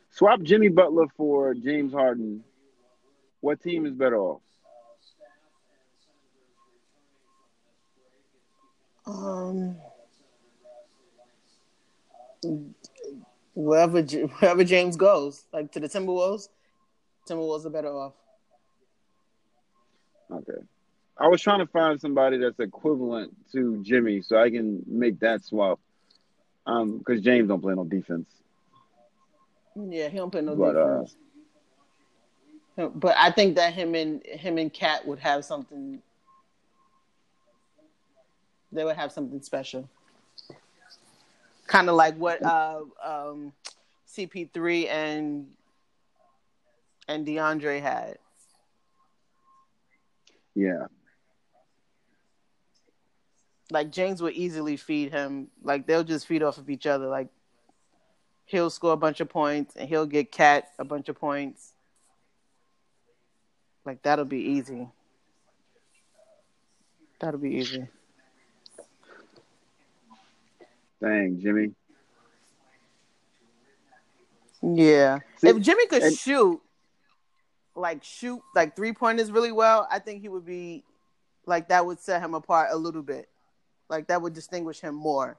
swap 0.09 0.41
Jimmy 0.41 0.69
Butler 0.69 1.05
for 1.15 1.53
James 1.53 1.93
Harden. 1.93 2.43
What 3.41 3.61
team 3.61 3.85
is 3.85 3.93
better 3.93 4.17
off? 4.17 4.41
Um, 9.05 9.75
wherever 13.53 14.01
wherever 14.01 14.63
James 14.63 14.95
goes, 14.95 15.45
like 15.53 15.71
to 15.73 15.79
the 15.79 15.87
Timberwolves, 15.87 16.49
Timberwolves 17.29 17.65
are 17.65 17.69
better 17.69 17.95
off. 17.95 18.13
Okay. 20.31 20.61
I 21.17 21.27
was 21.27 21.41
trying 21.41 21.59
to 21.59 21.67
find 21.67 21.99
somebody 21.99 22.37
that's 22.37 22.59
equivalent 22.59 23.33
to 23.53 23.81
Jimmy 23.83 24.21
so 24.21 24.37
I 24.37 24.49
can 24.49 24.83
make 24.85 25.19
that 25.21 25.43
swap. 25.43 25.79
Um, 26.67 26.97
because 26.97 27.21
James 27.21 27.47
don't 27.47 27.61
play 27.61 27.75
no 27.75 27.83
defense. 27.83 28.27
Yeah, 29.75 30.09
he 30.09 30.17
don't 30.17 30.31
play 30.31 30.41
no 30.41 30.55
But, 30.55 30.75
uh, 30.75 31.03
defense. 31.03 32.91
but 32.95 33.15
I 33.17 33.31
think 33.31 33.55
that 33.55 33.73
him 33.73 33.93
and 33.93 34.25
him 34.25 34.57
and 34.57 34.73
Cat 34.73 35.05
would 35.07 35.19
have 35.19 35.45
something. 35.45 36.01
They 38.71 38.83
would 38.83 38.95
have 38.95 39.11
something 39.11 39.41
special. 39.41 39.87
Kind 41.67 41.87
of 41.89 41.95
like 41.95 42.15
what 42.17 42.43
uh, 42.43 42.81
um, 43.03 43.53
CP3 44.07 44.87
and 44.89 45.47
and 47.07 47.25
DeAndre 47.25 47.81
had. 47.81 48.17
Yeah. 50.55 50.87
Like 53.75 53.91
James 53.91 54.21
would 54.21 54.35
easily 54.35 54.77
feed 54.77 55.11
him. 55.11 55.49
Like 55.61 55.85
they'll 55.85 56.05
just 56.05 56.27
feed 56.27 56.41
off 56.41 56.57
of 56.57 56.69
each 56.69 56.87
other. 56.87 57.07
Like 57.07 57.27
he'll 58.45 58.69
score 58.69 58.93
a 58.93 58.97
bunch 58.97 59.19
of 59.19 59.27
points 59.27 59.75
and 59.75 59.89
he'll 59.89 60.05
get 60.05 60.31
Cat 60.31 60.69
a 60.79 60.85
bunch 60.85 61.09
of 61.09 61.19
points. 61.19 61.73
Like 63.85 64.01
that'll 64.01 64.23
be 64.23 64.39
easy. 64.39 64.87
That'll 67.19 67.37
be 67.37 67.55
easy. 67.55 67.85
Dang, 71.01 71.41
Jimmy. 71.41 71.71
Yeah. 74.61 75.19
See, 75.35 75.49
if 75.49 75.59
Jimmy 75.59 75.85
could 75.87 76.01
and- 76.01 76.17
shoot, 76.17 76.61
like 77.75 78.05
shoot 78.05 78.41
like 78.55 78.73
three 78.73 78.93
pointers 78.93 79.33
really 79.33 79.51
well, 79.51 79.85
I 79.91 79.99
think 79.99 80.21
he 80.21 80.29
would 80.29 80.45
be 80.45 80.85
like 81.45 81.67
that 81.67 81.85
would 81.85 81.99
set 81.99 82.21
him 82.21 82.35
apart 82.35 82.69
a 82.71 82.77
little 82.77 83.03
bit. 83.03 83.27
Like 83.89 84.07
that 84.07 84.21
would 84.21 84.33
distinguish 84.33 84.79
him 84.79 84.95
more. 84.95 85.37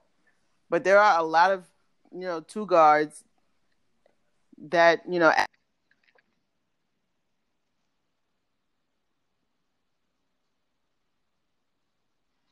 But 0.70 0.84
there 0.84 0.98
are 0.98 1.18
a 1.18 1.22
lot 1.22 1.52
of 1.52 1.64
you 2.12 2.20
know 2.20 2.40
two 2.40 2.66
guards 2.66 3.24
that 4.58 5.02
you 5.08 5.18
know 5.18 5.32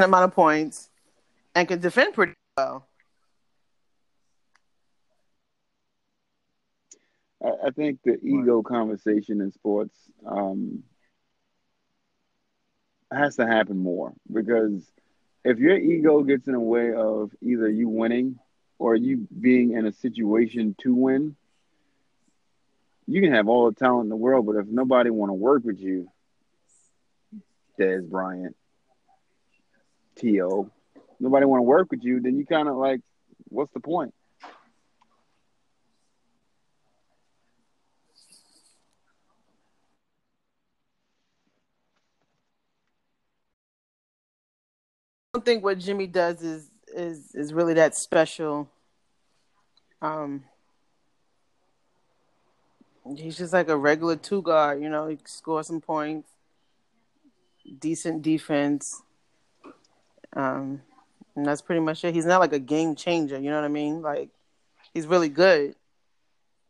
amount 0.00 0.24
of 0.24 0.34
points 0.34 0.90
and 1.54 1.68
can 1.68 1.80
defend 1.80 2.14
pretty 2.14 2.34
well. 2.56 2.86
I, 7.42 7.70
think 7.70 8.00
the 8.04 8.18
ego 8.22 8.62
conversation 8.62 9.42
in 9.42 9.52
sports 9.52 9.94
um, 10.26 10.82
has 13.12 13.36
to 13.36 13.46
happen 13.46 13.76
more 13.76 14.14
because 14.32 14.82
if 15.44 15.58
your 15.58 15.76
ego 15.76 16.22
gets 16.22 16.46
in 16.46 16.54
the 16.54 16.60
way 16.60 16.92
of 16.92 17.30
either 17.42 17.68
you 17.68 17.88
winning 17.88 18.38
or 18.78 18.96
you 18.96 19.28
being 19.40 19.72
in 19.72 19.86
a 19.86 19.92
situation 19.92 20.74
to 20.80 20.94
win, 20.94 21.36
you 23.06 23.20
can 23.20 23.32
have 23.32 23.48
all 23.48 23.70
the 23.70 23.76
talent 23.76 24.04
in 24.04 24.08
the 24.08 24.16
world, 24.16 24.46
but 24.46 24.56
if 24.56 24.66
nobody 24.66 25.10
want 25.10 25.28
to 25.28 25.34
work 25.34 25.62
with 25.64 25.78
you, 25.78 26.08
Dez 27.78 28.08
Bryant, 28.08 28.56
T.O., 30.16 30.70
nobody 31.20 31.44
want 31.44 31.58
to 31.58 31.64
work 31.64 31.90
with 31.90 32.02
you, 32.02 32.20
then 32.20 32.38
you 32.38 32.46
kind 32.46 32.68
of 32.68 32.76
like, 32.76 33.00
what's 33.48 33.72
the 33.74 33.80
point? 33.80 34.14
Think 45.44 45.64
what 45.64 45.78
Jimmy 45.78 46.06
does 46.06 46.42
is 46.42 46.70
is 46.94 47.34
is 47.34 47.52
really 47.52 47.74
that 47.74 47.96
special. 47.96 48.68
Um, 50.00 50.44
he's 53.16 53.36
just 53.36 53.52
like 53.52 53.68
a 53.68 53.76
regular 53.76 54.16
two 54.16 54.42
guard, 54.42 54.82
you 54.82 54.88
know. 54.88 55.06
He 55.08 55.18
scores 55.24 55.66
some 55.66 55.80
points, 55.80 56.28
decent 57.78 58.22
defense, 58.22 59.02
um, 60.34 60.82
and 61.36 61.46
that's 61.46 61.62
pretty 61.62 61.80
much 61.80 62.04
it. 62.04 62.14
He's 62.14 62.26
not 62.26 62.40
like 62.40 62.52
a 62.52 62.58
game 62.58 62.94
changer, 62.94 63.38
you 63.38 63.50
know 63.50 63.56
what 63.56 63.64
I 63.64 63.68
mean? 63.68 64.02
Like 64.02 64.30
he's 64.92 65.06
really 65.06 65.28
good. 65.28 65.74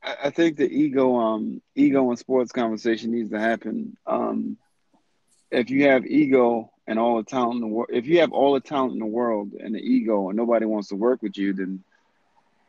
I 0.03 0.17
I 0.25 0.31
think 0.31 0.57
the 0.57 0.69
ego, 0.69 1.17
um, 1.17 1.63
ego 1.75 2.11
in 2.11 2.17
sports 2.17 2.53
conversation 2.53 3.13
needs 3.13 3.31
to 3.31 3.41
happen. 3.41 3.97
Um, 4.07 4.59
if 5.51 5.71
you 5.71 5.85
have 5.89 6.07
ego 6.07 6.71
and 6.87 6.99
all 6.99 7.17
the 7.17 7.25
talent 7.25 7.55
in 7.57 7.61
the 7.61 7.67
world, 7.67 7.91
if 7.93 8.07
you 8.07 8.21
have 8.21 8.33
all 8.33 8.55
the 8.55 8.61
talent 8.61 8.93
in 8.93 8.99
the 8.99 9.07
world 9.07 9.53
and 9.53 9.75
the 9.75 9.81
ego, 9.81 10.29
and 10.29 10.37
nobody 10.37 10.67
wants 10.67 10.89
to 10.89 10.97
work 10.97 11.23
with 11.23 11.37
you, 11.39 11.53
then 11.53 11.83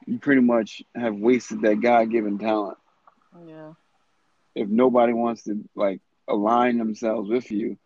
you 0.06 0.20
pretty 0.20 0.42
much 0.42 0.84
have 0.96 1.16
wasted 1.16 1.62
that 1.62 1.82
God-given 1.82 2.38
talent. 2.38 2.78
Yeah. 3.46 3.74
If 4.54 4.70
nobody 4.70 5.14
wants 5.14 5.44
to 5.44 5.68
like 5.76 6.02
align 6.28 6.78
themselves 6.78 7.30
with 7.30 7.52
you, 7.52 7.78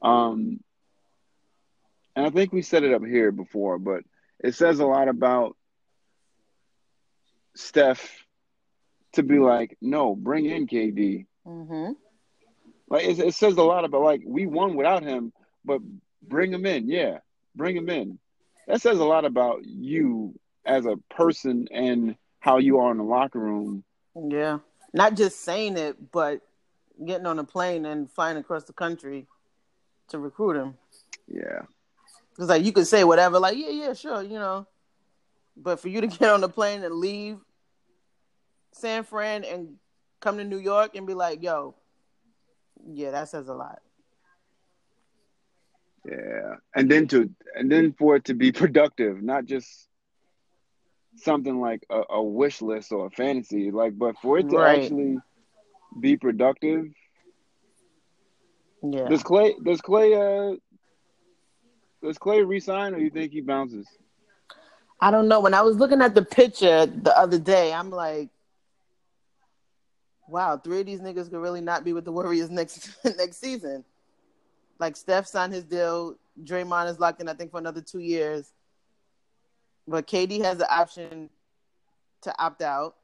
um, 0.00 0.60
and 2.16 2.26
I 2.26 2.30
think 2.30 2.52
we 2.52 2.62
set 2.62 2.84
it 2.84 2.94
up 2.94 3.04
here 3.04 3.32
before, 3.32 3.78
but 3.78 4.04
it 4.38 4.54
says 4.54 4.78
a 4.78 4.86
lot 4.86 5.08
about 5.08 5.56
Steph 7.54 8.24
to 9.12 9.22
be 9.22 9.38
like, 9.38 9.76
no, 9.80 10.14
bring 10.14 10.46
in 10.46 10.66
KD. 10.66 11.26
Mm-hmm. 11.46 11.92
Like 12.88 13.04
it, 13.04 13.18
it 13.18 13.34
says 13.34 13.56
a 13.56 13.62
lot 13.62 13.84
about 13.84 14.02
like 14.02 14.22
we 14.24 14.46
won 14.46 14.76
without 14.76 15.02
him, 15.02 15.32
but 15.64 15.80
bring 16.22 16.50
them 16.50 16.66
in, 16.66 16.88
yeah, 16.88 17.18
bring 17.54 17.74
them 17.76 17.88
in. 17.88 18.18
That 18.66 18.80
says 18.80 18.98
a 18.98 19.04
lot 19.04 19.24
about 19.24 19.64
you 19.64 20.38
as 20.64 20.86
a 20.86 20.96
person 21.10 21.68
and 21.70 22.16
how 22.40 22.58
you 22.58 22.78
are 22.78 22.90
in 22.90 22.98
the 22.98 23.04
locker 23.04 23.38
room. 23.38 23.84
Yeah. 24.14 24.58
Not 24.92 25.16
just 25.16 25.40
saying 25.40 25.76
it, 25.76 26.12
but 26.12 26.40
getting 27.04 27.26
on 27.26 27.38
a 27.38 27.44
plane 27.44 27.84
and 27.84 28.10
flying 28.10 28.36
across 28.36 28.64
the 28.64 28.72
country 28.72 29.26
to 30.08 30.18
recruit 30.18 30.56
him. 30.56 30.74
Yeah, 31.26 31.62
It's 32.38 32.48
like 32.48 32.64
you 32.64 32.72
could 32.72 32.86
say 32.86 33.02
whatever, 33.04 33.38
like, 33.38 33.56
yeah, 33.56 33.70
yeah, 33.70 33.94
sure, 33.94 34.22
you 34.22 34.38
know. 34.38 34.66
But 35.56 35.80
for 35.80 35.88
you 35.88 36.00
to 36.00 36.06
get 36.18 36.30
on 36.30 36.40
the 36.40 36.48
plane 36.48 36.84
and 36.84 36.94
leave 36.94 37.38
San 38.72 39.04
Fran 39.04 39.44
and 39.44 39.76
come 40.20 40.36
to 40.38 40.44
New 40.44 40.58
York 40.58 40.94
and 40.96 41.06
be 41.06 41.14
like, 41.14 41.42
yo, 41.42 41.74
yeah, 42.86 43.12
that 43.12 43.28
says 43.28 43.48
a 43.48 43.54
lot. 43.54 43.80
Yeah, 46.04 46.56
and 46.76 46.90
then 46.90 47.06
to 47.08 47.30
and 47.54 47.70
then 47.72 47.94
for 47.94 48.16
it 48.16 48.24
to 48.26 48.34
be 48.34 48.52
productive, 48.52 49.22
not 49.22 49.46
just 49.46 49.88
something 51.16 51.60
like 51.60 51.84
a, 51.90 52.02
a 52.10 52.22
wish 52.22 52.60
list 52.60 52.92
or 52.92 53.06
a 53.06 53.10
fantasy, 53.10 53.70
like, 53.70 53.96
but 53.96 54.16
for 54.20 54.38
it 54.38 54.50
to 54.50 54.56
Right. 54.56 54.82
actually 54.82 55.18
be 56.00 56.16
productive. 56.16 56.86
Yeah. 58.82 59.08
Does 59.08 59.22
Klay? 59.22 59.54
Does 59.64 59.80
Klay? 59.80 60.52
Uh, 60.52 60.56
does 62.02 62.18
Klay 62.18 62.46
resign, 62.46 62.94
or 62.94 62.98
you 62.98 63.10
think 63.10 63.32
he 63.32 63.40
bounces? 63.40 63.86
I 65.00 65.10
don't 65.10 65.28
know. 65.28 65.40
When 65.40 65.54
I 65.54 65.62
was 65.62 65.76
looking 65.76 66.02
at 66.02 66.14
the 66.14 66.22
picture 66.24 66.86
the 66.86 67.16
other 67.18 67.38
day, 67.38 67.72
I'm 67.72 67.90
like, 67.90 68.28
wow, 70.28 70.58
three 70.58 70.80
of 70.80 70.86
these 70.86 71.00
niggas 71.00 71.30
could 71.30 71.40
really 71.40 71.60
not 71.60 71.84
be 71.84 71.92
with 71.92 72.04
the 72.04 72.12
Warriors 72.12 72.50
next 72.50 72.90
next 73.04 73.38
season. 73.38 73.84
Like 74.78 74.96
Steph 74.96 75.26
signed 75.26 75.52
his 75.52 75.64
deal. 75.64 76.16
Draymond 76.42 76.90
is 76.90 76.98
locked 76.98 77.20
in, 77.20 77.28
I 77.28 77.34
think, 77.34 77.50
for 77.50 77.58
another 77.58 77.80
two 77.80 78.00
years. 78.00 78.52
But 79.86 80.06
KD 80.06 80.42
has 80.42 80.58
the 80.58 80.72
option 80.72 81.30
to 82.22 82.42
opt 82.42 82.62
out. 82.62 82.96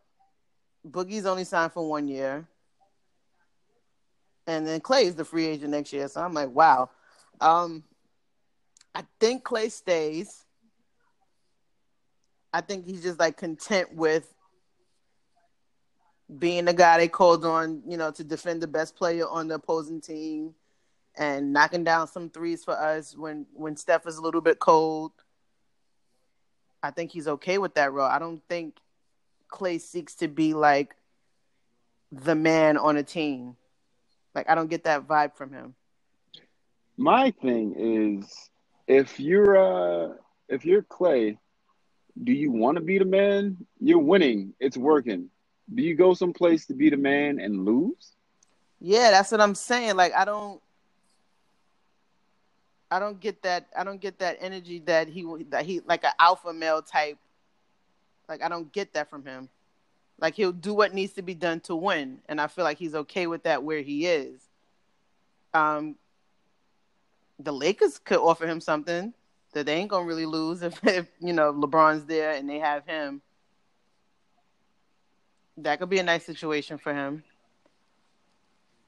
Boogie's 0.89 1.27
only 1.27 1.45
signed 1.45 1.73
for 1.73 1.89
one 1.89 2.09
year. 2.09 2.49
And 4.47 4.67
then 4.67 4.81
Klay 4.81 5.05
is 5.05 5.15
the 5.15 5.25
free 5.25 5.47
agent 5.47 5.71
next 5.71 5.93
year. 5.93 6.09
So 6.09 6.23
I'm 6.23 6.33
like, 6.33 6.51
wow. 6.51 6.91
Um, 7.41 7.85
I 8.95 9.05
think 9.21 9.45
Klay 9.45 9.71
stays. 9.71 10.45
I 12.53 12.61
think 12.61 12.87
he's 12.87 13.03
just 13.03 13.21
like 13.21 13.37
content 13.37 13.95
with 13.95 14.33
being 16.39 16.65
the 16.65 16.73
guy 16.73 16.99
they 16.99 17.09
called 17.09 17.45
on, 17.45 17.83
you 17.87 17.97
know, 17.97 18.11
to 18.13 18.25
defend 18.25 18.61
the 18.61 18.67
best 18.67 18.97
player 18.97 19.29
on 19.29 19.49
the 19.49 19.57
opposing 19.57 20.01
team 20.01 20.55
and 21.21 21.53
knocking 21.53 21.85
down 21.85 22.09
some 22.09 22.31
threes 22.31 22.65
for 22.65 22.73
us 22.73 23.15
when 23.17 23.47
when 23.53 23.77
Steph 23.77 24.07
is 24.07 24.17
a 24.17 24.23
little 24.23 24.41
bit 24.41 24.59
cold. 24.59 25.13
I 26.83 26.91
think 26.91 27.13
he's 27.13 27.29
okay 27.29 27.59
with 27.59 27.75
that 27.75 27.93
role. 27.93 28.09
I 28.09 28.19
don't 28.19 28.43
think 28.49 28.79
Klay 29.53 29.79
seeks 29.79 30.15
to 30.17 30.29
be 30.29 30.55
like 30.55 30.97
the 32.11 32.35
man 32.35 32.79
on 32.79 32.97
a 32.97 33.03
team. 33.03 33.57
Like 34.35 34.49
I 34.49 34.55
don't 34.55 34.71
get 34.71 34.85
that 34.85 35.07
vibe 35.07 35.37
from 35.37 35.53
him. 35.53 35.75
My 36.97 37.33
thing 37.43 37.75
is 37.77 38.51
if 38.89 39.21
you're 39.21 39.59
uh 39.59 40.15
if 40.49 40.65
you're 40.65 40.83
Klay, 40.83 41.37
do 42.25 42.33
you 42.33 42.51
want 42.51 42.79
to 42.79 42.83
be 42.83 42.99
the 42.99 43.05
man? 43.05 43.59
You're 43.79 43.99
winning. 43.99 44.55
It's 44.59 44.79
working. 44.79 45.29
Do 45.73 45.83
you 45.83 45.95
go 45.95 46.15
someplace 46.15 46.65
to 46.67 46.75
be 46.75 46.89
the 46.89 46.97
man 46.97 47.39
and 47.41 47.67
lose? 47.67 48.17
Yeah, 48.81 49.11
that's 49.11 49.31
what 49.31 49.43
I'm 49.43 49.55
saying. 49.55 49.97
Like 49.97 50.15
I 50.15 50.25
don't 50.25 50.63
I 52.91 52.99
don't 52.99 53.21
get 53.21 53.43
that 53.43 53.69
I 53.77 53.85
don't 53.85 54.01
get 54.01 54.19
that 54.19 54.39
energy 54.41 54.81
that 54.87 55.09
he 55.09 55.25
that 55.51 55.65
he 55.65 55.81
like 55.81 56.05
an 56.05 56.13
alpha 56.19 56.53
male 56.53 56.83
type. 56.83 57.19
Like 58.29 58.43
I 58.43 58.49
don't 58.49 58.73
get 58.73 58.95
that 58.95 59.09
from 59.09 59.25
him. 59.25 59.49
Like 60.19 60.35
he'll 60.35 60.53
do 60.53 60.75
what 60.75 60.93
needs 60.93 61.13
to 61.15 61.23
be 61.23 61.35
done 61.35 61.61
to 61.61 61.77
win, 61.77 62.19
and 62.29 62.41
I 62.41 62.49
feel 62.49 62.65
like 62.65 62.79
he's 62.79 62.95
okay 62.95 63.27
with 63.27 63.45
that 63.45 63.63
where 63.63 63.81
he 63.81 64.07
is. 64.07 64.41
Um, 65.55 65.97
the 67.39 67.53
Lakers 67.53 67.99
could 67.99 68.19
offer 68.19 68.47
him 68.47 68.61
something 68.61 69.15
that 69.53 69.67
they 69.67 69.75
ain't 69.75 69.91
gonna 69.91 70.05
really 70.05 70.27
lose 70.27 70.63
if, 70.63 70.85
if 70.85 71.07
you 71.21 71.33
know 71.33 71.53
LeBron's 71.53 72.05
there 72.05 72.33
and 72.33 72.49
they 72.49 72.59
have 72.59 72.87
him. 72.87 73.23
That 75.57 75.79
could 75.79 75.91
be 75.91 75.99
a 75.99 76.03
nice 76.03 76.25
situation 76.25 76.79
for 76.79 76.95
him. 76.95 77.23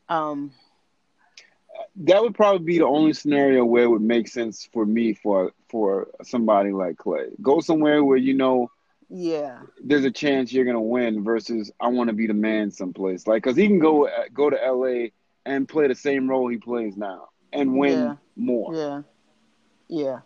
Um, 0.08 0.52
that 1.96 2.22
would 2.22 2.34
probably 2.34 2.64
be 2.64 2.78
the 2.78 2.86
only 2.86 3.12
scenario 3.12 3.64
where 3.64 3.84
it 3.84 3.88
would 3.88 4.02
make 4.02 4.28
sense 4.28 4.68
for 4.72 4.86
me 4.86 5.12
for 5.12 5.52
for 5.68 6.08
somebody 6.22 6.72
like 6.72 6.96
Klay. 6.96 7.30
Go 7.42 7.60
somewhere 7.60 8.02
where 8.02 8.16
you 8.16 8.34
know, 8.34 8.70
yeah, 9.10 9.60
there's 9.82 10.04
a 10.04 10.10
chance 10.10 10.52
you're 10.52 10.64
gonna 10.64 10.80
win 10.80 11.22
versus 11.22 11.70
I 11.80 11.88
want 11.88 12.08
to 12.08 12.14
be 12.14 12.26
the 12.26 12.34
man 12.34 12.70
someplace. 12.70 13.26
Like, 13.26 13.42
cause 13.42 13.56
he 13.56 13.66
can 13.66 13.78
go 13.78 14.08
go 14.32 14.48
to 14.48 14.56
LA 14.56 15.08
and 15.44 15.68
play 15.68 15.86
the 15.86 15.94
same 15.94 16.28
role 16.28 16.48
he 16.48 16.56
plays 16.56 16.96
now 16.96 17.28
and 17.52 17.76
win 17.76 17.98
yeah. 17.98 18.14
more. 18.36 18.74
Yeah, 18.74 19.02
yeah, 19.88 20.18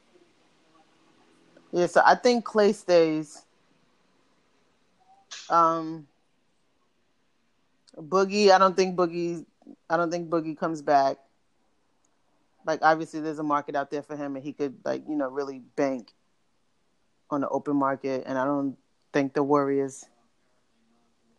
yeah. 1.72 1.86
So 1.86 2.00
I 2.04 2.14
think 2.14 2.44
Klay 2.44 2.74
stays. 2.74 3.42
Um, 5.48 6.08
Boogie, 7.96 8.50
I 8.50 8.58
don't 8.58 8.76
think 8.76 8.96
Boogie, 8.96 9.44
I 9.88 9.96
don't 9.96 10.10
think 10.10 10.28
Boogie 10.28 10.58
comes 10.58 10.82
back 10.82 11.18
like 12.66 12.80
obviously 12.82 13.20
there's 13.20 13.38
a 13.38 13.44
market 13.44 13.76
out 13.76 13.90
there 13.90 14.02
for 14.02 14.16
him 14.16 14.36
and 14.36 14.44
he 14.44 14.52
could 14.52 14.76
like 14.84 15.02
you 15.08 15.16
know 15.16 15.28
really 15.28 15.60
bank 15.76 16.12
on 17.30 17.40
the 17.40 17.48
open 17.48 17.76
market 17.76 18.24
and 18.26 18.38
i 18.38 18.44
don't 18.44 18.76
think 19.12 19.34
the 19.34 19.42
warriors 19.42 20.06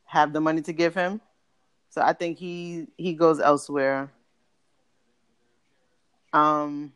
have 0.06 0.34
the 0.34 0.42
money 0.42 0.62
to 0.62 0.74
give 0.74 0.96
him. 0.96 1.22
So 1.90 2.02
i 2.02 2.14
think 2.14 2.38
he 2.40 2.88
he 2.98 3.14
goes 3.14 3.40
elsewhere. 3.40 4.12
Um 6.34 6.94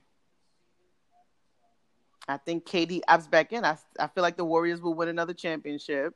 i 2.28 2.38
think 2.38 2.66
KD 2.66 3.02
opts 3.08 3.30
back 3.30 3.54
in. 3.54 3.66
I, 3.66 3.78
I 4.00 4.08
feel 4.08 4.22
like 4.24 4.38
the 4.38 4.46
warriors 4.46 4.82
will 4.82 4.94
win 4.94 5.10
another 5.10 5.34
championship. 5.34 6.16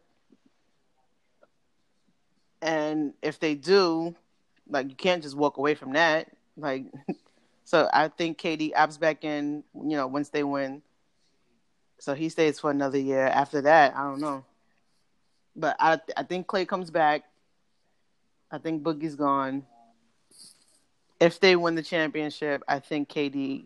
And 2.62 3.14
if 3.22 3.40
they 3.40 3.56
do 3.56 4.16
like 4.68 4.90
you 4.90 4.96
can't 4.96 5.22
just 5.22 5.38
walk 5.38 5.58
away 5.58 5.76
from 5.76 5.94
that. 5.94 6.32
Like 6.58 6.86
So 7.66 7.90
I 7.92 8.08
think 8.10 8.38
KD 8.38 8.74
opts 8.74 9.00
back 9.00 9.24
in, 9.24 9.64
you 9.74 9.98
know, 9.98 10.06
once 10.08 10.30
they 10.30 10.44
win. 10.44 10.84
So 11.98 12.14
he 12.14 12.30
stays 12.30 12.60
for 12.60 12.70
another 12.70 13.00
year. 13.00 13.26
After 13.26 13.62
that, 13.62 13.96
I 13.96 14.04
don't 14.04 14.22
know. 14.22 14.46
But 15.56 15.76
I 15.80 16.00
I 16.16 16.24
think 16.24 16.46
Klay 16.48 16.68
comes 16.68 16.92
back. 16.92 17.24
I 18.52 18.60
think 18.60 18.84
Boogie's 18.84 19.16
gone. 19.16 19.66
If 21.20 21.40
they 21.40 21.56
win 21.56 21.76
the 21.76 21.82
championship, 21.82 22.62
I 22.68 22.80
think 22.80 23.10
KD 23.10 23.66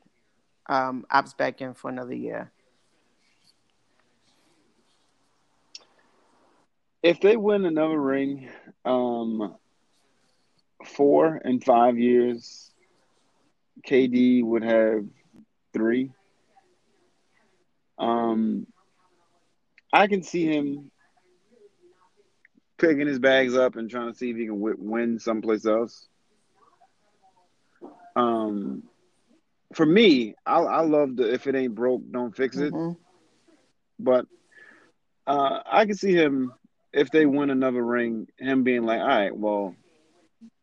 um, 0.68 1.06
opts 1.12 1.36
back 1.36 1.62
in 1.62 1.74
for 1.74 1.89
another 1.89 2.14
year. 2.14 2.52
If 7.04 7.20
they 7.20 7.36
win 7.36 7.66
another 7.66 8.00
ring, 8.00 8.50
um, 8.86 9.56
four 10.86 11.41
and 11.43 11.64
five 11.64 11.97
years, 11.97 12.69
KD 13.88 14.44
would 14.44 14.64
have 14.64 15.06
three. 15.74 16.12
Um, 17.98 18.68
I 19.92 20.08
can 20.08 20.24
see 20.24 20.46
him 20.46 20.92
picking 22.78 23.08
his 23.08 23.20
bags 23.20 23.56
up 23.56 23.76
and 23.76 23.90
trying 23.90 24.12
to 24.12 24.18
see 24.18 24.32
if 24.32 24.38
he 24.38 24.46
can 24.46 24.60
win 24.60 25.20
someplace 25.20 25.66
else. 25.66 26.08
Um, 28.16 28.84
for 29.74 29.86
me, 29.86 30.36
I, 30.46 30.60
I 30.60 30.82
love 30.82 31.16
the 31.16 31.34
if 31.34 31.48
it 31.48 31.56
ain't 31.56 31.76
broke, 31.76 32.02
don't 32.12 32.36
fix 32.36 32.58
it. 32.58 32.74
Mm-hmm. 32.74 33.00
But 34.00 34.26
uh, 35.28 35.60
I 35.70 35.86
can 35.86 35.96
see 35.96 36.14
him 36.14 36.54
if 36.94 37.12
they 37.12 37.26
win 37.26 37.50
another 37.50 37.84
ring, 37.84 38.28
him 38.38 38.64
being 38.64 38.84
like, 38.84 39.00
all 39.00 39.08
right, 39.08 39.36
well, 39.36 39.76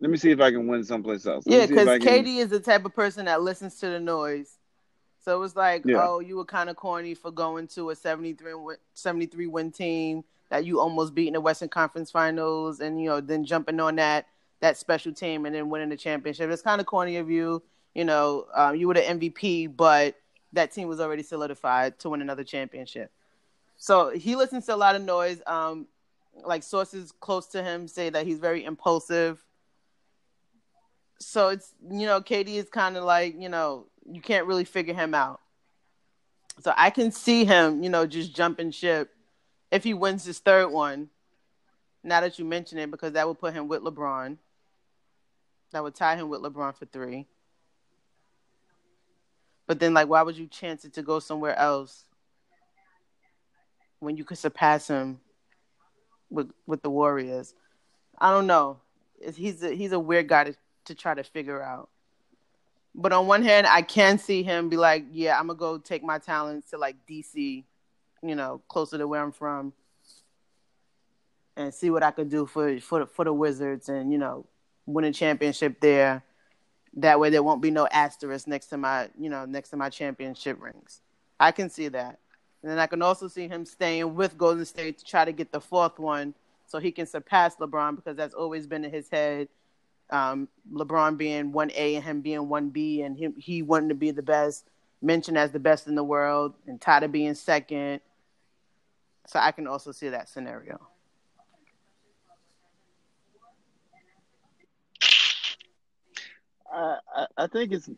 let 0.01 0.11
me 0.11 0.17
see 0.17 0.31
if 0.31 0.41
I 0.41 0.51
can 0.51 0.67
win 0.67 0.85
someplace 0.85 1.27
else. 1.27 1.47
Let 1.47 1.61
yeah, 1.61 1.67
because 1.67 1.89
KD 2.01 2.39
is 2.39 2.49
the 2.49 2.61
type 2.61 2.85
of 2.85 2.95
person 2.95 3.27
that 3.27 3.43
listens 3.43 3.77
to 3.81 3.89
the 3.89 4.01
noise. 4.01 4.59
So 5.21 5.37
it 5.37 5.41
was 5.41 5.57
like, 5.57 5.83
yeah. 5.85 6.07
oh, 6.07 6.21
you 6.21 6.37
were 6.37 6.45
kind 6.45 6.71
of 6.71 6.77
corny 6.77 7.15
for 7.15 7.31
going 7.31 7.67
to 7.69 7.91
a 7.91 7.97
73 7.97 8.55
win, 8.55 8.77
73 8.95 9.47
win 9.49 9.73
team 9.73 10.25
that 10.51 10.65
you 10.65 10.81
almost 10.81 11.15
beat 11.15 11.27
in 11.27 11.33
the 11.33 11.41
Western 11.41 11.69
Conference 11.69 12.11
Finals, 12.11 12.81
and 12.81 13.01
you 13.01 13.09
know 13.09 13.21
then 13.21 13.45
jumping 13.45 13.81
on 13.81 13.97
that 13.97 14.27
that 14.61 14.77
special 14.77 15.13
team 15.13 15.45
and 15.45 15.55
then 15.55 15.69
winning 15.69 15.89
the 15.89 15.97
championship. 15.97 16.51
It's 16.51 16.63
kind 16.63 16.81
of 16.81 16.87
corny 16.87 17.17
of 17.17 17.31
you. 17.31 17.63
You 17.95 18.05
know, 18.05 18.47
um, 18.55 18.77
you 18.77 18.89
were 18.89 18.95
the 18.95 19.01
MVP, 19.01 19.75
but 19.77 20.17
that 20.53 20.73
team 20.73 20.89
was 20.89 21.01
already 21.01 21.23
solidified 21.23 21.99
to 22.01 22.11
win 22.11 22.21
another 22.23 22.45
championship. 22.45 23.11
So 23.79 24.11
he 24.11 24.37
listens 24.37 24.67
to 24.67 24.75
a 24.75 24.77
lot 24.77 24.95
of 24.95 25.03
noise. 25.03 25.43
Um, 25.47 25.87
like 26.45 26.63
sources 26.63 27.13
close 27.21 27.47
to 27.49 27.63
him 27.63 27.89
say 27.89 28.11
that 28.11 28.27
he's 28.27 28.39
very 28.39 28.65
impulsive 28.65 29.43
so 31.19 31.49
it's 31.49 31.73
you 31.91 32.07
know 32.07 32.21
KD 32.21 32.57
is 32.57 32.69
kind 32.69 32.97
of 32.97 33.05
like 33.05 33.41
you 33.41 33.49
know 33.49 33.87
you 34.11 34.21
can't 34.21 34.47
really 34.47 34.65
figure 34.65 34.95
him 34.95 35.15
out. 35.15 35.41
So 36.61 36.73
I 36.77 36.91
can 36.91 37.11
see 37.13 37.45
him 37.45 37.83
you 37.83 37.91
know 37.91 38.07
just 38.07 38.35
jumping 38.35 38.71
ship 38.71 39.13
if 39.71 39.85
he 39.85 39.95
wins 39.95 40.25
his 40.25 40.39
third 40.39 40.69
one. 40.69 41.11
Now 42.03 42.21
that 42.21 42.39
you 42.39 42.45
mention 42.45 42.79
it, 42.79 42.91
because 42.91 43.13
that 43.13 43.27
would 43.27 43.41
put 43.41 43.53
him 43.53 43.67
with 43.67 43.83
LeBron. 43.83 44.37
That 45.73 45.83
would 45.83 45.95
tie 45.95 46.15
him 46.15 46.29
with 46.29 46.41
LeBron 46.41 46.77
for 46.77 46.87
three. 46.87 47.27
But 49.67 49.81
then, 49.81 49.93
like, 49.93 50.09
why 50.09 50.23
would 50.23 50.37
you 50.39 50.47
chance 50.47 50.85
it 50.85 50.95
to 50.95 51.03
go 51.03 51.19
somewhere 51.19 51.57
else 51.59 52.05
when 53.99 54.17
you 54.17 54.25
could 54.25 54.39
surpass 54.39 54.87
him 54.87 55.19
with 56.31 56.53
with 56.67 56.83
the 56.83 56.91
Warriors? 56.91 57.55
I 58.19 58.31
don't 58.31 58.47
know. 58.47 58.79
He's 59.35 59.63
a, 59.63 59.75
he's 59.75 59.93
a 59.93 59.99
weird 59.99 60.29
guy 60.29 60.45
to 60.45 60.55
to 60.87 60.95
try 60.95 61.15
to 61.15 61.23
figure 61.23 61.63
out. 61.63 61.89
But 62.97 63.13
on 63.13 63.27
one 63.27 63.43
hand, 63.43 63.67
I 63.67 63.83
can 63.83 64.19
see 64.19 64.43
him 64.43 64.71
be 64.71 64.79
like, 64.79 65.05
yeah, 65.13 65.39
I'm 65.39 65.49
gonna 65.49 65.59
go 65.59 65.77
take 65.77 66.03
my 66.03 66.19
talents 66.19 66.71
to 66.71 66.79
like 66.79 66.97
DC, 67.09 67.63
you 68.23 68.35
know, 68.35 68.63
closer 68.69 68.97
to 68.97 69.07
where 69.07 69.23
I'm 69.23 69.33
from, 69.33 69.75
and 71.57 71.75
see 71.75 71.91
what 71.91 72.03
I 72.03 72.11
could 72.11 72.31
do 72.31 72.47
for 72.47 72.81
for 72.81 73.01
the, 73.01 73.07
for 73.07 73.27
the 73.27 73.35
Wizards, 73.35 73.91
and 73.91 74.11
you 74.11 74.17
know, 74.17 74.47
win 74.87 75.05
a 75.05 75.13
championship 75.13 75.79
there. 75.81 76.23
That 76.95 77.21
way, 77.21 77.29
there 77.29 77.43
won't 77.43 77.61
be 77.61 77.71
no 77.71 77.87
asterisk 77.87 78.49
next 78.49 78.69
to 78.69 78.79
my, 78.79 79.11
you 79.19 79.29
know, 79.29 79.45
next 79.45 79.69
to 79.71 79.77
my 79.77 79.91
championship 79.91 80.57
rings. 80.59 81.03
I 81.39 81.53
can 81.53 81.69
see 81.69 81.89
that, 81.89 82.19
and 82.63 82.73
then 82.73 82.79
I 82.79 82.87
can 82.87 83.03
also 83.03 83.29
see 83.29 83.47
him 83.47 83.67
staying 83.67 84.15
with 84.15 84.39
Golden 84.39 84.65
State 84.65 84.97
to 85.01 85.05
try 85.05 85.27
to 85.27 85.33
get 85.33 85.53
the 85.53 85.61
fourth 85.61 85.99
one, 85.99 86.33
so 86.67 86.79
he 86.79 86.91
can 86.93 87.05
surpass 87.05 87.57
LeBron 87.57 87.97
because 87.97 88.17
that's 88.17 88.35
always 88.35 88.67
been 88.67 88.87
in 88.87 88.91
his 88.91 89.11
head 89.11 89.49
um, 90.11 90.49
LeBron 90.73 91.17
being 91.17 91.53
one 91.53 91.71
A 91.75 91.97
and 91.97 92.05
him 92.05 92.21
being 92.21 92.49
one 92.49 92.71
B, 92.71 93.03
and 93.03 93.17
him 93.17 93.35
he 93.37 93.63
wanting 93.63 93.89
to 93.89 93.95
be 93.95 94.11
the 94.11 94.23
best, 94.23 94.69
mentioned 95.03 95.39
as 95.39 95.53
the 95.53 95.59
best 95.59 95.87
in 95.87 95.95
the 95.95 96.05
world, 96.05 96.55
and 96.67 96.81
Tata 96.81 97.09
being 97.09 97.35
second. 97.35 98.01
So 99.27 99.39
I 99.41 99.51
can 99.51 99.67
also 99.67 99.93
see 99.93 100.09
that 100.11 100.29
scenario. 100.29 100.79
I, 106.73 107.27
I, 107.37 107.47
think 107.47 107.73
it's. 107.73 107.89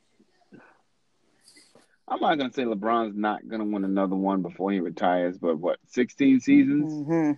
I'm 2.07 2.21
not 2.21 2.39
gonna 2.39 2.53
say 2.53 2.63
LeBron's 2.63 3.17
not 3.17 3.47
gonna 3.49 3.65
win 3.65 3.85
another 3.85 4.15
one 4.15 4.43
before 4.43 4.71
he 4.71 4.81
retires, 4.81 5.37
but 5.37 5.59
what, 5.59 5.79
16 5.89 6.41
seasons? 6.41 6.93
Mm-hmm. 6.93 7.33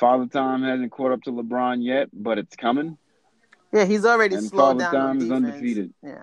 Father 0.00 0.26
Time 0.26 0.62
hasn't 0.62 0.90
caught 0.90 1.12
up 1.12 1.22
to 1.24 1.30
LeBron 1.30 1.84
yet, 1.84 2.08
but 2.12 2.38
it's 2.38 2.56
coming. 2.56 2.96
Yeah, 3.70 3.84
he's 3.84 4.06
already 4.06 4.34
And 4.36 4.44
slowed 4.48 4.80
Father 4.80 4.80
down 4.80 4.92
Time 4.92 5.10
on 5.10 5.16
is 5.18 5.24
defense. 5.24 5.44
undefeated. 5.46 5.94
Yeah. 6.02 6.22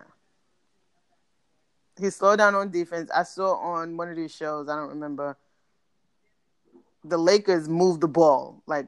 He 2.00 2.10
slowed 2.10 2.40
down 2.40 2.56
on 2.56 2.72
defense. 2.72 3.12
I 3.16 3.22
saw 3.22 3.54
on 3.54 3.96
one 3.96 4.10
of 4.10 4.16
these 4.16 4.34
shows, 4.34 4.68
I 4.68 4.76
don't 4.76 4.90
remember. 4.90 5.38
The 7.04 7.18
Lakers 7.18 7.70
moved 7.70 8.02
the 8.02 8.08
ball. 8.08 8.64
Like 8.66 8.88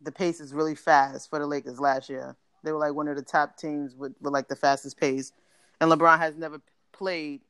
the 0.00 0.12
pace 0.12 0.40
is 0.40 0.54
really 0.54 0.76
fast 0.76 1.28
for 1.28 1.40
the 1.40 1.46
Lakers 1.46 1.80
last 1.80 2.08
year. 2.08 2.36
They 2.62 2.70
were 2.70 2.78
like 2.78 2.94
one 2.94 3.08
of 3.08 3.16
the 3.16 3.22
top 3.22 3.56
teams 3.56 3.96
with, 3.96 4.14
with 4.20 4.32
like 4.32 4.46
the 4.46 4.56
fastest 4.56 4.98
pace. 4.98 5.32
And 5.80 5.90
LeBron 5.90 6.18
has 6.18 6.36
never 6.36 6.60
played 6.92 7.40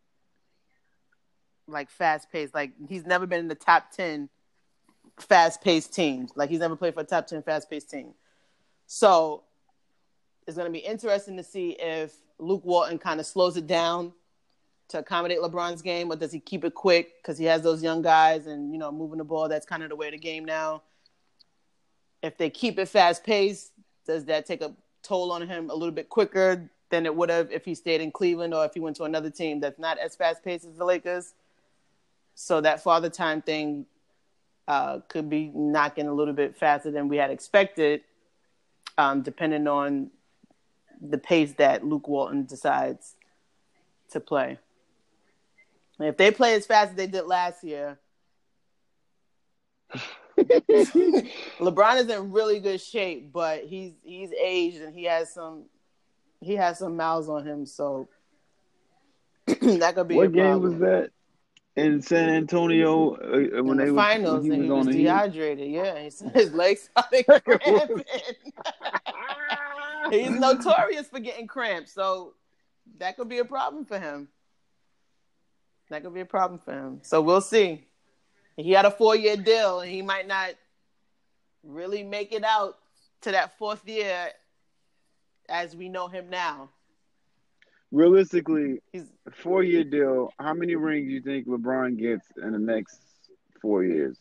like 1.67 1.91
fast 1.91 2.33
paced. 2.33 2.55
Like 2.55 2.73
he's 2.89 3.05
never 3.05 3.27
been 3.27 3.41
in 3.41 3.49
the 3.49 3.55
top 3.55 3.91
ten 3.93 4.31
fast 5.23 5.63
paced 5.63 5.95
teams. 5.95 6.33
Like 6.35 6.51
he's 6.51 6.61
never 6.61 6.77
played 6.77 6.95
for 6.95 7.01
a 7.01 7.05
top 7.05 7.27
ten 7.27 7.43
fast 7.43 7.71
paced 7.71 7.91
team. 7.91 8.15
So 8.87 9.45
it's 10.47 10.57
going 10.57 10.67
to 10.67 10.73
be 10.73 10.85
interesting 10.85 11.37
to 11.37 11.45
see 11.45 11.77
if 11.79 12.15
Luke 12.39 12.65
Walton 12.65 12.99
kind 12.99 13.21
of 13.21 13.27
slows 13.27 13.57
it 13.57 13.67
down 13.67 14.13
to 14.89 15.01
accommodate 15.01 15.41
LeBron's 15.41 15.83
game, 15.83 16.11
or 16.11 16.17
does 16.17 16.33
he 16.33 16.41
keep 16.41 16.65
it 16.65 16.75
quick 16.75 17.23
because 17.23 17.37
he 17.37 17.45
has 17.45 17.61
those 17.63 17.83
young 17.83 18.01
guys 18.01 18.47
and 18.47 18.73
you 18.73 18.79
know 18.79 18.91
moving 18.91 19.19
the 19.19 19.25
ball? 19.25 19.49
That's 19.49 19.67
kind 19.67 19.83
of 19.83 19.91
the 19.91 19.97
way 19.97 20.07
of 20.09 20.13
the 20.13 20.19
game 20.19 20.45
now. 20.45 20.83
If 22.23 22.37
they 22.39 22.51
keep 22.51 22.79
it 22.79 22.87
fast 22.87 23.23
paced, 23.23 23.73
does 24.07 24.25
that 24.25 24.47
take 24.47 24.63
a 24.63 24.75
toll 25.03 25.31
on 25.31 25.47
him 25.47 25.71
a 25.71 25.75
little 25.75 25.95
bit 25.95 26.09
quicker 26.09 26.71
than 26.91 27.05
it 27.05 27.15
would 27.15 27.29
have 27.29 27.53
if 27.53 27.65
he 27.65 27.75
stayed 27.75 28.01
in 28.01 28.11
Cleveland 28.11 28.55
or 28.55 28.65
if 28.65 28.73
he 28.73 28.81
went 28.81 28.97
to 28.97 29.05
another 29.05 29.31
team 29.31 29.61
that's 29.61 29.79
not 29.79 29.99
as 29.99 30.17
fast 30.17 30.43
paced 30.43 30.65
as 30.65 30.77
the 30.77 30.85
Lakers? 30.85 31.35
So 32.35 32.61
that 32.63 32.83
father 32.83 33.11
time 33.11 33.43
thing 33.43 33.85
uh, 34.69 35.01
could 35.09 35.31
be 35.31 35.51
knocking 35.55 36.07
a 36.07 36.15
little 36.15 36.35
bit 36.35 36.57
faster 36.57 36.91
than 36.93 37.09
we 37.09 37.17
had 37.17 37.31
expected, 37.31 38.03
um, 38.99 39.23
depending 39.23 39.67
on 39.67 40.11
the 41.01 41.19
pace 41.19 41.55
that 41.55 41.85
Luke 41.85 42.07
Walton 42.07 42.45
decides 42.45 43.17
to 44.11 44.21
play. 44.21 44.59
If 45.99 46.17
they 46.17 46.31
play 46.31 46.55
as 46.55 46.67
fast 46.67 46.91
as 46.91 46.97
they 46.97 47.07
did 47.09 47.27
last 47.27 47.65
year, 47.65 47.99
LeBron 50.39 52.01
is 52.01 52.09
in 52.09 52.31
really 52.33 52.61
good 52.61 52.81
shape, 52.81 53.33
but 53.33 53.65
he's 53.65 53.95
he's 54.05 54.33
aged 54.33 54.83
and 54.83 54.95
he 54.95 55.05
has 55.05 55.33
some 55.33 55.65
he 56.41 56.55
has 56.55 56.79
some 56.79 56.97
miles 56.97 57.29
on 57.29 57.45
him, 57.47 57.67
so 57.67 58.09
that 59.47 59.95
could 59.97 60.09
be 60.09 60.23
a 60.23 60.27
What 60.27 60.33
game 60.33 60.61
problem. 60.61 60.63
was 60.63 60.79
that 60.81 61.11
in 61.79 62.03
San 62.03 62.29
Antonio 62.29 63.15
uh, 63.15 63.63
when 63.63 63.73
in 63.73 63.77
they 63.79 63.85
the 63.87 63.93
was- 63.95 64.05
finals, 64.05 64.43
when 64.43 64.53
and 64.53 64.65
he 64.65 64.71
was 64.71 64.87
the 64.87 64.93
Heat? 64.93 65.03
dehydrated. 65.05 65.71
Yeah, 65.71 65.99
he 66.01 66.11
said 66.11 66.33
his 66.33 66.53
legs 66.53 66.91
started 66.91 67.25
cramping. 67.45 68.05
He's 70.11 70.31
notorious 70.31 71.07
for 71.09 71.21
getting 71.21 71.47
cramps, 71.47 71.93
so 71.93 72.35
that 72.99 73.17
could 73.17 73.29
be 73.29 73.39
a 73.39 73.45
problem 73.45 73.85
for 73.85 73.99
him. 73.99 74.29
That 75.91 76.03
could 76.03 76.15
be 76.15 76.21
a 76.21 76.25
problem 76.27 76.61
for 76.61 76.73
him. 76.73 77.01
So 77.03 77.21
we'll 77.21 77.41
see. 77.41 77.85
He 78.57 78.73
had 78.73 78.85
a 78.87 78.91
four-year 78.91 79.37
deal, 79.37 79.81
and 79.81 79.91
he 79.91 80.03
might 80.03 80.27
not 80.27 80.51
really 81.63 82.03
make 82.03 82.33
it 82.33 82.43
out 82.45 82.79
to 83.23 83.33
that 83.33 83.59
fourth 83.59 83.87
year 83.87 84.29
as 85.49 85.77
we 85.77 85.89
know 85.89 86.09
him 86.09 86.31
now. 86.31 86.71
Realistically, 87.91 88.81
He's 88.93 89.07
four 89.33 89.63
year 89.63 89.85
deal. 89.85 90.31
How 90.39 90.53
many 90.53 90.77
rings 90.77 91.09
do 91.09 91.13
you 91.15 91.23
think 91.23 91.47
LeBron 91.47 91.99
gets 91.99 92.27
in 92.43 92.53
the 92.53 92.59
next 92.59 93.01
four 93.61 93.83
years? 93.83 94.19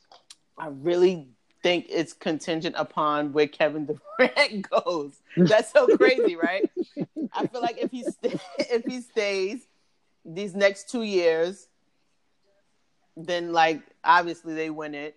I 0.58 0.68
really 0.68 1.28
think 1.64 1.88
it's 1.90 2.14
contingent 2.14 2.76
upon 2.78 3.34
where 3.34 3.48
Kevin 3.48 3.86
Durant 3.86 4.70
goes. 4.86 5.20
That's 5.36 5.72
so 5.72 5.88
crazy, 5.88 6.36
right? 6.36 6.70
I 7.34 7.48
feel 7.48 7.62
like 7.62 7.78
if 7.78 7.92
he 7.92 8.04
sta- 8.04 8.40
if 8.60 8.86
he 8.86 9.02
stays 9.02 9.68
these 10.24 10.56
next 10.56 10.90
two 10.90 11.04
years, 11.04 11.68
then 13.18 13.52
like 13.52 13.82
obviously 14.04 14.54
they 14.54 14.70
win 14.70 14.96
it. 14.96 15.16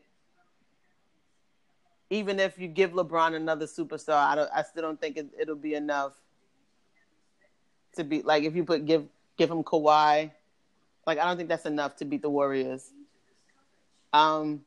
Even 2.13 2.41
if 2.41 2.59
you 2.59 2.67
give 2.67 2.91
LeBron 2.91 3.35
another 3.35 3.67
superstar, 3.67 4.15
I 4.15 4.35
don't. 4.35 4.51
I 4.53 4.63
still 4.63 4.83
don't 4.83 5.01
think 5.01 5.17
it, 5.17 5.29
it'll 5.39 5.55
be 5.55 5.75
enough 5.75 6.15
to 7.97 8.05
be 8.05 8.23
like 8.23 8.45
if 8.45 8.55
you 8.55 8.65
put 8.65 8.87
give 8.87 9.07
give 9.37 9.51
him 9.51 9.63
Kawhi, 9.63 10.31
like 11.07 11.19
I 11.19 11.25
don't 11.25 11.37
think 11.37 11.49
that's 11.49 11.67
enough 11.67 11.97
to 11.97 12.05
beat 12.05 12.23
the 12.23 12.31
Warriors. 12.31 12.91
Um. 14.13 14.63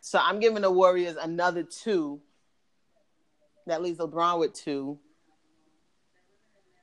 So 0.00 0.18
I'm 0.18 0.40
giving 0.40 0.62
the 0.62 0.70
Warriors 0.70 1.16
another 1.20 1.62
two. 1.62 2.20
That 3.66 3.82
leaves 3.82 3.98
LeBron 3.98 4.40
with 4.40 4.54
two. 4.54 4.98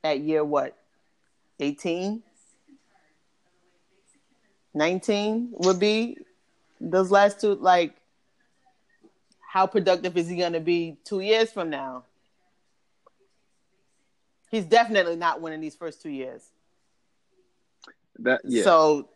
At 0.03 0.19
year 0.19 0.43
what? 0.43 0.77
18? 1.59 2.21
19 4.73 5.49
would 5.53 5.79
be 5.79 6.17
those 6.79 7.09
last 7.09 7.41
two. 7.41 7.55
Like, 7.55 7.95
how 9.41 9.65
productive 9.65 10.15
is 10.15 10.29
he 10.29 10.37
going 10.37 10.53
to 10.53 10.59
be 10.59 10.97
two 11.03 11.19
years 11.19 11.51
from 11.51 11.69
now? 11.69 12.03
He's 14.49 14.65
definitely 14.65 15.15
not 15.15 15.41
winning 15.41 15.61
these 15.61 15.75
first 15.75 16.01
two 16.01 16.09
years. 16.09 16.51
That 18.19 18.41
yeah. 18.43 18.63
So, 18.63 19.09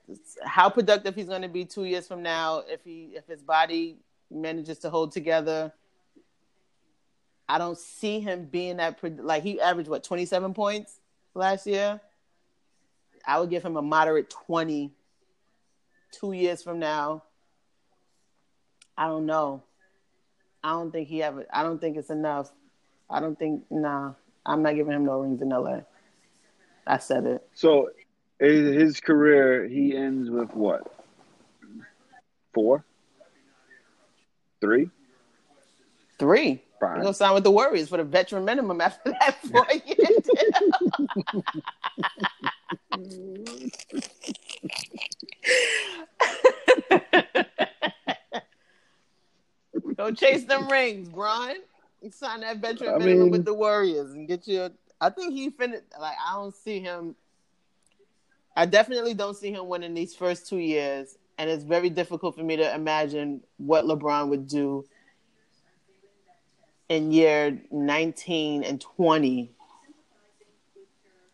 how 0.44 0.70
productive 0.70 1.16
he's 1.16 1.28
going 1.28 1.42
to 1.42 1.48
be 1.48 1.66
two 1.66 1.86
years 1.86 2.08
from 2.08 2.22
now 2.22 2.64
if 2.68 2.84
he 2.84 3.14
if 3.16 3.26
his 3.28 3.42
body 3.42 3.98
manages 4.30 4.80
to 4.80 4.90
hold 4.90 5.12
together? 5.12 5.74
I 7.50 7.58
don't 7.58 7.78
see 7.78 8.20
him 8.20 8.46
being 8.46 8.78
that 8.78 9.00
like 9.24 9.44
he 9.44 9.60
averaged 9.60 9.90
what 9.90 10.04
twenty 10.04 10.26
seven 10.26 10.54
points 10.54 11.00
last 11.34 11.66
year. 11.66 12.00
I 13.26 13.40
would 13.40 13.50
give 13.50 13.64
him 13.64 13.78
a 13.78 13.82
moderate 13.82 14.30
twenty. 14.30 14.92
Two 16.12 16.34
years 16.34 16.62
from 16.62 16.78
now, 16.78 17.24
I 18.98 19.08
don't 19.08 19.26
know. 19.26 19.64
I 20.62 20.72
don't 20.72 20.92
think 20.92 21.08
he 21.08 21.20
have. 21.20 21.38
it. 21.38 21.48
I 21.52 21.64
don't 21.64 21.80
think 21.80 21.96
it's 21.96 22.10
enough. 22.10 22.52
I 23.10 23.22
don't 23.22 23.40
think. 23.40 23.64
Nah, 23.72 24.14
I'm 24.46 24.64
not 24.64 24.76
giving 24.76 24.94
him 24.94 25.06
no 25.06 25.20
rings 25.20 25.42
in 25.42 25.50
LA. 25.50 25.82
I 26.88 26.98
said 26.98 27.26
it. 27.26 27.48
So 27.54 27.90
his 28.40 29.00
career, 29.00 29.68
he 29.68 29.96
ends 29.96 30.30
with 30.30 30.54
what? 30.56 30.92
Four? 32.54 32.84
Three? 34.60 34.90
Three. 36.18 36.64
Fine. 36.80 36.96
He's 36.96 37.04
gonna 37.04 37.14
sign 37.14 37.34
with 37.36 37.44
the 37.44 37.52
Warriors 37.52 37.90
for 37.90 37.98
the 37.98 38.04
veteran 38.04 38.44
minimum 38.44 38.82
after 38.82 39.12
that 39.12 39.38
four 39.52 39.66
year. 39.86 40.08
Go 49.96 50.12
chase 50.16 50.46
them 50.46 50.68
rings, 50.70 51.10
Brian. 51.10 51.58
Sign 52.12 52.42
that 52.42 52.58
veteran 52.58 52.96
I 52.96 52.98
minimum 52.98 53.24
mean- 53.24 53.32
with 53.32 53.46
the 53.46 53.54
Warriors 53.54 54.12
and 54.12 54.28
get 54.28 54.48
you. 54.48 54.70
I 55.00 55.10
think 55.10 55.34
he 55.34 55.50
finished. 55.50 55.84
Like 56.00 56.16
I 56.26 56.34
don't 56.36 56.56
see 56.56 56.80
him. 56.80 57.16
I 58.56 58.66
definitely 58.66 59.14
don't 59.14 59.36
see 59.36 59.52
him 59.52 59.68
winning 59.68 59.94
these 59.94 60.14
first 60.16 60.48
two 60.48 60.58
years, 60.58 61.18
and 61.38 61.50
it's 61.50 61.64
very 61.64 61.90
difficult 61.90 62.36
for 62.36 62.44
me 62.44 62.58
to 62.58 62.76
imagine 62.76 63.42
what 63.58 63.86
LeBron 63.86 64.30
would 64.30 64.48
do 64.48 64.86
in 66.90 67.12
year 67.12 67.62
19 67.72 68.64
and 68.64 68.82
20 68.82 69.50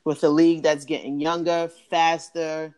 with 0.04 0.24
a 0.24 0.30
league 0.30 0.62
that's 0.64 0.86
getting 0.86 1.20
younger, 1.20 1.70
faster. 1.90 2.74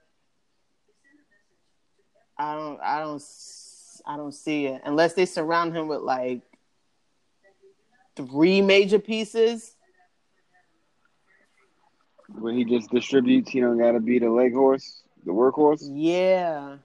I 2.37 2.55
don't 2.55 2.79
I 2.81 2.99
don't 3.01 3.23
I 4.05 4.15
don't 4.15 4.33
see 4.33 4.67
it 4.67 4.81
unless 4.85 5.13
they 5.13 5.25
surround 5.25 5.75
him 5.75 5.87
with 5.89 5.99
like 6.01 6.41
three 8.27 8.61
major 8.61 8.99
pieces. 8.99 9.75
When 12.27 12.55
he 12.55 12.63
just 12.63 12.89
distributes, 12.91 13.49
he 13.49 13.59
don't 13.59 13.77
gotta 13.79 13.99
be 13.99 14.19
the 14.19 14.29
leg 14.29 14.53
horse, 14.53 15.03
the 15.25 15.31
workhorse. 15.31 15.81
Yeah. 15.91 16.77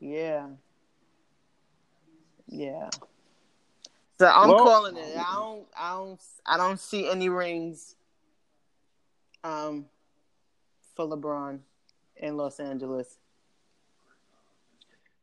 Yeah. 0.00 0.48
Yeah. 2.46 2.90
So 4.18 4.26
I'm 4.26 4.48
Well- 4.48 4.58
calling 4.64 4.96
it. 4.96 5.16
I 5.16 5.34
don't 5.34 5.66
I 5.76 5.90
don't 5.96 6.20
I 6.44 6.56
don't 6.56 6.78
see 6.80 7.08
any 7.08 7.28
rings 7.28 7.94
um 9.44 9.86
for 10.94 11.06
LeBron 11.06 11.60
in 12.16 12.36
Los 12.36 12.58
Angeles. 12.60 13.18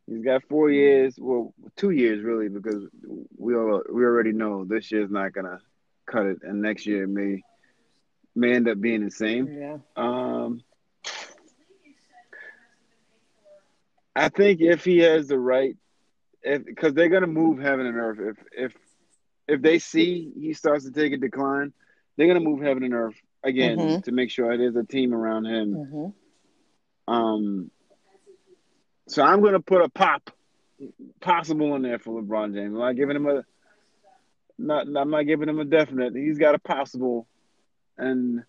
He's 0.07 0.23
got 0.23 0.43
four 0.47 0.69
years, 0.69 1.15
well, 1.17 1.53
two 1.75 1.89
years 1.89 2.23
really, 2.23 2.47
because 2.47 2.83
we 3.37 3.55
all 3.55 3.81
we 3.91 4.03
already 4.03 4.33
know 4.33 4.63
this 4.63 4.91
year's 4.91 5.09
not 5.09 5.33
gonna 5.33 5.59
cut 6.05 6.25
it, 6.27 6.37
and 6.43 6.61
next 6.61 6.85
year 6.85 7.07
may 7.07 7.43
may 8.35 8.53
end 8.53 8.67
up 8.67 8.79
being 8.79 9.03
the 9.03 9.11
same. 9.11 9.47
Yeah. 9.47 9.77
Um, 9.95 10.61
I 14.15 14.29
think 14.29 14.61
if 14.61 14.85
he 14.85 14.99
has 14.99 15.27
the 15.27 15.37
right, 15.39 15.75
if 16.41 16.63
because 16.65 16.93
they're 16.93 17.09
gonna 17.09 17.27
move 17.27 17.59
heaven 17.59 17.85
and 17.85 17.97
earth. 17.97 18.19
If 18.19 18.37
if 18.51 18.77
if 19.47 19.61
they 19.61 19.79
see 19.79 20.31
he 20.39 20.53
starts 20.53 20.85
to 20.85 20.91
take 20.91 21.13
a 21.13 21.17
decline, 21.17 21.73
they're 22.15 22.27
gonna 22.27 22.39
move 22.39 22.61
heaven 22.61 22.83
and 22.83 22.93
earth 22.93 23.15
again 23.43 23.77
Mhm. 23.77 24.03
to 24.03 24.11
make 24.11 24.31
sure 24.31 24.55
there's 24.57 24.75
a 24.75 24.83
team 24.83 25.13
around 25.13 25.45
him. 25.45 25.73
Mm-hmm. 25.75 27.13
Um, 27.13 27.71
so 29.07 29.23
I'm 29.23 29.41
gonna 29.41 29.59
put 29.59 29.81
a 29.81 29.89
pop 29.89 30.31
possible 31.21 31.75
in 31.75 31.81
there 31.81 31.99
for 31.99 32.21
LeBron 32.21 32.53
James. 32.53 32.73
I'm 32.73 32.79
not 32.79 32.95
giving 32.95 33.15
him 33.15 33.27
a 33.27 33.45
not. 34.57 34.87
I'm 34.95 35.09
not 35.09 35.23
giving 35.23 35.49
him 35.49 35.59
a 35.59 35.65
definite. 35.65 36.15
He's 36.15 36.37
got 36.37 36.55
a 36.55 36.59
possible, 36.59 37.27
and 37.97 38.43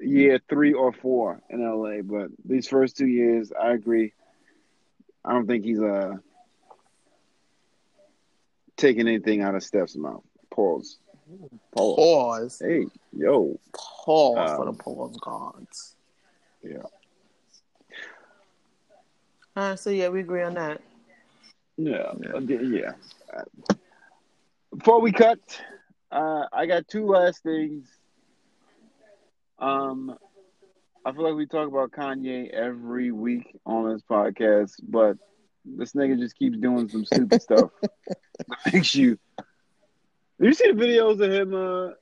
year 0.00 0.40
three 0.48 0.72
or 0.72 0.92
four 0.92 1.40
in 1.50 1.62
LA. 1.64 2.02
But 2.02 2.30
these 2.44 2.68
first 2.68 2.96
two 2.96 3.06
years, 3.06 3.52
I 3.52 3.72
agree. 3.72 4.12
I 5.24 5.32
don't 5.32 5.46
think 5.46 5.64
he's 5.64 5.80
uh 5.80 6.16
taking 8.76 9.08
anything 9.08 9.42
out 9.42 9.54
of 9.54 9.62
Steph's 9.62 9.96
mouth. 9.96 10.24
Pause. 10.50 10.98
Pause. 11.72 11.96
Pause. 11.96 12.62
Hey, 12.64 12.86
yo. 13.12 13.58
Pause 13.72 14.56
for 14.56 14.64
the 14.64 14.70
Um, 14.70 14.76
pause 14.76 15.16
gods. 15.20 15.96
Yeah. 16.62 16.82
All 19.60 19.68
right, 19.68 19.78
so 19.78 19.90
yeah, 19.90 20.08
we 20.08 20.20
agree 20.20 20.40
on 20.40 20.54
that. 20.54 20.80
Yeah, 21.76 22.14
Yeah. 22.18 22.30
uh, 22.34 22.40
yeah. 22.40 22.92
Uh, 23.30 23.74
Before 24.74 25.02
we 25.02 25.12
cut, 25.12 25.38
uh, 26.10 26.46
I 26.50 26.64
got 26.64 26.88
two 26.88 27.04
last 27.04 27.42
things. 27.42 27.86
Um, 29.58 30.16
I 31.04 31.12
feel 31.12 31.24
like 31.24 31.34
we 31.34 31.44
talk 31.44 31.68
about 31.68 31.90
Kanye 31.90 32.48
every 32.48 33.12
week 33.12 33.54
on 33.66 33.92
this 33.92 34.00
podcast, 34.00 34.76
but 34.82 35.18
this 35.66 35.92
nigga 35.92 36.18
just 36.18 36.36
keeps 36.38 36.56
doing 36.56 36.88
some 36.88 37.04
stupid 37.04 37.42
stuff 37.42 37.68
that 37.82 37.92
makes 38.72 38.94
you. 38.94 39.18
Did 40.40 40.46
you 40.46 40.54
see 40.54 40.72
the 40.72 40.82
videos 40.82 41.20
of 41.22 41.30
him 41.30 41.54
uh, 41.54 41.92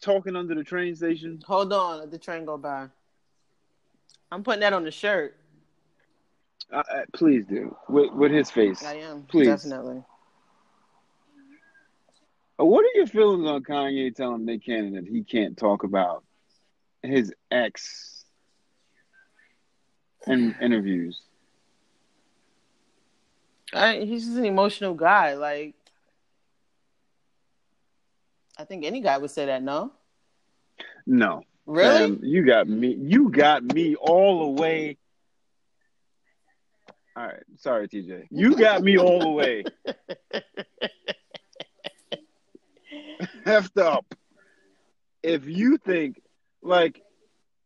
talking 0.00 0.36
under 0.36 0.54
the 0.54 0.62
train 0.62 0.94
station? 0.94 1.40
Hold 1.48 1.72
on, 1.72 1.98
let 1.98 2.12
the 2.12 2.18
train 2.18 2.44
go 2.44 2.56
by. 2.56 2.86
I'm 4.32 4.42
putting 4.42 4.60
that 4.60 4.72
on 4.72 4.84
the 4.84 4.90
shirt. 4.90 5.36
Uh, 6.72 6.78
uh, 6.78 7.00
please 7.12 7.44
do 7.46 7.76
with 7.88 8.12
with 8.12 8.30
his 8.30 8.50
face. 8.50 8.84
I 8.84 8.94
am 8.94 9.22
Please. 9.24 9.48
definitely. 9.48 10.04
Uh, 12.60 12.64
What 12.64 12.84
are 12.84 12.94
your 12.96 13.06
feelings 13.08 13.48
on 13.48 13.62
Kanye 13.64 14.14
telling 14.14 14.44
Nick 14.44 14.64
Cannon 14.64 14.94
that 14.94 15.06
he 15.06 15.24
can't 15.24 15.56
talk 15.56 15.82
about 15.82 16.22
his 17.02 17.32
ex 17.50 18.24
in 20.26 20.54
interviews? 20.60 21.20
I, 23.72 24.00
he's 24.00 24.26
just 24.26 24.36
an 24.36 24.44
emotional 24.44 24.94
guy. 24.94 25.34
Like, 25.34 25.74
I 28.58 28.64
think 28.64 28.84
any 28.84 29.00
guy 29.00 29.16
would 29.18 29.30
say 29.30 29.46
that. 29.46 29.62
No, 29.62 29.92
No, 31.06 31.42
really? 31.70 32.16
Fam, 32.16 32.20
you 32.22 32.44
got 32.44 32.68
me. 32.68 32.96
You 32.98 33.30
got 33.30 33.62
me 33.62 33.94
all 33.94 34.40
the 34.40 34.60
way. 34.60 34.98
All 37.16 37.26
right, 37.26 37.42
sorry, 37.56 37.88
TJ. 37.88 38.26
You 38.30 38.56
got 38.56 38.82
me 38.82 38.98
all 38.98 39.20
the 39.20 39.28
way 39.28 39.64
effed 43.44 43.80
up. 43.80 44.06
If 45.22 45.46
you 45.46 45.76
think 45.78 46.20
like, 46.62 47.00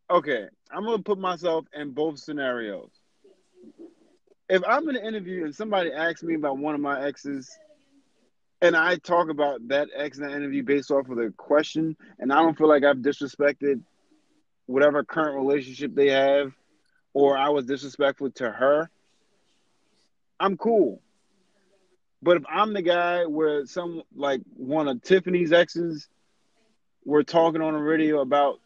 okay, 0.09 0.45
I'm 0.71 0.83
gonna 0.83 1.01
put 1.01 1.17
myself 1.17 1.65
in 1.73 1.91
both 1.91 2.19
scenarios. 2.19 2.91
If 4.49 4.61
I'm 4.67 4.87
in 4.89 4.95
an 4.95 5.05
interview 5.05 5.45
and 5.45 5.55
somebody 5.55 5.91
asks 5.91 6.21
me 6.21 6.35
about 6.35 6.57
one 6.57 6.75
of 6.75 6.81
my 6.81 7.03
exes, 7.03 7.49
and 8.61 8.75
I 8.75 8.97
talk 8.97 9.29
about 9.29 9.67
that 9.69 9.89
ex 9.95 10.17
in 10.17 10.25
the 10.25 10.35
interview 10.35 10.63
based 10.63 10.91
off 10.91 11.09
of 11.09 11.17
the 11.17 11.33
question, 11.37 11.95
and 12.19 12.31
I 12.31 12.35
don't 12.37 12.57
feel 12.57 12.67
like 12.67 12.83
I've 12.83 12.97
disrespected 12.97 13.81
whatever 14.65 15.03
current 15.03 15.35
relationship 15.35 15.93
they 15.95 16.09
have, 16.09 16.53
or 17.13 17.37
I 17.37 17.49
was 17.49 17.65
disrespectful 17.65 18.31
to 18.31 18.51
her, 18.51 18.89
I'm 20.39 20.57
cool. 20.57 21.01
But 22.21 22.37
if 22.37 22.43
I'm 22.49 22.73
the 22.73 22.81
guy 22.81 23.25
where 23.25 23.65
some 23.65 24.01
like 24.15 24.41
one 24.55 24.87
of 24.87 25.01
Tiffany's 25.03 25.51
exes 25.51 26.07
were 27.05 27.23
talking 27.23 27.61
on 27.61 27.73
the 27.73 27.79
radio 27.79 28.21
about 28.21 28.59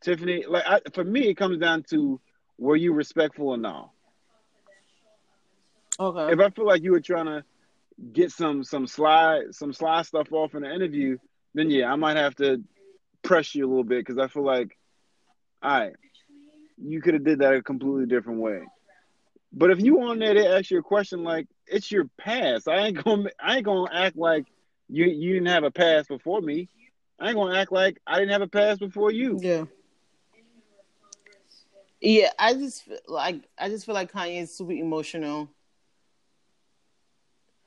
Tiffany, 0.00 0.44
like 0.48 0.64
I, 0.66 0.80
for 0.92 1.04
me, 1.04 1.28
it 1.28 1.34
comes 1.36 1.58
down 1.58 1.84
to 1.90 2.20
were 2.58 2.76
you 2.76 2.92
respectful 2.92 3.50
or 3.50 3.56
not? 3.56 3.90
Okay. 5.98 6.32
If 6.32 6.40
I 6.40 6.50
feel 6.50 6.66
like 6.66 6.82
you 6.82 6.92
were 6.92 7.00
trying 7.00 7.26
to 7.26 7.44
get 8.12 8.32
some 8.32 8.64
some 8.64 8.86
slide 8.86 9.54
some 9.54 9.72
slide 9.72 10.06
stuff 10.06 10.32
off 10.32 10.54
in 10.54 10.62
the 10.62 10.74
interview, 10.74 11.18
then 11.54 11.70
yeah, 11.70 11.92
I 11.92 11.96
might 11.96 12.16
have 12.16 12.34
to 12.36 12.62
press 13.22 13.54
you 13.54 13.66
a 13.66 13.68
little 13.68 13.84
bit 13.84 14.00
because 14.00 14.18
I 14.18 14.26
feel 14.26 14.44
like, 14.44 14.76
all 15.62 15.78
right, 15.78 15.92
you 16.76 17.00
could 17.00 17.14
have 17.14 17.24
did 17.24 17.38
that 17.40 17.54
a 17.54 17.62
completely 17.62 18.06
different 18.06 18.40
way. 18.40 18.62
But 19.52 19.70
if 19.70 19.80
you 19.80 20.00
on 20.02 20.18
there, 20.18 20.34
they 20.34 20.46
ask 20.46 20.70
you 20.70 20.78
a 20.78 20.82
question 20.82 21.24
like, 21.24 21.46
"It's 21.66 21.90
your 21.90 22.08
past." 22.18 22.68
I 22.68 22.86
ain't 22.86 23.04
gonna 23.04 23.30
I 23.38 23.56
ain't 23.56 23.64
gonna 23.64 23.92
act 23.92 24.16
like 24.16 24.46
you 24.88 25.06
you 25.06 25.34
didn't 25.34 25.48
have 25.48 25.64
a 25.64 25.70
past 25.70 26.08
before 26.08 26.40
me. 26.40 26.68
I 27.20 27.28
ain't 27.28 27.36
gonna 27.36 27.58
act 27.58 27.70
like 27.70 28.00
I 28.06 28.18
didn't 28.18 28.32
have 28.32 28.42
a 28.42 28.48
past 28.48 28.80
before 28.80 29.10
you. 29.12 29.38
Yeah. 29.40 29.64
Yeah, 32.00 32.30
I 32.36 32.54
just 32.54 32.88
like 33.06 33.42
I 33.58 33.68
just 33.68 33.86
feel 33.86 33.94
like 33.94 34.10
Kanye 34.10 34.42
is 34.42 34.54
super 34.56 34.72
emotional. 34.72 35.48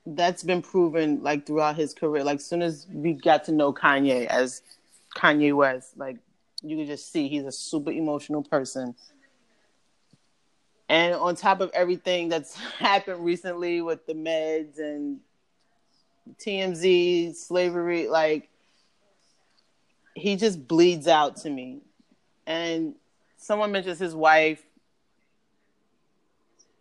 That's 0.04 0.42
been 0.42 0.60
proven 0.60 1.22
like 1.22 1.46
throughout 1.46 1.76
his 1.76 1.94
career. 1.94 2.22
Like 2.22 2.40
soon 2.40 2.60
as 2.62 2.86
we 2.92 3.14
got 3.14 3.44
to 3.44 3.52
know 3.52 3.72
Kanye 3.72 4.26
as 4.26 4.62
Kanye 5.16 5.56
West, 5.56 5.96
like 5.96 6.18
you 6.62 6.76
can 6.76 6.86
just 6.86 7.12
see 7.12 7.28
he's 7.28 7.44
a 7.44 7.52
super 7.52 7.90
emotional 7.90 8.42
person. 8.42 8.94
And 10.88 11.14
on 11.14 11.34
top 11.34 11.60
of 11.60 11.70
everything 11.74 12.28
that's 12.28 12.54
happened 12.78 13.24
recently 13.24 13.80
with 13.80 14.06
the 14.06 14.14
meds 14.14 14.78
and 14.78 15.20
TMZ, 16.38 17.34
slavery, 17.36 18.08
like 18.08 18.48
he 20.14 20.36
just 20.36 20.66
bleeds 20.66 21.06
out 21.06 21.36
to 21.38 21.50
me. 21.50 21.82
And 22.46 22.94
someone 23.36 23.72
mentions 23.72 23.98
his 23.98 24.14
wife. 24.14 24.62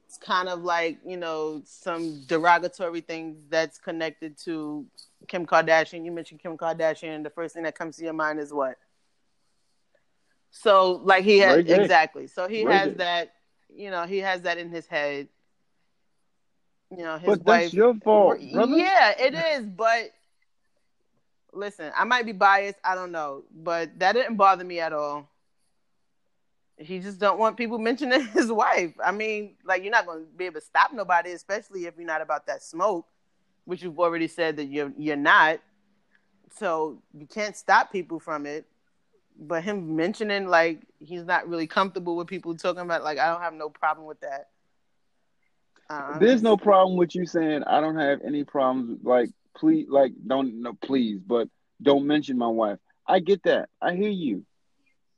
It's 0.08 0.18
kind 0.18 0.48
of 0.48 0.64
like, 0.64 1.00
you 1.06 1.18
know, 1.18 1.62
some 1.66 2.24
derogatory 2.28 3.02
things 3.02 3.38
that's 3.50 3.78
connected 3.78 4.38
to 4.46 4.86
Kim 5.28 5.46
Kardashian. 5.46 6.06
You 6.06 6.12
mentioned 6.12 6.40
Kim 6.40 6.58
Kardashian. 6.58 7.24
The 7.24 7.30
first 7.30 7.56
thing 7.56 7.64
that 7.64 7.78
comes 7.78 7.98
to 7.98 8.04
your 8.04 8.14
mind 8.14 8.40
is 8.40 8.54
what? 8.54 8.78
So, 10.58 11.02
like, 11.04 11.26
he 11.26 11.40
has, 11.40 11.58
exactly. 11.58 12.28
So 12.28 12.48
he 12.48 12.62
has 12.64 12.96
that, 12.96 13.34
you 13.76 13.92
know, 13.92 14.06
he 14.06 14.20
has 14.20 14.44
that 14.44 14.58
in 14.58 14.70
his 14.70 14.88
head. 14.88 15.28
You 16.92 17.04
know, 17.04 17.18
his 17.18 17.28
But 17.28 17.46
wife. 17.46 17.64
that's 17.64 17.74
your 17.74 17.94
fault, 17.96 18.40
brother. 18.54 18.78
Yeah, 18.78 19.14
it 19.20 19.34
is. 19.34 19.66
But 19.66 20.12
listen, 21.52 21.92
I 21.96 22.06
might 22.06 22.26
be 22.26 22.32
biased. 22.32 22.80
I 22.86 22.96
don't 22.96 23.12
know, 23.12 23.44
but 23.54 24.00
that 24.00 24.14
didn't 24.14 24.38
bother 24.38 24.64
me 24.64 24.80
at 24.80 24.94
all. 24.94 25.30
He 26.78 27.00
just 27.00 27.20
don't 27.20 27.38
want 27.38 27.58
people 27.58 27.78
mentioning 27.90 28.26
his 28.28 28.50
wife. 28.50 28.94
I 29.04 29.12
mean, 29.12 29.56
like 29.66 29.84
you're 29.84 29.92
not 29.92 30.06
going 30.06 30.24
to 30.24 30.32
be 30.38 30.46
able 30.46 30.62
to 30.62 30.66
stop 30.66 30.94
nobody, 30.94 31.32
especially 31.32 31.86
if 31.86 31.96
you're 31.98 32.08
not 32.08 32.22
about 32.22 32.48
that 32.48 32.64
smoke, 32.64 33.06
which 33.66 33.84
you've 33.84 34.00
already 34.00 34.30
said 34.30 34.56
that 34.56 34.66
you're 34.66 34.94
you're 34.98 35.18
not. 35.18 35.60
So 36.58 37.02
you 37.14 37.26
can't 37.26 37.58
stop 37.58 37.92
people 37.92 38.22
from 38.22 38.46
it. 38.46 38.66
But 39.38 39.64
him 39.64 39.96
mentioning 39.96 40.48
like 40.48 40.82
he's 41.00 41.26
not 41.26 41.48
really 41.48 41.68
comfortable 41.68 42.16
with 42.16 42.28
people 42.28 42.56
talking 42.56 42.82
about 42.82 43.04
like 43.04 43.20
I 43.20 43.28
don't 43.30 43.42
have 43.42 43.54
no 43.54 43.70
problem 43.70 44.08
with 44.08 44.20
that. 44.22 44.50
Um, 45.90 46.18
There's 46.20 46.42
no 46.42 46.58
problem 46.58 46.98
with 46.98 47.16
you 47.16 47.26
saying 47.26 47.64
I 47.64 47.80
don't 47.80 47.98
have 47.98 48.22
any 48.26 48.44
problems. 48.44 49.00
Like, 49.04 49.30
please, 49.56 49.88
like, 49.90 50.14
don't 50.26 50.62
no, 50.62 50.74
please, 50.74 51.20
but 51.26 51.48
don't 51.82 52.08
mention 52.08 52.38
my 52.38 52.48
wife. 52.48 52.80
I 53.08 53.20
get 53.20 53.44
that. 53.44 53.70
I 53.82 53.94
hear 53.94 54.10
you. 54.10 54.46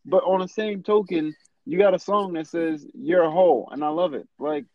But 0.05 0.24
on 0.24 0.41
the 0.41 0.47
same 0.47 0.84
token, 0.84 1.36
you 1.65 1.78
got 1.78 1.93
a 1.93 1.99
song 1.99 2.34
that 2.34 2.47
says 2.47 2.86
you're 2.93 3.24
a 3.24 3.32
hoe, 3.32 3.68
and 3.72 3.84
I 3.84 3.89
love 3.89 4.13
it. 4.13 4.28
Like, 4.39 4.65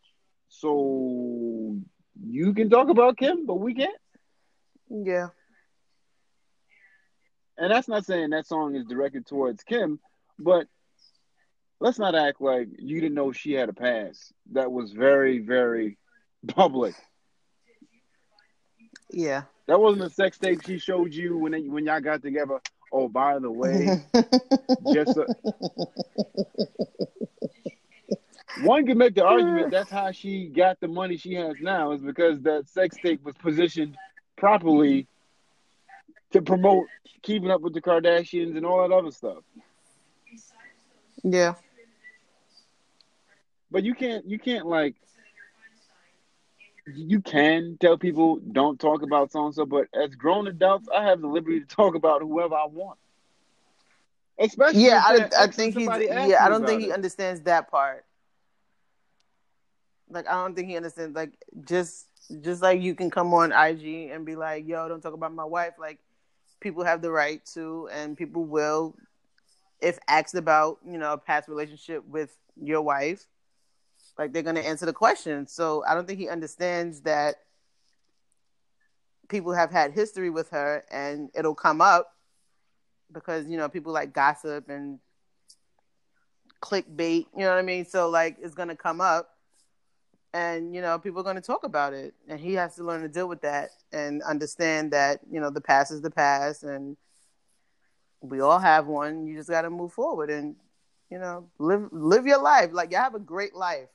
so 0.49 1.79
you 2.23 2.55
can 2.55 2.71
talk 2.71 2.89
about 2.89 3.17
Kim, 3.17 3.47
but 3.47 3.55
we 3.55 3.75
can't. 3.75 3.97
Yeah. 4.89 5.29
And 7.59 7.71
that's 7.71 7.89
not 7.89 8.05
saying 8.05 8.31
that 8.31 8.47
song 8.47 8.75
is 8.75 8.87
directed 8.87 9.27
towards 9.27 9.63
Kim, 9.63 10.01
but 10.39 10.67
let's 11.81 11.99
not 11.99 12.15
act 12.15 12.41
like 12.41 12.69
you 12.79 13.01
didn't 13.01 13.15
know 13.15 13.33
she 13.33 13.53
had 13.53 13.69
a 13.69 13.73
past 13.73 14.33
that 14.53 14.71
was 14.73 14.93
very, 14.93 15.39
very 15.39 15.99
public. 16.49 16.95
Yeah. 19.11 19.43
That 19.69 19.81
wasn't 19.81 20.05
a 20.05 20.11
sex 20.11 20.39
tape 20.39 20.65
she 20.65 20.79
showed 20.79 21.13
you 21.15 21.37
when 21.39 21.53
they, 21.53 21.63
when 21.63 21.85
y'all 21.85 22.01
got 22.01 22.23
together. 22.23 22.61
Oh, 22.93 23.09
by 23.09 23.39
the 23.39 23.51
way, 23.51 24.03
just 24.93 25.15
so, 25.15 25.27
one 28.65 28.87
can 28.87 28.99
make 28.99 29.15
the 29.15 29.25
argument 29.25 29.71
that's 29.71 29.91
how 29.91 30.13
she 30.13 30.49
got 30.49 30.79
the 30.81 30.89
money 30.89 31.17
she 31.17 31.33
has 31.35 31.55
now 31.61 31.93
is 31.93 32.03
because 32.03 32.43
that 32.43 32.69
sex 32.69 32.97
tape 33.03 33.25
was 33.25 33.35
positioned 33.37 33.97
properly 34.37 35.07
to 36.33 36.43
promote 36.43 36.87
keeping 37.23 37.51
up 37.51 37.61
with 37.61 37.75
the 37.75 37.83
Kardashians 37.83 38.57
and 38.57 38.67
all 38.67 38.87
that 38.87 38.95
other 38.95 39.11
stuff. 39.11 39.43
Yeah. 41.23 41.55
But 43.71 43.85
you 43.85 43.95
can't 43.95 44.27
you 44.27 44.39
can't 44.39 44.67
like 44.67 44.95
you 46.87 47.21
can 47.21 47.77
tell 47.81 47.97
people 47.97 48.39
don't 48.39 48.79
talk 48.81 49.03
about 49.03 49.31
so 49.33 49.47
and 49.47 49.55
so, 49.55 49.65
but 49.65 49.87
as 49.95 50.15
grown 50.15 50.49
adults, 50.49 50.89
I 50.95 51.05
have 51.05 51.21
the 51.21 51.29
liberty 51.29 51.61
to 51.61 51.67
talk 51.67 51.95
about 51.95 52.23
whoever 52.23 52.55
I 52.55 52.67
want. 52.67 52.99
Especially 54.39 54.83
Yeah, 54.85 55.01
I, 55.05 55.29
I 55.39 55.47
think 55.47 55.75
he 55.75 55.85
somebody 55.85 56.09
asks 56.11 56.31
yeah, 56.31 56.45
I 56.45 56.49
don't 56.49 56.67
think 56.67 56.83
he 56.83 56.89
it. 56.89 56.93
understands 56.93 57.43
that 57.43 57.71
part. 57.71 58.05
Like 60.11 60.29
I 60.29 60.33
don't 60.33 60.55
think 60.55 60.69
he 60.69 60.77
understands 60.77 61.15
like 61.15 61.33
just 61.65 62.07
just 62.41 62.63
like 62.63 62.81
you 62.81 62.95
can 62.95 63.11
come 63.11 63.33
on 63.35 63.53
IG 63.53 64.11
and 64.11 64.25
be 64.25 64.37
like, 64.37 64.67
"Yo, 64.67 64.89
don't 64.89 65.01
talk 65.01 65.15
about 65.15 65.33
my 65.35 65.45
wife." 65.45 65.75
Like 65.79 65.99
people 66.63 66.85
have 66.85 67.03
the 67.03 67.11
right 67.11 67.45
to 67.55 67.89
and 67.93 68.17
people 68.17 68.45
will 68.45 68.95
if 69.81 69.99
asked 70.09 70.37
about, 70.37 70.79
you 70.87 70.97
know, 70.97 71.13
a 71.13 71.19
past 71.19 71.49
relationship 71.49 72.07
with 72.07 72.35
your 72.57 72.81
wife, 72.81 73.27
like 74.17 74.33
they're 74.33 74.43
going 74.43 74.57
to 74.57 74.67
answer 74.67 74.87
the 74.87 74.93
question. 74.93 75.47
So 75.47 75.85
I 75.87 75.95
don't 75.95 76.07
think 76.07 76.21
he 76.21 76.29
understands 76.29 77.01
that 77.01 77.37
people 79.29 79.53
have 79.53 79.71
had 79.71 79.93
history 79.93 80.31
with 80.31 80.51
her 80.51 80.85
and 80.91 81.31
it'll 81.35 81.55
come 81.55 81.81
up 81.81 82.15
because, 83.13 83.47
you 83.47 83.57
know, 83.57 83.69
people 83.69 83.93
like 83.93 84.13
gossip 84.13 84.69
and 84.69 85.01
clickbait, 86.61 87.27
you 87.37 87.41
know 87.41 87.49
what 87.49 87.59
I 87.59 87.63
mean? 87.63 87.85
So 87.85 88.09
like 88.09 88.37
it's 88.41 88.55
going 88.55 88.69
to 88.69 88.77
come 88.77 89.01
up 89.01 89.32
and 90.35 90.75
you 90.75 90.81
know 90.81 90.99
people 90.99 91.21
are 91.21 91.25
going 91.25 91.37
to 91.37 91.43
talk 91.43 91.65
about 91.65 91.93
it 91.93 92.15
and 92.29 92.41
he 92.41 92.55
has 92.55 92.77
to 92.77 92.85
learn 92.85 93.03
to 93.03 93.09
deal 93.09 93.29
with 93.29 93.43
that 93.43 93.71
and 93.93 94.23
understand 94.23 94.91
that 94.93 95.21
you 95.31 95.41
know 95.41 95.51
the 95.51 95.61
past 95.61 95.93
is 95.93 96.01
the 96.01 96.11
past 96.11 96.63
and 96.63 96.97
we 98.23 98.41
all 98.41 98.59
have 98.59 98.87
one. 98.87 99.27
You 99.27 99.37
just 99.37 99.51
got 99.51 99.63
to 99.63 99.71
move 99.71 99.93
forward 99.93 100.31
and 100.31 100.55
you 101.11 101.19
know 101.19 101.49
live 101.59 101.89
live 101.93 102.27
your 102.27 102.41
life. 102.41 102.71
Like 102.73 102.91
you 102.91 102.97
have 102.97 103.15
a 103.15 103.21
great 103.21 103.55
life. 103.55 103.89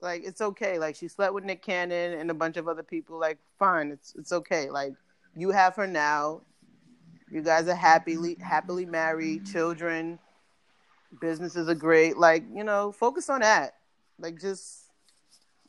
Like 0.00 0.22
it's 0.24 0.40
okay. 0.40 0.78
Like 0.78 0.94
she 0.94 1.08
slept 1.08 1.34
with 1.34 1.44
nick 1.44 1.62
cannon 1.62 2.18
and 2.18 2.30
a 2.30 2.34
bunch 2.34 2.56
of 2.56 2.68
other 2.68 2.82
people. 2.82 3.18
Like 3.18 3.38
fine. 3.58 3.90
It's 3.90 4.14
it's 4.16 4.32
okay. 4.32 4.70
Like 4.70 4.92
you 5.34 5.50
have 5.50 5.74
her 5.76 5.86
now. 5.86 6.42
You 7.30 7.42
guys 7.42 7.68
are 7.68 7.74
happily 7.74 8.36
happily 8.40 8.86
married 8.86 9.46
children. 9.46 10.18
Businesses 11.20 11.68
are 11.68 11.74
great. 11.74 12.16
Like 12.16 12.44
you 12.54 12.64
know 12.64 12.92
focus 12.92 13.28
on 13.28 13.40
that. 13.40 13.74
Like 14.20 14.40
just 14.40 14.87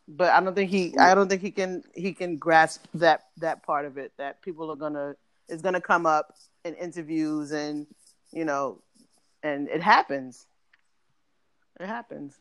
but 0.09 0.31
I 0.33 0.41
don't 0.41 0.55
think 0.55 0.71
he 0.71 0.97
I 0.97 1.15
don't 1.15 1.29
think 1.29 1.41
he 1.41 1.51
can 1.51 1.83
he 1.95 2.13
can 2.13 2.37
grasp 2.37 2.85
that 2.95 3.27
that 3.37 3.63
part 3.63 3.85
of 3.85 3.97
it 3.97 4.13
that 4.17 4.41
people 4.41 4.71
are 4.71 4.75
gonna 4.75 5.15
is 5.47 5.61
gonna 5.61 5.81
come 5.81 6.05
up 6.07 6.35
in 6.65 6.75
interviews 6.75 7.51
and 7.51 7.87
you 8.31 8.45
know 8.45 8.81
and 9.43 9.69
it 9.69 9.81
happens. 9.81 10.47
It 11.79 11.87
happens. 11.87 12.37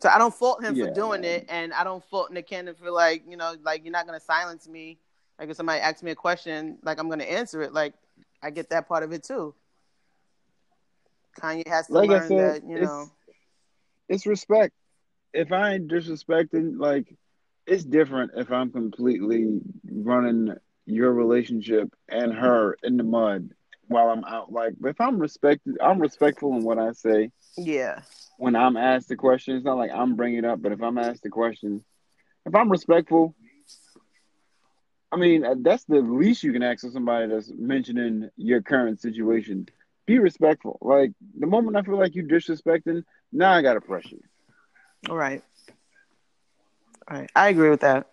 So 0.00 0.08
I 0.08 0.18
don't 0.18 0.34
fault 0.34 0.62
him 0.64 0.74
Yeah, 0.74 0.86
for 0.86 0.90
doing 0.90 1.22
man. 1.22 1.30
it 1.36 1.46
and 1.48 1.72
I 1.72 1.84
don't 1.84 2.04
fault 2.04 2.32
Nick 2.32 2.48
Cannon 2.48 2.74
for 2.74 2.90
like, 2.90 3.24
you 3.28 3.36
know, 3.36 3.54
like 3.62 3.84
you're 3.84 3.92
not 3.92 4.06
gonna 4.06 4.20
silence 4.20 4.68
me. 4.68 4.98
Like 5.38 5.50
if 5.50 5.56
somebody 5.56 5.80
asks 5.80 6.02
me 6.02 6.10
a 6.10 6.16
question, 6.16 6.78
like 6.82 6.98
I'm 6.98 7.08
gonna 7.08 7.24
answer 7.24 7.62
it. 7.62 7.72
Like 7.72 7.94
I 8.42 8.50
get 8.50 8.70
that 8.70 8.88
part 8.88 9.04
of 9.04 9.12
it 9.12 9.22
too. 9.22 9.54
Kanye 11.40 11.66
has 11.68 11.88
to 11.88 11.94
Like 11.94 12.08
learn 12.10 12.28
said, 12.28 12.62
that, 12.62 12.62
you 12.68 12.78
know. 12.78 13.10
It's 14.08 14.26
respect. 14.26 14.74
If 15.32 15.52
I 15.52 15.74
ain't 15.74 15.88
disrespecting, 15.90 16.78
like 16.78 17.14
it's 17.66 17.84
different 17.84 18.32
if 18.36 18.50
I'm 18.50 18.70
completely 18.70 19.60
running 19.90 20.54
your 20.86 21.12
relationship 21.12 21.92
and 22.08 22.32
her 22.34 22.76
in 22.82 22.96
the 22.96 23.04
mud 23.04 23.50
while 23.86 24.08
I'm 24.08 24.24
out. 24.24 24.52
Like 24.52 24.74
if 24.84 25.00
I'm 25.00 25.18
respected, 25.18 25.76
I'm 25.80 26.00
respectful 26.00 26.56
in 26.56 26.64
what 26.64 26.78
I 26.78 26.92
say. 26.92 27.30
Yeah. 27.56 28.00
when 28.38 28.56
I'm 28.56 28.76
asked 28.76 29.08
the 29.08 29.16
question, 29.16 29.56
it's 29.56 29.64
not 29.64 29.76
like 29.76 29.90
I'm 29.92 30.16
bringing 30.16 30.38
it 30.40 30.44
up, 30.44 30.60
but 30.62 30.72
if 30.72 30.82
I'm 30.82 30.98
asked 30.98 31.22
the 31.22 31.28
question, 31.30 31.84
if 32.46 32.54
I'm 32.54 32.70
respectful, 32.70 33.34
I 35.12 35.16
mean, 35.16 35.44
uh, 35.44 35.54
that's 35.60 35.84
the 35.84 36.00
least 36.00 36.42
you 36.42 36.52
can 36.52 36.62
ask 36.62 36.84
of 36.84 36.92
somebody 36.92 37.26
that's 37.28 37.52
mentioning 37.54 38.30
your 38.36 38.62
current 38.62 39.00
situation. 39.00 39.68
Be 40.06 40.18
respectful. 40.18 40.78
Like, 40.80 41.12
the 41.38 41.46
moment 41.46 41.76
I 41.76 41.82
feel 41.82 41.98
like 41.98 42.14
you 42.14 42.24
disrespecting, 42.24 43.04
now 43.30 43.52
I 43.52 43.62
got 43.62 43.74
to 43.74 43.80
press 43.80 44.10
you. 44.10 44.20
All 45.08 45.16
right. 45.16 45.42
All 47.08 47.18
right. 47.18 47.30
I 47.34 47.48
agree 47.48 47.70
with 47.70 47.80
that. 47.80 48.08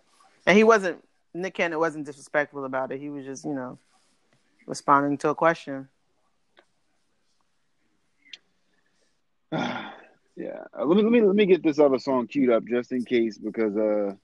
And 0.46 0.56
he 0.56 0.64
wasn't 0.64 1.04
Nick 1.32 1.54
Cannon 1.54 1.78
wasn't 1.78 2.06
disrespectful 2.06 2.64
about 2.64 2.90
it. 2.90 3.00
He 3.00 3.08
was 3.08 3.24
just, 3.24 3.44
you 3.44 3.54
know, 3.54 3.78
responding 4.66 5.18
to 5.18 5.28
a 5.28 5.34
question. 5.34 5.88
yeah. 9.52 9.84
Let 10.36 10.96
me 10.96 11.02
let 11.02 11.12
me 11.12 11.20
let 11.22 11.36
me 11.36 11.46
get 11.46 11.62
this 11.62 11.78
other 11.78 11.98
song 11.98 12.26
queued 12.26 12.50
up 12.50 12.64
just 12.64 12.92
in 12.92 13.04
case 13.04 13.38
because 13.38 13.76
uh 13.76 14.14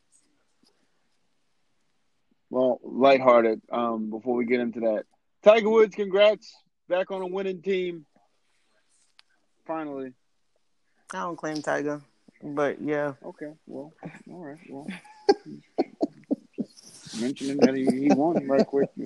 well, 2.51 2.81
lighthearted, 2.83 3.61
um, 3.73 4.11
before 4.11 4.35
we 4.35 4.45
get 4.45 4.61
into 4.61 4.81
that. 4.81 5.05
Tiger 5.43 5.69
Woods, 5.69 5.95
congrats. 5.95 6.55
Back 6.89 7.11
on 7.11 7.23
a 7.23 7.27
winning 7.27 7.61
team. 7.61 8.07
Finally. 9.67 10.13
I 11.13 11.21
don't 11.21 11.37
claim 11.37 11.61
Tiger, 11.63 12.01
but 12.43 12.81
yeah. 12.81 13.15
Okay, 13.25 13.53
well, 13.67 13.93
all 14.31 14.45
right, 14.45 14.59
well, 14.69 14.87
mentioning 17.21 17.59
that 17.59 17.75
he, 17.75 17.85
he 17.85 18.13
won 18.13 18.47
right 18.47 18.67
quick. 18.67 18.91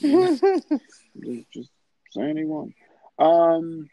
Just, 0.00 1.50
just 1.50 1.70
saying 2.10 2.36
he 2.36 2.44
won. 2.44 2.74
Um, 3.18 3.88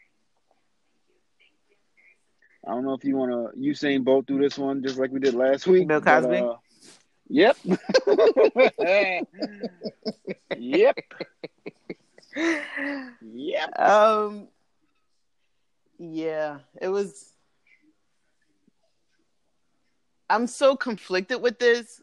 I 2.66 2.70
don't 2.70 2.84
know 2.84 2.94
if 2.94 3.04
you 3.04 3.16
want 3.16 3.54
to 3.54 3.58
Usain 3.58 4.04
Bolt 4.04 4.26
through 4.26 4.42
this 4.42 4.58
one 4.58 4.82
just 4.82 4.98
like 4.98 5.10
we 5.10 5.20
did 5.20 5.34
last 5.34 5.66
week. 5.66 5.88
Bill 5.88 6.00
but, 6.00 6.22
Cosby? 6.22 6.38
uh, 6.38 6.54
yep. 7.28 7.56
yep. 10.56 10.98
Yep. 13.22 13.78
um 13.78 14.48
yeah, 15.98 16.58
it 16.80 16.88
was 16.88 17.33
I'm 20.34 20.48
so 20.48 20.74
conflicted 20.74 21.40
with 21.40 21.60
this 21.60 22.02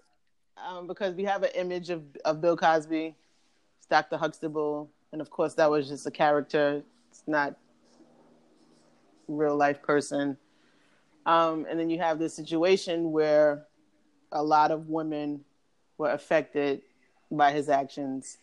um, 0.55 0.87
because 0.87 1.13
we 1.15 1.25
have 1.25 1.43
an 1.43 1.49
image 1.53 1.89
of, 1.89 2.01
of 2.23 2.39
Bill 2.39 2.55
Cosby, 2.55 3.13
Dr. 3.89 4.15
Huxtable, 4.15 4.89
and 5.11 5.19
of 5.19 5.29
course 5.29 5.53
that 5.55 5.69
was 5.69 5.89
just 5.89 6.07
a 6.07 6.11
character. 6.11 6.81
It's 7.09 7.23
not 7.27 7.57
real 9.27 9.57
life 9.57 9.81
person. 9.81 10.37
Um, 11.25 11.67
and 11.69 11.77
then 11.77 11.89
you 11.89 11.99
have 11.99 12.19
this 12.19 12.33
situation 12.33 13.11
where 13.11 13.65
a 14.31 14.41
lot 14.41 14.71
of 14.71 14.87
women 14.87 15.43
were 15.97 16.11
affected 16.11 16.83
by 17.29 17.51
his 17.51 17.67
actions 17.67 18.37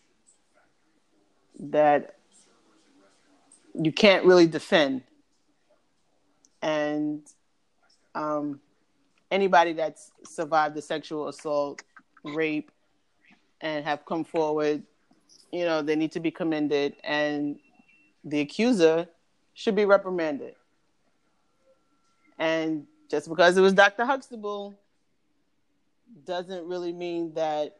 that 1.59 2.15
you 3.73 3.91
can't 3.91 4.23
really 4.23 4.45
defend. 4.45 5.01
And 6.61 7.23
um, 8.13 8.59
anybody 9.31 9.73
that's 9.73 10.11
survived 10.23 10.77
a 10.77 10.81
sexual 10.81 11.27
assault, 11.27 11.81
rape, 12.23 12.71
and 13.61 13.85
have 13.85 14.05
come 14.05 14.23
forward, 14.23 14.83
you 15.51 15.65
know, 15.65 15.81
they 15.81 15.95
need 15.95 16.11
to 16.13 16.19
be 16.19 16.31
commended, 16.31 16.95
and 17.03 17.59
the 18.23 18.39
accuser 18.41 19.07
should 19.53 19.75
be 19.75 19.85
reprimanded. 19.85 20.55
And 22.37 22.85
just 23.09 23.27
because 23.27 23.57
it 23.57 23.61
was 23.61 23.73
Dr. 23.73 24.05
Huxtable 24.05 24.75
doesn't 26.25 26.65
really 26.65 26.93
mean 26.93 27.33
that, 27.33 27.77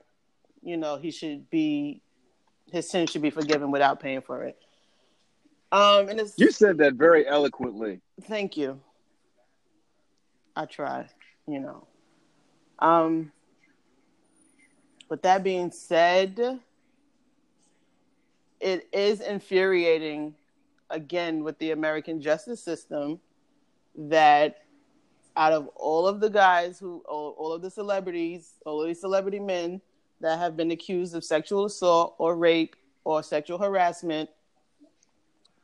you 0.62 0.76
know, 0.78 0.98
he 0.98 1.12
should 1.12 1.50
be, 1.50 2.02
his 2.72 2.90
sin 2.90 3.08
should 3.08 3.22
be 3.22 3.30
forgiven 3.30 3.72
without 3.72 4.00
paying 4.00 4.22
for 4.22 4.44
it. 4.44 4.58
Um, 5.72 6.10
and 6.10 6.20
it's, 6.20 6.34
You 6.38 6.52
said 6.52 6.78
that 6.80 6.94
very 6.96 7.28
eloquently. 7.28 8.02
thank 8.24 8.58
you. 8.58 8.80
I 10.56 10.66
try, 10.66 11.08
you 11.52 11.60
know. 11.60 11.88
Um, 12.80 13.32
with 15.10 15.22
that 15.24 15.44
being 15.44 15.72
said, 15.72 16.60
it 18.60 18.88
is 18.94 19.22
infuriating 19.22 20.36
again 20.90 21.44
with 21.44 21.58
the 21.60 21.72
American 21.72 22.22
justice 22.22 22.64
system 22.64 23.20
that 23.96 24.64
out 25.36 25.54
of 25.54 25.68
all 25.76 26.08
of 26.08 26.20
the 26.20 26.30
guys 26.30 26.80
who 26.80 27.04
all, 27.08 27.36
all 27.38 27.54
of 27.54 27.62
the 27.62 27.72
celebrities, 27.72 28.54
all 28.66 28.82
of 28.82 28.88
these 28.88 29.00
celebrity 29.00 29.40
men 29.40 29.82
that 30.22 30.38
have 30.38 30.58
been 30.58 30.72
accused 30.72 31.16
of 31.16 31.24
sexual 31.24 31.66
assault 31.66 32.16
or 32.18 32.36
rape 32.36 32.76
or 33.04 33.24
sexual 33.24 33.58
harassment, 33.58 34.30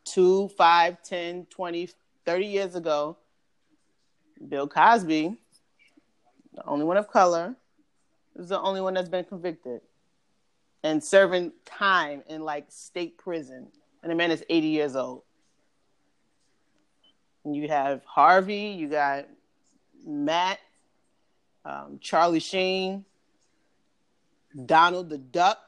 two, 0.05 0.47
five, 0.49 1.01
10, 1.03 1.47
20, 1.49 1.89
30 2.25 2.45
years 2.45 2.75
ago, 2.75 3.17
Bill 4.47 4.67
Cosby, 4.67 5.37
the 6.55 6.65
only 6.65 6.85
one 6.85 6.97
of 6.97 7.09
color, 7.09 7.55
is 8.35 8.49
the 8.49 8.59
only 8.59 8.81
one 8.81 8.93
that's 8.93 9.09
been 9.09 9.25
convicted 9.25 9.81
and 10.83 11.03
serving 11.03 11.51
time 11.65 12.23
in 12.27 12.41
like 12.41 12.65
state 12.69 13.17
prison. 13.17 13.67
And 14.03 14.11
the 14.11 14.15
man 14.15 14.31
is 14.31 14.43
80 14.49 14.67
years 14.67 14.95
old. 14.95 15.23
And 17.43 17.55
you 17.55 17.67
have 17.67 18.03
Harvey, 18.05 18.75
you 18.77 18.87
got 18.87 19.25
Matt, 20.05 20.59
um, 21.63 21.99
Charlie 21.99 22.39
Sheen, 22.39 23.05
Donald 24.65 25.09
the 25.09 25.17
Duck. 25.17 25.59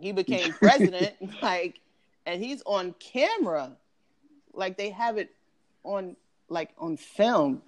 He 0.00 0.12
became 0.12 0.52
president, 0.60 1.14
like, 1.40 1.80
and 2.26 2.42
he's 2.42 2.62
on 2.66 2.94
camera, 2.98 3.76
like 4.52 4.76
they 4.76 4.90
have 4.90 5.18
it 5.18 5.30
on, 5.84 6.16
like 6.48 6.70
on 6.78 6.96
film, 6.96 7.62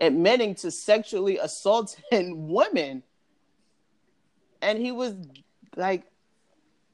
admitting 0.00 0.54
to 0.56 0.70
sexually 0.70 1.38
assaulting 1.38 2.02
women, 2.48 3.02
and 4.62 4.78
he 4.78 4.92
was 4.92 5.14
like, 5.76 6.04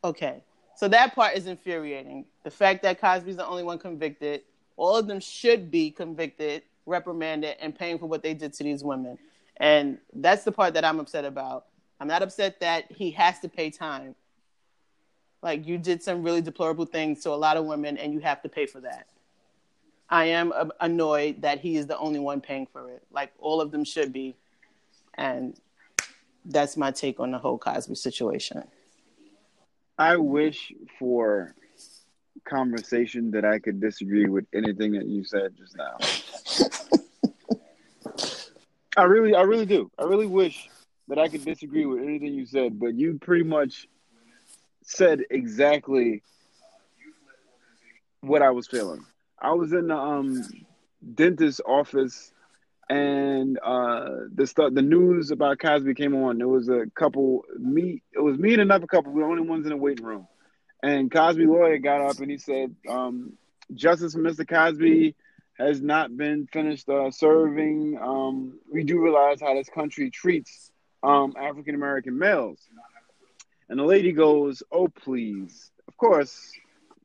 okay. 0.02 0.42
So 0.76 0.88
that 0.88 1.14
part 1.14 1.36
is 1.36 1.46
infuriating. 1.46 2.24
The 2.42 2.50
fact 2.50 2.82
that 2.82 3.00
Cosby's 3.00 3.36
the 3.36 3.46
only 3.46 3.62
one 3.62 3.78
convicted, 3.78 4.42
all 4.76 4.96
of 4.96 5.06
them 5.06 5.20
should 5.20 5.70
be 5.70 5.90
convicted, 5.90 6.62
reprimanded, 6.86 7.56
and 7.60 7.78
paying 7.78 7.98
for 7.98 8.06
what 8.06 8.22
they 8.22 8.32
did 8.32 8.54
to 8.54 8.64
these 8.64 8.82
women. 8.82 9.18
And 9.58 9.98
that's 10.14 10.42
the 10.42 10.52
part 10.52 10.74
that 10.74 10.84
I'm 10.84 10.98
upset 10.98 11.26
about. 11.26 11.66
I'm 12.00 12.08
not 12.08 12.22
upset 12.22 12.60
that 12.60 12.90
he 12.90 13.10
has 13.10 13.38
to 13.40 13.48
pay 13.48 13.70
time. 13.70 14.14
Like 15.42 15.66
you 15.66 15.76
did 15.76 16.02
some 16.02 16.22
really 16.22 16.40
deplorable 16.40 16.86
things 16.86 17.22
to 17.24 17.30
a 17.30 17.36
lot 17.36 17.56
of 17.56 17.66
women, 17.66 17.98
and 17.98 18.12
you 18.12 18.20
have 18.20 18.42
to 18.42 18.48
pay 18.48 18.66
for 18.66 18.80
that. 18.80 19.06
I 20.10 20.26
am 20.26 20.52
annoyed 20.80 21.42
that 21.42 21.60
he 21.60 21.76
is 21.76 21.86
the 21.86 21.96
only 21.96 22.18
one 22.18 22.40
paying 22.40 22.66
for 22.66 22.90
it. 22.90 23.04
Like 23.12 23.32
all 23.38 23.60
of 23.60 23.70
them 23.70 23.84
should 23.84 24.12
be, 24.12 24.36
and 25.14 25.56
that's 26.44 26.76
my 26.76 26.90
take 26.90 27.20
on 27.20 27.30
the 27.30 27.38
whole 27.38 27.58
Cosby 27.58 27.94
situation. 27.94 28.64
I 29.96 30.16
wish 30.16 30.72
for 30.98 31.54
conversation 32.44 33.30
that 33.32 33.44
I 33.44 33.58
could 33.58 33.80
disagree 33.80 34.26
with 34.26 34.46
anything 34.52 34.92
that 34.92 35.06
you 35.06 35.22
said 35.24 35.54
just 35.56 35.76
now. 35.76 35.98
I 38.96 39.04
really, 39.04 39.34
I 39.34 39.42
really 39.42 39.66
do. 39.66 39.90
I 39.96 40.04
really 40.04 40.26
wish 40.26 40.68
that 41.08 41.18
I 41.18 41.28
could 41.28 41.44
disagree 41.44 41.86
with 41.86 42.02
anything 42.02 42.34
you 42.34 42.46
said, 42.46 42.80
but 42.80 42.94
you 42.94 43.18
pretty 43.20 43.44
much 43.44 43.86
said 44.82 45.20
exactly 45.30 46.22
what 48.22 48.42
I 48.42 48.50
was 48.50 48.66
feeling. 48.66 49.04
I 49.40 49.52
was 49.52 49.72
in 49.72 49.88
the 49.88 49.96
um, 49.96 50.42
dentist's 51.14 51.60
office, 51.66 52.32
and 52.88 53.58
uh, 53.58 54.10
the 54.34 54.46
stuff, 54.46 54.74
the 54.74 54.82
news 54.82 55.30
about 55.30 55.58
Cosby 55.58 55.94
came 55.94 56.14
on. 56.14 56.38
There 56.38 56.48
was 56.48 56.68
a 56.68 56.86
couple, 56.94 57.44
me, 57.58 58.02
it 58.12 58.20
was 58.20 58.36
me 58.38 58.52
and 58.52 58.62
another 58.62 58.86
couple. 58.86 59.12
We 59.12 59.22
were 59.22 59.28
the 59.28 59.32
only 59.32 59.48
ones 59.48 59.64
in 59.64 59.70
the 59.70 59.76
waiting 59.76 60.04
room, 60.04 60.26
and 60.82 61.10
Cosby 61.10 61.46
lawyer 61.46 61.78
got 61.78 62.00
up 62.00 62.18
and 62.18 62.30
he 62.30 62.38
said, 62.38 62.74
um, 62.88 63.34
"Justice 63.74 64.14
for 64.14 64.20
Mr. 64.20 64.46
Cosby." 64.46 65.14
Has 65.58 65.82
not 65.82 66.16
been 66.16 66.46
finished 66.46 66.88
uh, 66.88 67.10
serving. 67.10 67.98
Um, 68.00 68.58
we 68.72 68.82
do 68.82 68.98
realize 68.98 69.42
how 69.42 69.52
this 69.52 69.68
country 69.68 70.08
treats 70.08 70.72
um, 71.02 71.34
African 71.38 71.74
American 71.74 72.18
males. 72.18 72.58
And 73.68 73.78
the 73.78 73.84
lady 73.84 74.12
goes, 74.12 74.62
"Oh, 74.72 74.88
please." 74.88 75.70
Of 75.86 75.96
course, 75.96 76.50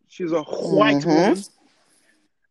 she's 0.08 0.32
a 0.32 0.42
white 0.42 0.98
mm-hmm. 0.98 1.10
woman, 1.10 1.44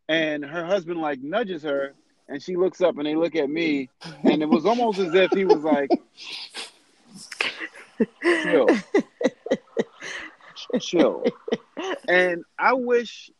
and 0.08 0.44
her 0.44 0.64
husband 0.64 1.00
like 1.00 1.20
nudges 1.20 1.62
her, 1.62 1.94
and 2.28 2.42
she 2.42 2.56
looks 2.56 2.80
up, 2.80 2.96
and 2.98 3.06
they 3.06 3.16
look 3.16 3.36
at 3.36 3.48
me, 3.48 3.90
and 4.24 4.42
it 4.42 4.48
was 4.48 4.66
almost 4.66 4.98
as 4.98 5.14
if 5.14 5.30
he 5.32 5.44
was 5.44 5.62
like, 5.62 5.90
"Chill, 8.42 8.68
chill." 10.80 11.24
And 12.08 12.44
I 12.58 12.74
wish 12.74 13.30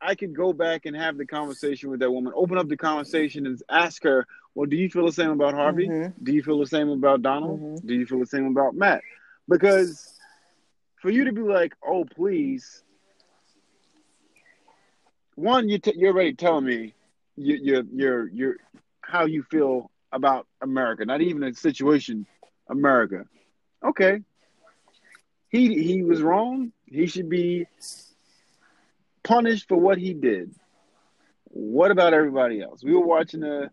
I 0.00 0.14
could 0.14 0.34
go 0.34 0.52
back 0.52 0.86
and 0.86 0.94
have 0.96 1.16
the 1.16 1.26
conversation 1.26 1.90
with 1.90 2.00
that 2.00 2.10
woman, 2.10 2.32
open 2.36 2.58
up 2.58 2.68
the 2.68 2.76
conversation 2.76 3.46
and 3.46 3.60
ask 3.70 4.02
her, 4.04 4.26
well, 4.54 4.66
do 4.66 4.76
you 4.76 4.88
feel 4.88 5.06
the 5.06 5.12
same 5.12 5.30
about 5.30 5.54
Harvey? 5.54 5.88
Mm-hmm. 5.88 6.24
Do 6.24 6.32
you 6.32 6.42
feel 6.42 6.58
the 6.58 6.66
same 6.66 6.88
about 6.88 7.22
Donald? 7.22 7.60
Mm-hmm. 7.60 7.86
Do 7.86 7.94
you 7.94 8.06
feel 8.06 8.20
the 8.20 8.26
same 8.26 8.46
about 8.46 8.74
Matt? 8.74 9.02
Because 9.48 10.14
for 11.00 11.10
you 11.10 11.24
to 11.24 11.32
be 11.32 11.42
like, 11.42 11.74
oh, 11.86 12.04
please, 12.04 12.82
one, 15.36 15.68
you 15.68 15.78
t- 15.78 15.94
you're 15.96 16.12
already 16.12 16.34
telling 16.34 16.64
me 16.64 16.94
you, 17.36 17.58
you're, 17.62 17.84
you're, 17.92 18.28
you're, 18.28 18.56
how 19.02 19.26
you 19.26 19.44
feel 19.44 19.90
about 20.10 20.46
America, 20.60 21.04
not 21.04 21.20
even 21.20 21.44
a 21.44 21.54
situation, 21.54 22.26
America. 22.68 23.24
Okay. 23.84 24.20
He, 25.48 25.82
he 25.82 26.02
was 26.02 26.20
wrong. 26.20 26.72
He 26.86 27.06
should 27.06 27.28
be 27.28 27.66
punished 29.22 29.68
for 29.68 29.76
what 29.76 29.98
he 29.98 30.14
did. 30.14 30.54
What 31.44 31.90
about 31.90 32.14
everybody 32.14 32.60
else? 32.60 32.82
We 32.82 32.94
were 32.94 33.06
watching 33.06 33.42
a, 33.44 33.70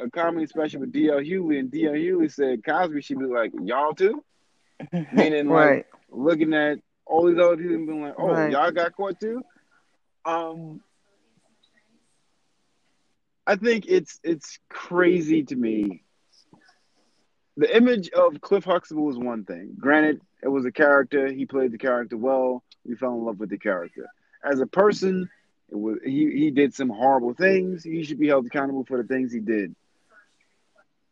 a 0.00 0.10
comedy 0.10 0.46
special 0.46 0.80
with 0.80 0.92
D.L. 0.92 1.18
Hughley, 1.18 1.58
and 1.58 1.70
D.L. 1.70 1.92
Hughley 1.92 2.32
said 2.32 2.64
Cosby 2.64 3.02
should 3.02 3.18
be 3.18 3.26
like, 3.26 3.52
y'all 3.62 3.94
too? 3.94 4.22
Meaning, 5.12 5.48
right. 5.48 5.76
like, 5.76 5.86
looking 6.10 6.54
at 6.54 6.78
all 7.04 7.26
these 7.26 7.38
other 7.38 7.56
people 7.56 7.74
and 7.74 7.86
being 7.86 8.02
like, 8.02 8.14
oh, 8.18 8.28
right. 8.28 8.52
y'all 8.52 8.70
got 8.70 8.94
caught 8.94 9.18
too? 9.20 9.42
Um, 10.26 10.80
I 13.46 13.56
think 13.56 13.86
it's 13.88 14.18
it's 14.24 14.58
crazy 14.68 15.44
to 15.44 15.56
me. 15.56 16.02
The 17.56 17.74
image 17.74 18.10
of 18.10 18.40
Cliff 18.42 18.64
Huxtable 18.64 19.08
is 19.08 19.16
one 19.16 19.44
thing. 19.44 19.76
Granted, 19.78 20.20
it 20.42 20.48
was 20.48 20.66
a 20.66 20.72
character. 20.72 21.32
He 21.32 21.46
played 21.46 21.72
the 21.72 21.78
character 21.78 22.18
well. 22.18 22.62
We 22.84 22.96
fell 22.96 23.14
in 23.14 23.24
love 23.24 23.40
with 23.40 23.48
the 23.48 23.58
character 23.58 24.06
as 24.46 24.60
a 24.60 24.66
person, 24.66 25.28
it 25.68 25.74
was, 25.74 25.98
he 26.04 26.30
he 26.30 26.50
did 26.50 26.72
some 26.72 26.88
horrible 26.88 27.34
things. 27.34 27.82
He 27.82 28.04
should 28.04 28.18
be 28.18 28.28
held 28.28 28.46
accountable 28.46 28.84
for 28.84 29.02
the 29.02 29.08
things 29.08 29.32
he 29.32 29.40
did. 29.40 29.74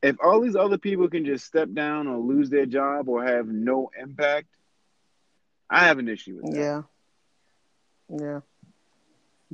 If 0.02 0.16
all 0.22 0.40
these 0.40 0.56
other 0.56 0.78
people 0.78 1.08
can 1.08 1.24
just 1.24 1.46
step 1.46 1.72
down 1.72 2.06
or 2.06 2.18
lose 2.18 2.50
their 2.50 2.66
job 2.66 3.08
or 3.08 3.24
have 3.24 3.48
no 3.48 3.90
impact, 4.00 4.48
I 5.68 5.86
have 5.86 5.98
an 5.98 6.08
issue 6.08 6.36
with 6.36 6.52
that. 6.52 6.58
Yeah. 6.58 6.82
Yeah. 8.08 8.40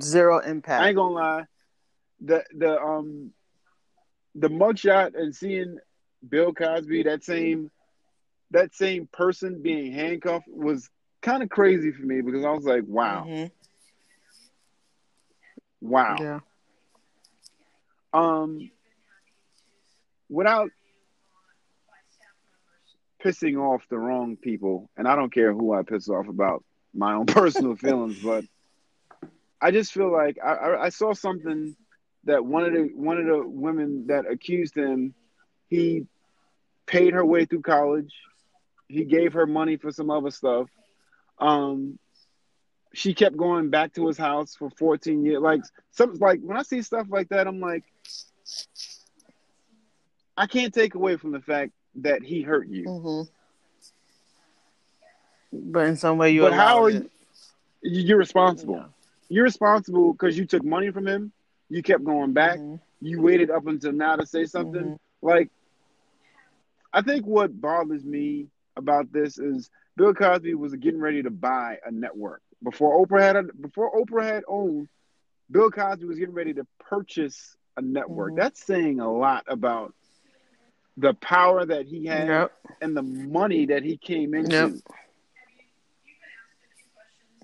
Zero 0.02 0.39
impact. 0.39 0.82
I 0.82 0.89
ain't 0.89 0.97
gonna 0.97 1.14
lie. 1.14 1.44
The 2.20 2.44
the 2.56 2.81
um 2.81 3.32
the 4.35 4.48
mugshot 4.48 5.18
and 5.20 5.35
seeing 5.35 5.78
Bill 6.28 6.52
Cosby, 6.52 7.05
that 7.05 7.24
same 7.24 7.70
that 8.51 8.74
same 8.74 9.09
person 9.12 9.62
being 9.62 9.93
handcuffed 9.93 10.48
was 10.48 10.89
kind 11.22 11.43
of 11.43 11.48
crazy 11.48 11.93
for 11.93 12.02
me 12.02 12.20
because 12.20 12.44
I 12.44 12.51
was 12.51 12.64
like, 12.64 12.85
wow. 12.86 13.24
Mm-hmm. 13.27 13.47
Wow. 15.81 16.16
Yeah. 16.20 16.40
Um, 18.12 18.70
without 20.28 20.70
pissing 23.24 23.59
off 23.59 23.82
the 23.89 23.98
wrong 23.98 24.36
people, 24.36 24.90
and 24.97 25.06
I 25.06 25.14
don't 25.14 25.32
care 25.32 25.52
who 25.52 25.72
I 25.72 25.82
piss 25.82 26.09
off 26.09 26.28
about 26.28 26.64
my 26.93 27.14
own 27.14 27.27
personal 27.27 27.77
feelings, 27.77 28.18
but 28.22 28.44
I 29.61 29.70
just 29.70 29.93
feel 29.93 30.11
like 30.11 30.39
I, 30.43 30.53
I, 30.53 30.82
I, 30.85 30.89
saw 30.89 31.12
something 31.12 31.77
that 32.24 32.45
one 32.45 32.65
of 32.65 32.73
the 32.73 32.91
one 32.95 33.19
of 33.19 33.27
the 33.27 33.43
women 33.47 34.07
that 34.07 34.24
accused 34.27 34.74
him, 34.74 35.15
he 35.69 36.07
paid 36.87 37.12
her 37.12 37.24
way 37.24 37.45
through 37.45 37.62
college. 37.62 38.12
He 38.89 39.05
gave 39.05 39.35
her 39.35 39.47
money 39.47 39.77
for 39.77 39.93
some 39.93 40.11
other 40.11 40.31
stuff. 40.31 40.69
Um, 41.39 41.99
she 42.93 43.15
kept 43.15 43.37
going 43.37 43.70
back 43.70 43.95
to 43.95 44.07
his 44.07 44.19
house 44.19 44.57
for 44.57 44.70
14 44.70 45.24
years. 45.24 45.41
Like 45.41 45.62
something 45.93 46.19
like 46.19 46.41
when 46.43 46.57
I 46.57 46.62
see 46.62 46.82
stuff 46.82 47.07
like 47.09 47.28
that, 47.28 47.47
I'm 47.47 47.61
like, 47.61 47.85
I 50.37 50.47
can't 50.47 50.74
take 50.74 50.95
away 50.95 51.16
from 51.16 51.32
the 51.32 51.41
fact 51.41 51.73
that 51.97 52.23
he 52.23 52.43
hurt 52.43 52.69
you. 52.69 52.85
Mm-hmm. 52.85 53.31
But 55.53 55.87
in 55.87 55.97
some 55.97 56.19
way, 56.19 56.31
you. 56.31 56.43
But 56.43 56.53
how 56.53 56.82
are 56.82 56.91
you? 56.91 57.11
You're 57.82 58.19
responsible. 58.19 58.77
Yeah. 58.77 58.85
You're 59.31 59.44
responsible 59.44 60.12
because 60.12 60.36
you 60.36 60.44
took 60.44 60.65
money 60.65 60.90
from 60.90 61.07
him. 61.07 61.32
You 61.70 61.82
kept 61.82 62.05
going 62.05 62.32
back. 62.32 62.59
Mm-hmm. 62.59 62.77
You 63.01 63.23
waited 63.23 63.51
up 63.51 63.66
until 63.66 63.93
now 63.93 64.16
to 64.16 64.27
say 64.27 64.44
something. 64.44 64.82
Mm-hmm. 64.82 65.27
Like, 65.27 65.51
I 66.93 67.01
think 67.01 67.24
what 67.24 67.59
bothers 67.59 68.05
me 68.05 68.48
about 68.77 69.12
this 69.12 69.39
is 69.39 69.70
Bill 69.97 70.12
Cosby 70.12 70.55
was 70.55 70.74
getting 70.74 71.01
ready 71.01 71.23
to 71.23 71.31
buy 71.31 71.78
a 71.86 71.93
network 71.93 72.43
before 72.62 73.07
Oprah 73.07 73.23
had 73.23 73.36
a, 73.36 73.44
before 73.44 73.93
Oprah 73.94 74.24
had 74.24 74.43
owned. 74.48 74.89
Bill 75.48 75.70
Cosby 75.70 76.07
was 76.07 76.19
getting 76.19 76.35
ready 76.35 76.55
to 76.55 76.66
purchase 76.81 77.57
a 77.77 77.82
network. 77.82 78.32
Mm-hmm. 78.32 78.40
That's 78.40 78.65
saying 78.65 78.98
a 78.98 79.11
lot 79.11 79.44
about 79.47 79.94
the 80.97 81.15
power 81.15 81.65
that 81.65 81.86
he 81.86 82.07
had 82.07 82.27
yep. 82.27 82.52
and 82.81 82.97
the 82.97 83.02
money 83.02 83.66
that 83.66 83.85
he 83.85 83.97
came 83.97 84.35
into. 84.35 84.57
Yep. 84.57 84.73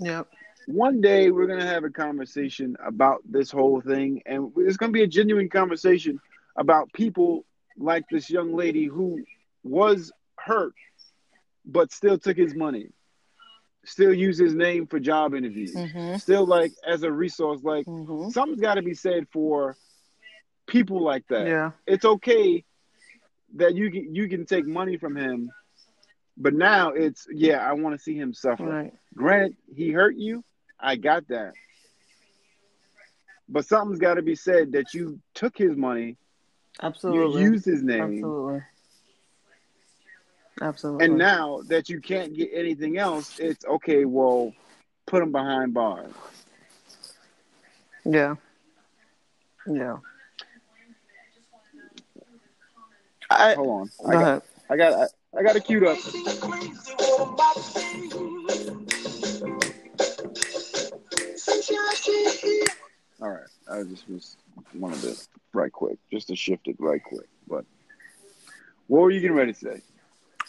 yep. 0.01 0.29
One 0.67 1.01
day 1.01 1.31
we're 1.31 1.47
gonna 1.47 1.67
have 1.67 1.85
a 1.85 1.91
conversation 1.91 2.77
about 2.85 3.23
this 3.25 3.51
whole 3.51 3.81
thing, 3.81 4.23
and 4.27 4.53
it's 4.57 4.77
gonna 4.77 4.93
be 4.93 5.03
a 5.03 5.07
genuine 5.07 5.49
conversation 5.49 6.21
about 6.57 6.93
people 6.93 7.45
like 7.79 8.05
this 8.11 8.31
young 8.31 8.55
lady 8.55 8.85
who 8.87 9.23
was 9.63 10.13
hurt 10.39 10.75
but 11.69 11.93
still 11.93 12.17
took 12.17 12.37
his 12.37 12.55
money, 12.55 12.89
still 13.85 14.15
used 14.15 14.39
his 14.41 14.55
name 14.55 14.87
for 14.87 15.01
job 15.01 15.35
interviews, 15.35 15.75
Mhm. 15.75 16.21
still 16.21 16.47
like 16.47 16.73
as 16.87 17.03
a 17.03 17.11
resource. 17.11 17.61
Like 17.63 17.87
Mhm. 17.87 18.31
something's 18.33 18.61
got 18.61 18.75
to 18.75 18.83
be 18.83 18.95
said 18.95 19.29
for 19.29 19.77
people 20.67 21.03
like 21.03 21.27
that. 21.29 21.47
Yeah. 21.47 21.73
It's 21.87 22.05
okay 22.05 22.65
that 23.55 23.75
you 23.75 23.91
can 23.91 24.15
you 24.15 24.29
can 24.29 24.47
take 24.47 24.67
money 24.67 24.97
from 24.97 25.17
him, 25.17 25.51
but 26.37 26.55
now 26.55 26.91
it's 26.91 27.27
yeah, 27.33 27.59
I 27.69 27.73
want 27.73 27.97
to 27.97 28.03
see 28.03 28.15
him 28.17 28.33
suffer. 28.33 28.65
Right. 28.65 28.95
Granted, 29.15 29.57
he 29.75 29.91
hurt 29.91 30.17
you. 30.17 30.45
I 30.79 30.97
got 30.97 31.29
that. 31.29 31.53
But 33.49 33.65
something's 33.67 34.01
got 34.01 34.15
to 34.15 34.23
be 34.23 34.35
said 34.35 34.73
that 34.73 34.93
you 34.93 35.21
took 35.35 35.57
his 35.57 35.77
money, 35.77 36.17
Absolutely. 36.83 37.43
you 37.43 37.51
used 37.53 37.65
his 37.65 37.83
name, 37.83 38.03
Absolutely. 38.03 38.63
Absolutely. 40.61 41.05
and 41.05 41.19
now 41.19 41.61
that 41.69 41.89
you 41.89 42.01
can't 42.01 42.35
get 42.35 42.51
anything 42.53 42.97
else, 42.97 43.39
it's 43.39 43.65
okay. 43.67 44.05
Well, 44.07 44.53
put 45.07 45.23
him 45.23 45.31
behind 45.31 45.75
bars. 45.75 46.13
yeah. 48.05 48.37
Yeah. 49.67 49.99
I, 53.29 53.55
Hold 53.55 53.69
on, 53.69 53.91
go 54.05 54.09
I 54.09 54.13
got, 54.13 54.23
ahead. 54.23 54.43
I 54.71 54.77
got, 54.77 54.93
I, 55.35 55.39
I 55.39 55.43
got 55.43 55.57
it 55.57 55.65
queued 55.65 55.85
up. 55.85 55.99
All 63.21 63.31
right, 63.31 63.49
I 63.71 63.83
just 63.85 64.09
was 64.09 64.37
wanted 64.75 65.01
to 65.03 65.17
right 65.53 65.73
quick, 65.73 65.99
just 66.13 66.29
to 66.29 66.37
shift 66.37 66.69
it 66.69 66.77
right 66.79 67.03
quick. 67.03 67.29
But 67.49 67.65
what 68.89 69.03
were 69.03 69.11
you 69.11 69.21
getting 69.21 69.37
ready 69.37 69.53
to 69.53 69.59
say? 69.59 69.83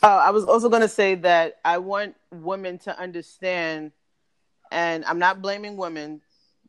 Oh, 0.03 0.17
I 0.17 0.29
was 0.29 0.43
also 0.45 0.69
going 0.69 0.81
to 0.81 0.87
say 0.87 1.15
that 1.15 1.57
I 1.65 1.79
want 1.79 2.15
women 2.31 2.77
to 2.79 2.99
understand, 2.99 3.93
and 4.71 5.05
I'm 5.05 5.17
not 5.17 5.41
blaming 5.41 5.77
women, 5.77 6.21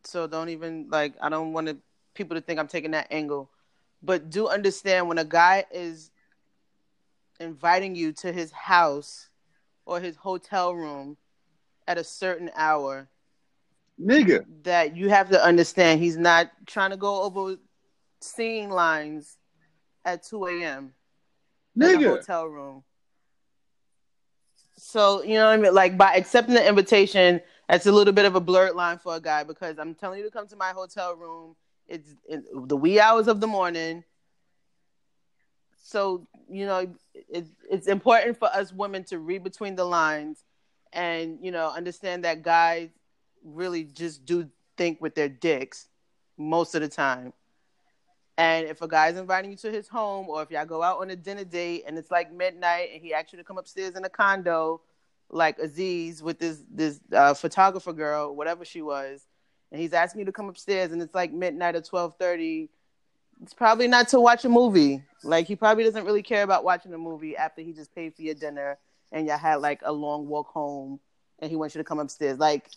so 0.04 0.26
don't 0.26 0.48
even 0.50 0.88
like 0.90 1.14
I 1.20 1.28
don't 1.28 1.52
want 1.52 1.80
people 2.14 2.36
to 2.36 2.40
think 2.40 2.58
I'm 2.58 2.68
taking 2.68 2.92
that 2.92 3.08
angle, 3.10 3.50
but 4.02 4.30
do 4.30 4.48
understand 4.48 5.08
when 5.08 5.18
a 5.18 5.24
guy 5.24 5.64
is 5.72 6.10
inviting 7.40 7.94
you 7.94 8.12
to 8.12 8.32
his 8.32 8.50
house 8.52 9.28
or 9.84 10.00
his 10.00 10.16
hotel 10.16 10.74
room 10.74 11.16
at 11.86 11.98
a 11.98 12.04
certain 12.04 12.50
hour 12.54 13.08
Nigga, 14.00 14.44
that 14.62 14.96
you 14.96 15.08
have 15.08 15.30
to 15.30 15.42
understand 15.42 16.00
he's 16.00 16.16
not 16.16 16.50
trying 16.66 16.90
to 16.90 16.96
go 16.96 17.22
over 17.22 17.56
scene 18.20 18.70
lines 18.70 19.36
at 20.04 20.22
2 20.22 20.46
a.m. 20.46 20.94
in 21.76 21.82
a 21.82 22.00
hotel 22.00 22.46
room. 22.46 22.84
So 24.76 25.22
you 25.22 25.34
know 25.34 25.46
what 25.46 25.52
I 25.52 25.56
mean? 25.56 25.74
Like 25.74 25.98
by 25.98 26.14
accepting 26.14 26.54
the 26.54 26.66
invitation, 26.66 27.40
that's 27.68 27.86
a 27.86 27.92
little 27.92 28.12
bit 28.12 28.24
of 28.24 28.36
a 28.36 28.40
blurred 28.40 28.74
line 28.74 28.98
for 28.98 29.16
a 29.16 29.20
guy 29.20 29.42
because 29.42 29.78
I'm 29.78 29.94
telling 29.94 30.18
you 30.18 30.24
to 30.24 30.30
come 30.30 30.46
to 30.48 30.56
my 30.56 30.70
hotel 30.70 31.14
room. 31.14 31.56
It's 31.88 32.14
in 32.28 32.44
the 32.66 32.76
wee 32.76 33.00
hours 33.00 33.28
of 33.28 33.40
the 33.40 33.46
morning. 33.46 34.04
So 35.82 36.26
you 36.48 36.66
know, 36.66 36.94
it, 37.14 37.46
it's 37.70 37.88
important 37.88 38.38
for 38.38 38.48
us 38.48 38.72
women 38.72 39.04
to 39.04 39.18
read 39.18 39.42
between 39.42 39.74
the 39.74 39.84
lines, 39.84 40.44
and 40.92 41.38
you 41.42 41.50
know, 41.50 41.70
understand 41.70 42.24
that 42.24 42.42
guys 42.42 42.90
really 43.44 43.84
just 43.84 44.24
do 44.24 44.48
think 44.76 45.00
with 45.00 45.14
their 45.14 45.28
dicks 45.28 45.88
most 46.36 46.74
of 46.74 46.82
the 46.82 46.88
time. 46.88 47.32
And 48.36 48.68
if 48.68 48.82
a 48.82 48.88
guy's 48.88 49.16
inviting 49.16 49.50
you 49.50 49.56
to 49.58 49.70
his 49.70 49.88
home, 49.88 50.28
or 50.28 50.42
if 50.42 50.50
y'all 50.50 50.64
go 50.64 50.82
out 50.82 51.00
on 51.00 51.10
a 51.10 51.16
dinner 51.16 51.44
date 51.44 51.84
and 51.86 51.98
it's 51.98 52.10
like 52.10 52.32
midnight 52.32 52.90
and 52.92 53.02
he 53.02 53.12
asks 53.12 53.32
you 53.32 53.38
to 53.38 53.44
come 53.44 53.58
upstairs 53.58 53.96
in 53.96 54.04
a 54.04 54.08
condo, 54.08 54.80
like 55.28 55.58
Aziz 55.58 56.22
with 56.22 56.38
this 56.38 56.62
this 56.70 57.00
uh, 57.12 57.34
photographer 57.34 57.92
girl, 57.92 58.34
whatever 58.34 58.64
she 58.64 58.80
was, 58.80 59.26
and 59.72 59.80
he's 59.80 59.92
asking 59.92 60.20
you 60.20 60.26
to 60.26 60.32
come 60.32 60.48
upstairs 60.48 60.92
and 60.92 61.02
it's 61.02 61.14
like 61.14 61.32
midnight 61.32 61.74
or 61.74 61.80
twelve 61.80 62.14
thirty, 62.16 62.70
it's 63.42 63.54
probably 63.54 63.88
not 63.88 64.08
to 64.08 64.20
watch 64.20 64.44
a 64.44 64.48
movie. 64.48 65.02
Like 65.24 65.46
he 65.48 65.56
probably 65.56 65.82
doesn't 65.82 66.04
really 66.04 66.22
care 66.22 66.44
about 66.44 66.62
watching 66.62 66.94
a 66.94 66.98
movie 66.98 67.36
after 67.36 67.60
he 67.60 67.72
just 67.72 67.92
paid 67.92 68.14
for 68.14 68.22
your 68.22 68.34
dinner 68.34 68.78
and 69.10 69.26
y'all 69.26 69.36
had 69.36 69.56
like 69.56 69.80
a 69.84 69.92
long 69.92 70.28
walk 70.28 70.48
home 70.48 71.00
and 71.40 71.50
he 71.50 71.56
wants 71.56 71.74
you 71.74 71.80
to 71.80 71.84
come 71.84 71.98
upstairs. 71.98 72.38
Like 72.38 72.70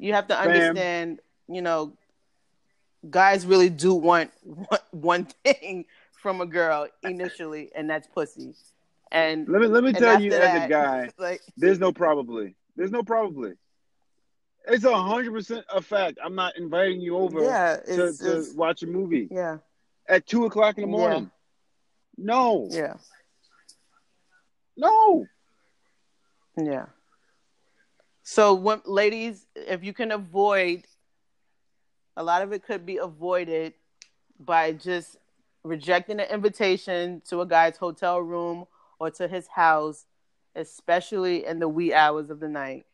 you 0.00 0.14
have 0.14 0.28
to 0.28 0.38
understand, 0.38 1.20
you 1.46 1.60
know, 1.62 1.92
guys 3.08 3.46
really 3.46 3.68
do 3.68 3.94
want 3.94 4.30
one, 4.42 4.80
one 4.90 5.24
thing 5.44 5.84
from 6.22 6.40
a 6.40 6.46
girl 6.46 6.88
initially, 7.02 7.70
and 7.74 7.88
that's 7.88 8.06
pussy. 8.08 8.54
And 9.12 9.48
Let 9.48 9.60
me 9.60 9.66
let 9.66 9.84
me 9.84 9.92
tell 9.92 10.20
you, 10.20 10.32
after 10.32 10.42
as 10.42 10.64
a 10.64 10.68
guy, 10.68 11.10
like 11.18 11.42
there's 11.56 11.78
no 11.78 11.92
probably. 11.92 12.54
There's 12.76 12.92
no 12.92 13.02
probably. 13.02 13.54
It's 14.68 14.84
a 14.84 14.96
hundred 14.96 15.32
percent 15.32 15.64
a 15.72 15.82
fact. 15.82 16.18
I'm 16.24 16.34
not 16.34 16.56
inviting 16.56 17.00
you 17.00 17.16
over 17.16 17.42
yeah, 17.42 17.76
to, 17.76 18.06
it's, 18.06 18.18
to 18.18 18.38
it's 18.38 18.54
watch 18.54 18.82
a 18.82 18.86
movie 18.86 19.28
yeah, 19.30 19.58
at 20.08 20.26
two 20.26 20.44
o'clock 20.46 20.78
in 20.78 20.82
the 20.82 20.96
Yeah. 20.96 20.96
morning. 20.96 21.30
No, 22.16 22.68
yeah, 22.70 22.94
no. 24.76 25.26
yeah. 26.56 26.86
So, 28.32 28.54
when, 28.54 28.80
ladies, 28.84 29.44
if 29.56 29.82
you 29.82 29.92
can 29.92 30.12
avoid, 30.12 30.84
a 32.16 32.22
lot 32.22 32.42
of 32.42 32.52
it 32.52 32.62
could 32.62 32.86
be 32.86 32.98
avoided 32.98 33.74
by 34.38 34.70
just 34.70 35.16
rejecting 35.64 36.20
an 36.20 36.28
invitation 36.30 37.22
to 37.28 37.40
a 37.40 37.46
guy's 37.46 37.76
hotel 37.76 38.20
room 38.20 38.66
or 39.00 39.10
to 39.10 39.26
his 39.26 39.48
house, 39.48 40.06
especially 40.54 41.44
in 41.44 41.58
the 41.58 41.66
wee 41.66 41.92
hours 41.92 42.30
of 42.30 42.38
the 42.38 42.46
night. 42.46 42.86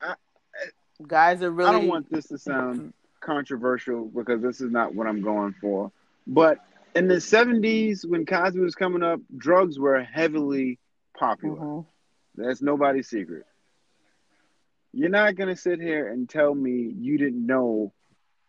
I- 0.00 0.14
Guys 1.06 1.42
are 1.42 1.50
really 1.50 1.68
I 1.68 1.72
don't 1.72 1.86
want 1.86 2.10
this 2.10 2.28
to 2.28 2.38
sound 2.38 2.94
controversial 3.20 4.06
because 4.06 4.40
this 4.40 4.62
is 4.62 4.70
not 4.70 4.94
what 4.94 5.06
I'm 5.06 5.20
going 5.20 5.54
for. 5.60 5.92
But 6.26 6.64
in 6.94 7.08
the 7.08 7.20
70s, 7.20 8.06
when 8.06 8.24
Cosby 8.24 8.58
was 8.60 8.74
coming 8.74 9.02
up, 9.02 9.20
drugs 9.36 9.78
were 9.78 10.02
heavily 10.02 10.78
popular. 11.14 11.56
Mhm. 11.58 11.86
That's 12.38 12.62
nobody's 12.62 13.08
secret. 13.08 13.44
You're 14.92 15.10
not 15.10 15.36
gonna 15.36 15.56
sit 15.56 15.80
here 15.80 16.08
and 16.08 16.28
tell 16.28 16.54
me 16.54 16.94
you 16.98 17.18
didn't 17.18 17.44
know 17.44 17.92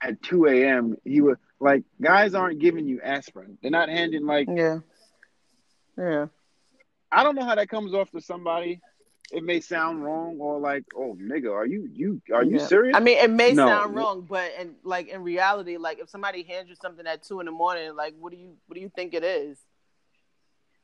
at 0.01 0.21
2 0.23 0.45
a.m. 0.47 0.95
he 1.03 1.21
was 1.21 1.37
like 1.59 1.83
guys 2.01 2.33
aren't 2.33 2.59
giving 2.59 2.87
you 2.87 3.01
aspirin. 3.01 3.57
They're 3.61 3.71
not 3.71 3.89
handing 3.89 4.25
like 4.25 4.47
Yeah. 4.47 4.79
Yeah. 5.97 6.27
I 7.11 7.23
don't 7.23 7.35
know 7.35 7.43
how 7.45 7.55
that 7.55 7.69
comes 7.69 7.93
off 7.93 8.11
to 8.11 8.21
somebody. 8.21 8.81
It 9.31 9.43
may 9.43 9.59
sound 9.59 10.03
wrong 10.03 10.37
or 10.39 10.59
like, 10.59 10.85
oh 10.95 11.15
nigga, 11.21 11.51
are 11.53 11.65
you 11.65 11.89
you 11.91 12.21
are 12.33 12.43
you 12.43 12.57
Yeah. 12.57 12.65
serious? 12.65 12.95
I 12.95 12.99
mean, 12.99 13.17
it 13.17 13.29
may 13.29 13.53
No. 13.53 13.65
sound 13.67 13.95
wrong, 13.95 14.25
but 14.27 14.51
and 14.57 14.75
like 14.83 15.07
in 15.09 15.21
reality, 15.23 15.77
like 15.77 15.99
if 15.99 16.09
somebody 16.09 16.43
hands 16.43 16.69
you 16.69 16.75
something 16.75 17.05
at 17.05 17.23
two 17.23 17.39
in 17.39 17.45
the 17.45 17.51
morning, 17.51 17.95
like 17.95 18.15
what 18.19 18.31
do 18.31 18.39
you 18.39 18.57
what 18.67 18.75
do 18.75 18.81
you 18.81 18.89
think 18.89 19.13
it 19.13 19.23
is? 19.23 19.59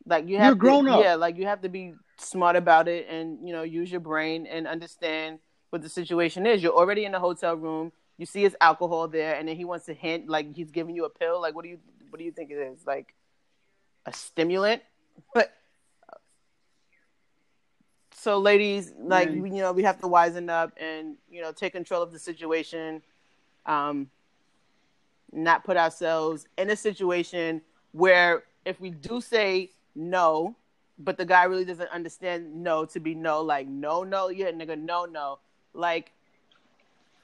Like 0.08 0.28
you 0.28 0.38
have 0.38 0.48
You're 0.48 0.56
grown 0.56 0.86
to, 0.86 0.92
up. 0.94 1.04
yeah, 1.04 1.16
like 1.16 1.38
you 1.38 1.46
have 1.46 1.62
to 1.62 1.70
be 1.70 1.94
smart 2.18 2.56
about 2.56 2.88
it 2.88 3.08
and 3.10 3.46
you 3.46 3.54
know 3.54 3.64
use 3.64 3.92
your 3.92 4.00
brain 4.00 4.46
and 4.46 4.68
understand 4.68 5.40
what 5.72 5.82
the 5.82 5.90
situation 5.90 6.46
is. 6.46 6.62
You're 6.62 6.76
already 6.76 7.06
in 7.06 7.12
the 7.12 7.20
hotel 7.20 7.56
room. 7.56 7.92
You 8.18 8.26
see 8.26 8.44
his 8.44 8.56
alcohol 8.62 9.08
there, 9.08 9.36
and 9.36 9.48
then 9.48 9.56
he 9.56 9.66
wants 9.66 9.86
to 9.88 9.94
hint 9.94 10.30
like 10.30 10.56
he's 10.56 10.72
giving 10.72 10.96
you 10.96 11.06
a 11.06 11.10
pill. 11.10 11.42
Like 11.42 11.56
what 11.56 11.64
do 11.64 11.70
you 11.70 11.80
what 12.10 12.20
do 12.20 12.26
you 12.26 12.32
think 12.32 12.52
it 12.52 12.56
is? 12.56 12.86
Like 12.86 13.14
a 14.06 14.14
stimulant? 14.14 14.84
But 15.34 15.54
so 18.26 18.40
ladies 18.40 18.94
like 18.98 19.30
you 19.30 19.42
know 19.50 19.72
we 19.72 19.84
have 19.84 20.00
to 20.00 20.08
wisen 20.08 20.50
up 20.50 20.72
and 20.78 21.16
you 21.30 21.42
know 21.42 21.52
take 21.52 21.74
control 21.74 22.02
of 22.02 22.12
the 22.12 22.18
situation 22.18 23.02
um 23.68 24.10
not 25.32 25.64
put 25.64 25.78
ourselves 25.78 26.48
in 26.58 26.70
a 26.72 26.76
situation 26.76 27.62
where 27.92 28.44
if 28.66 28.80
we 28.80 28.90
do 28.90 29.22
say 29.22 29.70
no 29.96 30.56
but 30.98 31.18
the 31.18 31.26
guy 31.26 31.44
really 31.44 31.66
doesn't 31.66 31.90
understand 31.90 32.64
no 32.64 32.86
to 32.86 33.00
be 33.00 33.14
no 33.14 33.42
like 33.42 33.68
no 33.68 34.04
no 34.04 34.30
yeah 34.30 34.52
nigga 34.52 34.78
no 34.80 35.06
no 35.06 35.40
like 35.74 36.12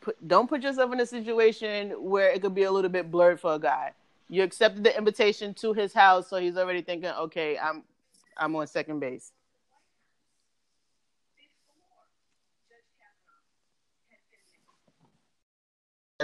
put, 0.01 0.15
don't 0.27 0.49
put 0.49 0.61
yourself 0.61 0.91
in 0.91 0.99
a 0.99 1.05
situation 1.05 1.91
where 1.91 2.29
it 2.29 2.41
could 2.41 2.55
be 2.55 2.63
a 2.63 2.71
little 2.71 2.89
bit 2.89 3.11
blurred 3.11 3.39
for 3.39 3.53
a 3.53 3.59
guy 3.59 3.91
you 4.29 4.43
accepted 4.43 4.83
the 4.83 4.97
invitation 4.97 5.53
to 5.53 5.73
his 5.73 5.93
house 5.93 6.29
so 6.29 6.37
he's 6.37 6.57
already 6.57 6.81
thinking 6.81 7.11
okay 7.11 7.57
i'm 7.57 7.83
i'm 8.37 8.55
on 8.55 8.67
second 8.67 8.99
base 8.99 9.31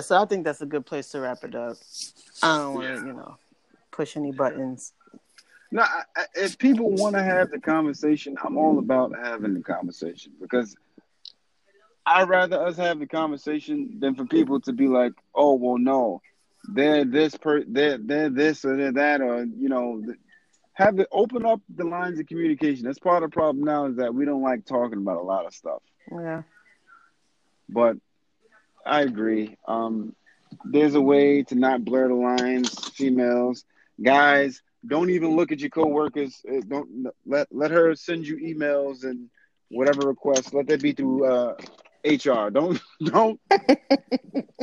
So 0.01 0.21
I 0.21 0.25
think 0.25 0.43
that's 0.43 0.61
a 0.61 0.65
good 0.65 0.85
place 0.85 1.09
to 1.09 1.21
wrap 1.21 1.43
it 1.43 1.55
up. 1.55 1.77
I 2.43 2.57
don't 2.57 2.73
want 2.75 2.87
to, 2.87 3.05
you 3.07 3.13
know, 3.13 3.37
push 3.91 4.15
any 4.15 4.31
buttons. 4.31 4.93
No, 5.71 5.81
I, 5.81 6.03
I, 6.15 6.25
if 6.35 6.57
people 6.57 6.91
want 6.91 7.15
to 7.15 7.23
have 7.23 7.51
the 7.51 7.59
conversation, 7.59 8.37
I'm 8.43 8.57
all 8.57 8.79
about 8.79 9.13
having 9.15 9.53
the 9.53 9.61
conversation 9.61 10.33
because 10.39 10.75
I'd 12.05 12.29
rather 12.29 12.65
us 12.65 12.77
have 12.77 12.99
the 12.99 13.07
conversation 13.07 13.97
than 13.99 14.15
for 14.15 14.25
people 14.25 14.61
to 14.61 14.73
be 14.73 14.87
like, 14.87 15.13
"Oh, 15.35 15.55
well, 15.55 15.77
no, 15.77 16.21
they're 16.69 17.03
this 17.03 17.35
per, 17.35 17.63
they're 17.67 17.97
they're 17.97 18.29
this 18.29 18.63
or 18.63 18.77
they're 18.77 18.93
that," 18.93 19.21
or 19.21 19.43
you 19.43 19.67
know, 19.67 20.01
have 20.73 20.99
it 20.99 21.07
open 21.11 21.45
up 21.45 21.61
the 21.75 21.83
lines 21.83 22.19
of 22.19 22.27
communication. 22.27 22.85
That's 22.85 22.99
part 22.99 23.23
of 23.23 23.31
the 23.31 23.33
problem 23.33 23.65
now 23.65 23.87
is 23.87 23.97
that 23.97 24.13
we 24.13 24.23
don't 24.23 24.41
like 24.41 24.65
talking 24.65 24.99
about 24.99 25.17
a 25.17 25.23
lot 25.23 25.45
of 25.45 25.53
stuff. 25.53 25.81
Yeah. 26.09 26.43
But 27.67 27.97
I 28.85 29.01
agree. 29.01 29.57
Um, 29.67 30.15
there's 30.63 30.95
a 30.95 31.01
way 31.01 31.43
to 31.43 31.55
not 31.55 31.83
blur 31.83 32.07
the 32.07 32.13
lines. 32.13 32.73
Females, 32.89 33.65
guys, 34.01 34.61
don't 34.87 35.09
even 35.09 35.35
look 35.35 35.51
at 35.51 35.59
your 35.59 35.69
coworkers. 35.69 36.41
Uh, 36.49 36.61
don't 36.67 37.07
let 37.25 37.47
let 37.51 37.71
her 37.71 37.95
send 37.95 38.27
you 38.27 38.37
emails 38.37 39.03
and 39.03 39.29
whatever 39.69 40.07
requests. 40.07 40.53
Let 40.53 40.67
that 40.67 40.81
be 40.81 40.93
through 40.93 41.25
uh, 41.25 41.55
HR. 42.05 42.49
Don't 42.49 42.81
don't 43.03 43.39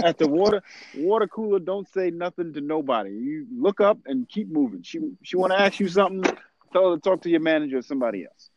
at 0.02 0.18
the 0.18 0.28
water 0.28 0.62
water 0.96 1.26
cooler. 1.26 1.58
Don't 1.58 1.88
say 1.88 2.10
nothing 2.10 2.52
to 2.54 2.60
nobody. 2.60 3.10
You 3.10 3.46
look 3.52 3.80
up 3.80 3.98
and 4.06 4.28
keep 4.28 4.48
moving. 4.48 4.82
She 4.82 5.00
she 5.22 5.36
want 5.36 5.52
to 5.52 5.60
ask 5.60 5.80
you 5.80 5.88
something. 5.88 6.22
Tell 6.72 6.90
her 6.90 6.96
to 6.96 7.02
talk 7.02 7.22
to 7.22 7.30
your 7.30 7.40
manager 7.40 7.78
or 7.78 7.82
somebody 7.82 8.26
else. 8.26 8.50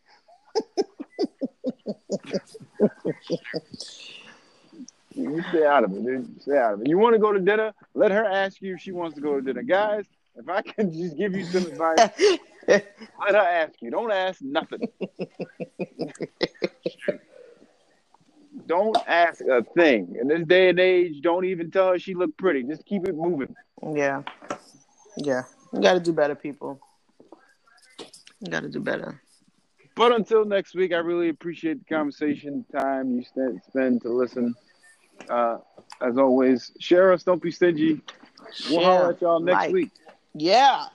You 5.13 5.43
stay 5.49 5.65
out 5.65 5.83
of 5.83 5.91
it, 5.91 6.03
dude. 6.03 6.41
Stay 6.41 6.57
out 6.57 6.73
of 6.73 6.81
it. 6.81 6.87
You 6.87 6.97
want 6.97 7.13
to 7.13 7.19
go 7.19 7.31
to 7.31 7.39
dinner? 7.39 7.73
Let 7.93 8.11
her 8.11 8.25
ask 8.25 8.61
you 8.61 8.75
if 8.75 8.81
she 8.81 8.91
wants 8.91 9.15
to 9.15 9.21
go 9.21 9.35
to 9.35 9.41
dinner. 9.41 9.61
Guys, 9.61 10.05
if 10.37 10.49
I 10.49 10.61
can 10.61 10.91
just 10.91 11.17
give 11.17 11.35
you 11.35 11.45
some 11.45 11.65
advice, 11.65 12.09
let 12.67 12.85
her 13.29 13.37
ask 13.37 13.81
you. 13.81 13.91
Don't 13.91 14.11
ask 14.11 14.41
nothing. 14.41 14.87
don't 18.67 18.97
ask 19.07 19.41
a 19.41 19.63
thing. 19.75 20.15
In 20.19 20.27
this 20.27 20.45
day 20.47 20.69
and 20.69 20.79
age, 20.79 21.21
don't 21.21 21.45
even 21.45 21.71
tell 21.71 21.89
her 21.89 21.99
she 21.99 22.13
looked 22.13 22.37
pretty. 22.37 22.63
Just 22.63 22.85
keep 22.85 23.07
it 23.07 23.15
moving. 23.15 23.55
Yeah. 23.93 24.23
Yeah. 25.17 25.43
You 25.73 25.81
got 25.81 25.93
to 25.93 25.99
do 25.99 26.13
better, 26.13 26.35
people. 26.35 26.79
You 28.39 28.51
got 28.51 28.61
to 28.61 28.69
do 28.69 28.79
better. 28.79 29.21
But 29.95 30.11
until 30.13 30.45
next 30.45 30.75
week, 30.75 30.93
I 30.93 30.97
really 30.97 31.29
appreciate 31.29 31.79
the 31.79 31.85
conversation, 31.95 32.63
time 32.71 33.15
you 33.15 33.23
spend, 33.23 33.61
spend 33.67 34.01
to 34.03 34.09
listen. 34.09 34.53
Uh, 35.27 35.57
as 36.01 36.17
always, 36.17 36.71
share 36.79 37.11
us. 37.11 37.23
Don't 37.23 37.41
be 37.41 37.49
stingy. 37.49 38.01
We'll 38.69 38.83
holler 38.83 39.11
at 39.11 39.21
y'all 39.21 39.39
next 39.39 39.55
like. 39.55 39.73
week. 39.73 39.91
Yeah. 40.39 40.85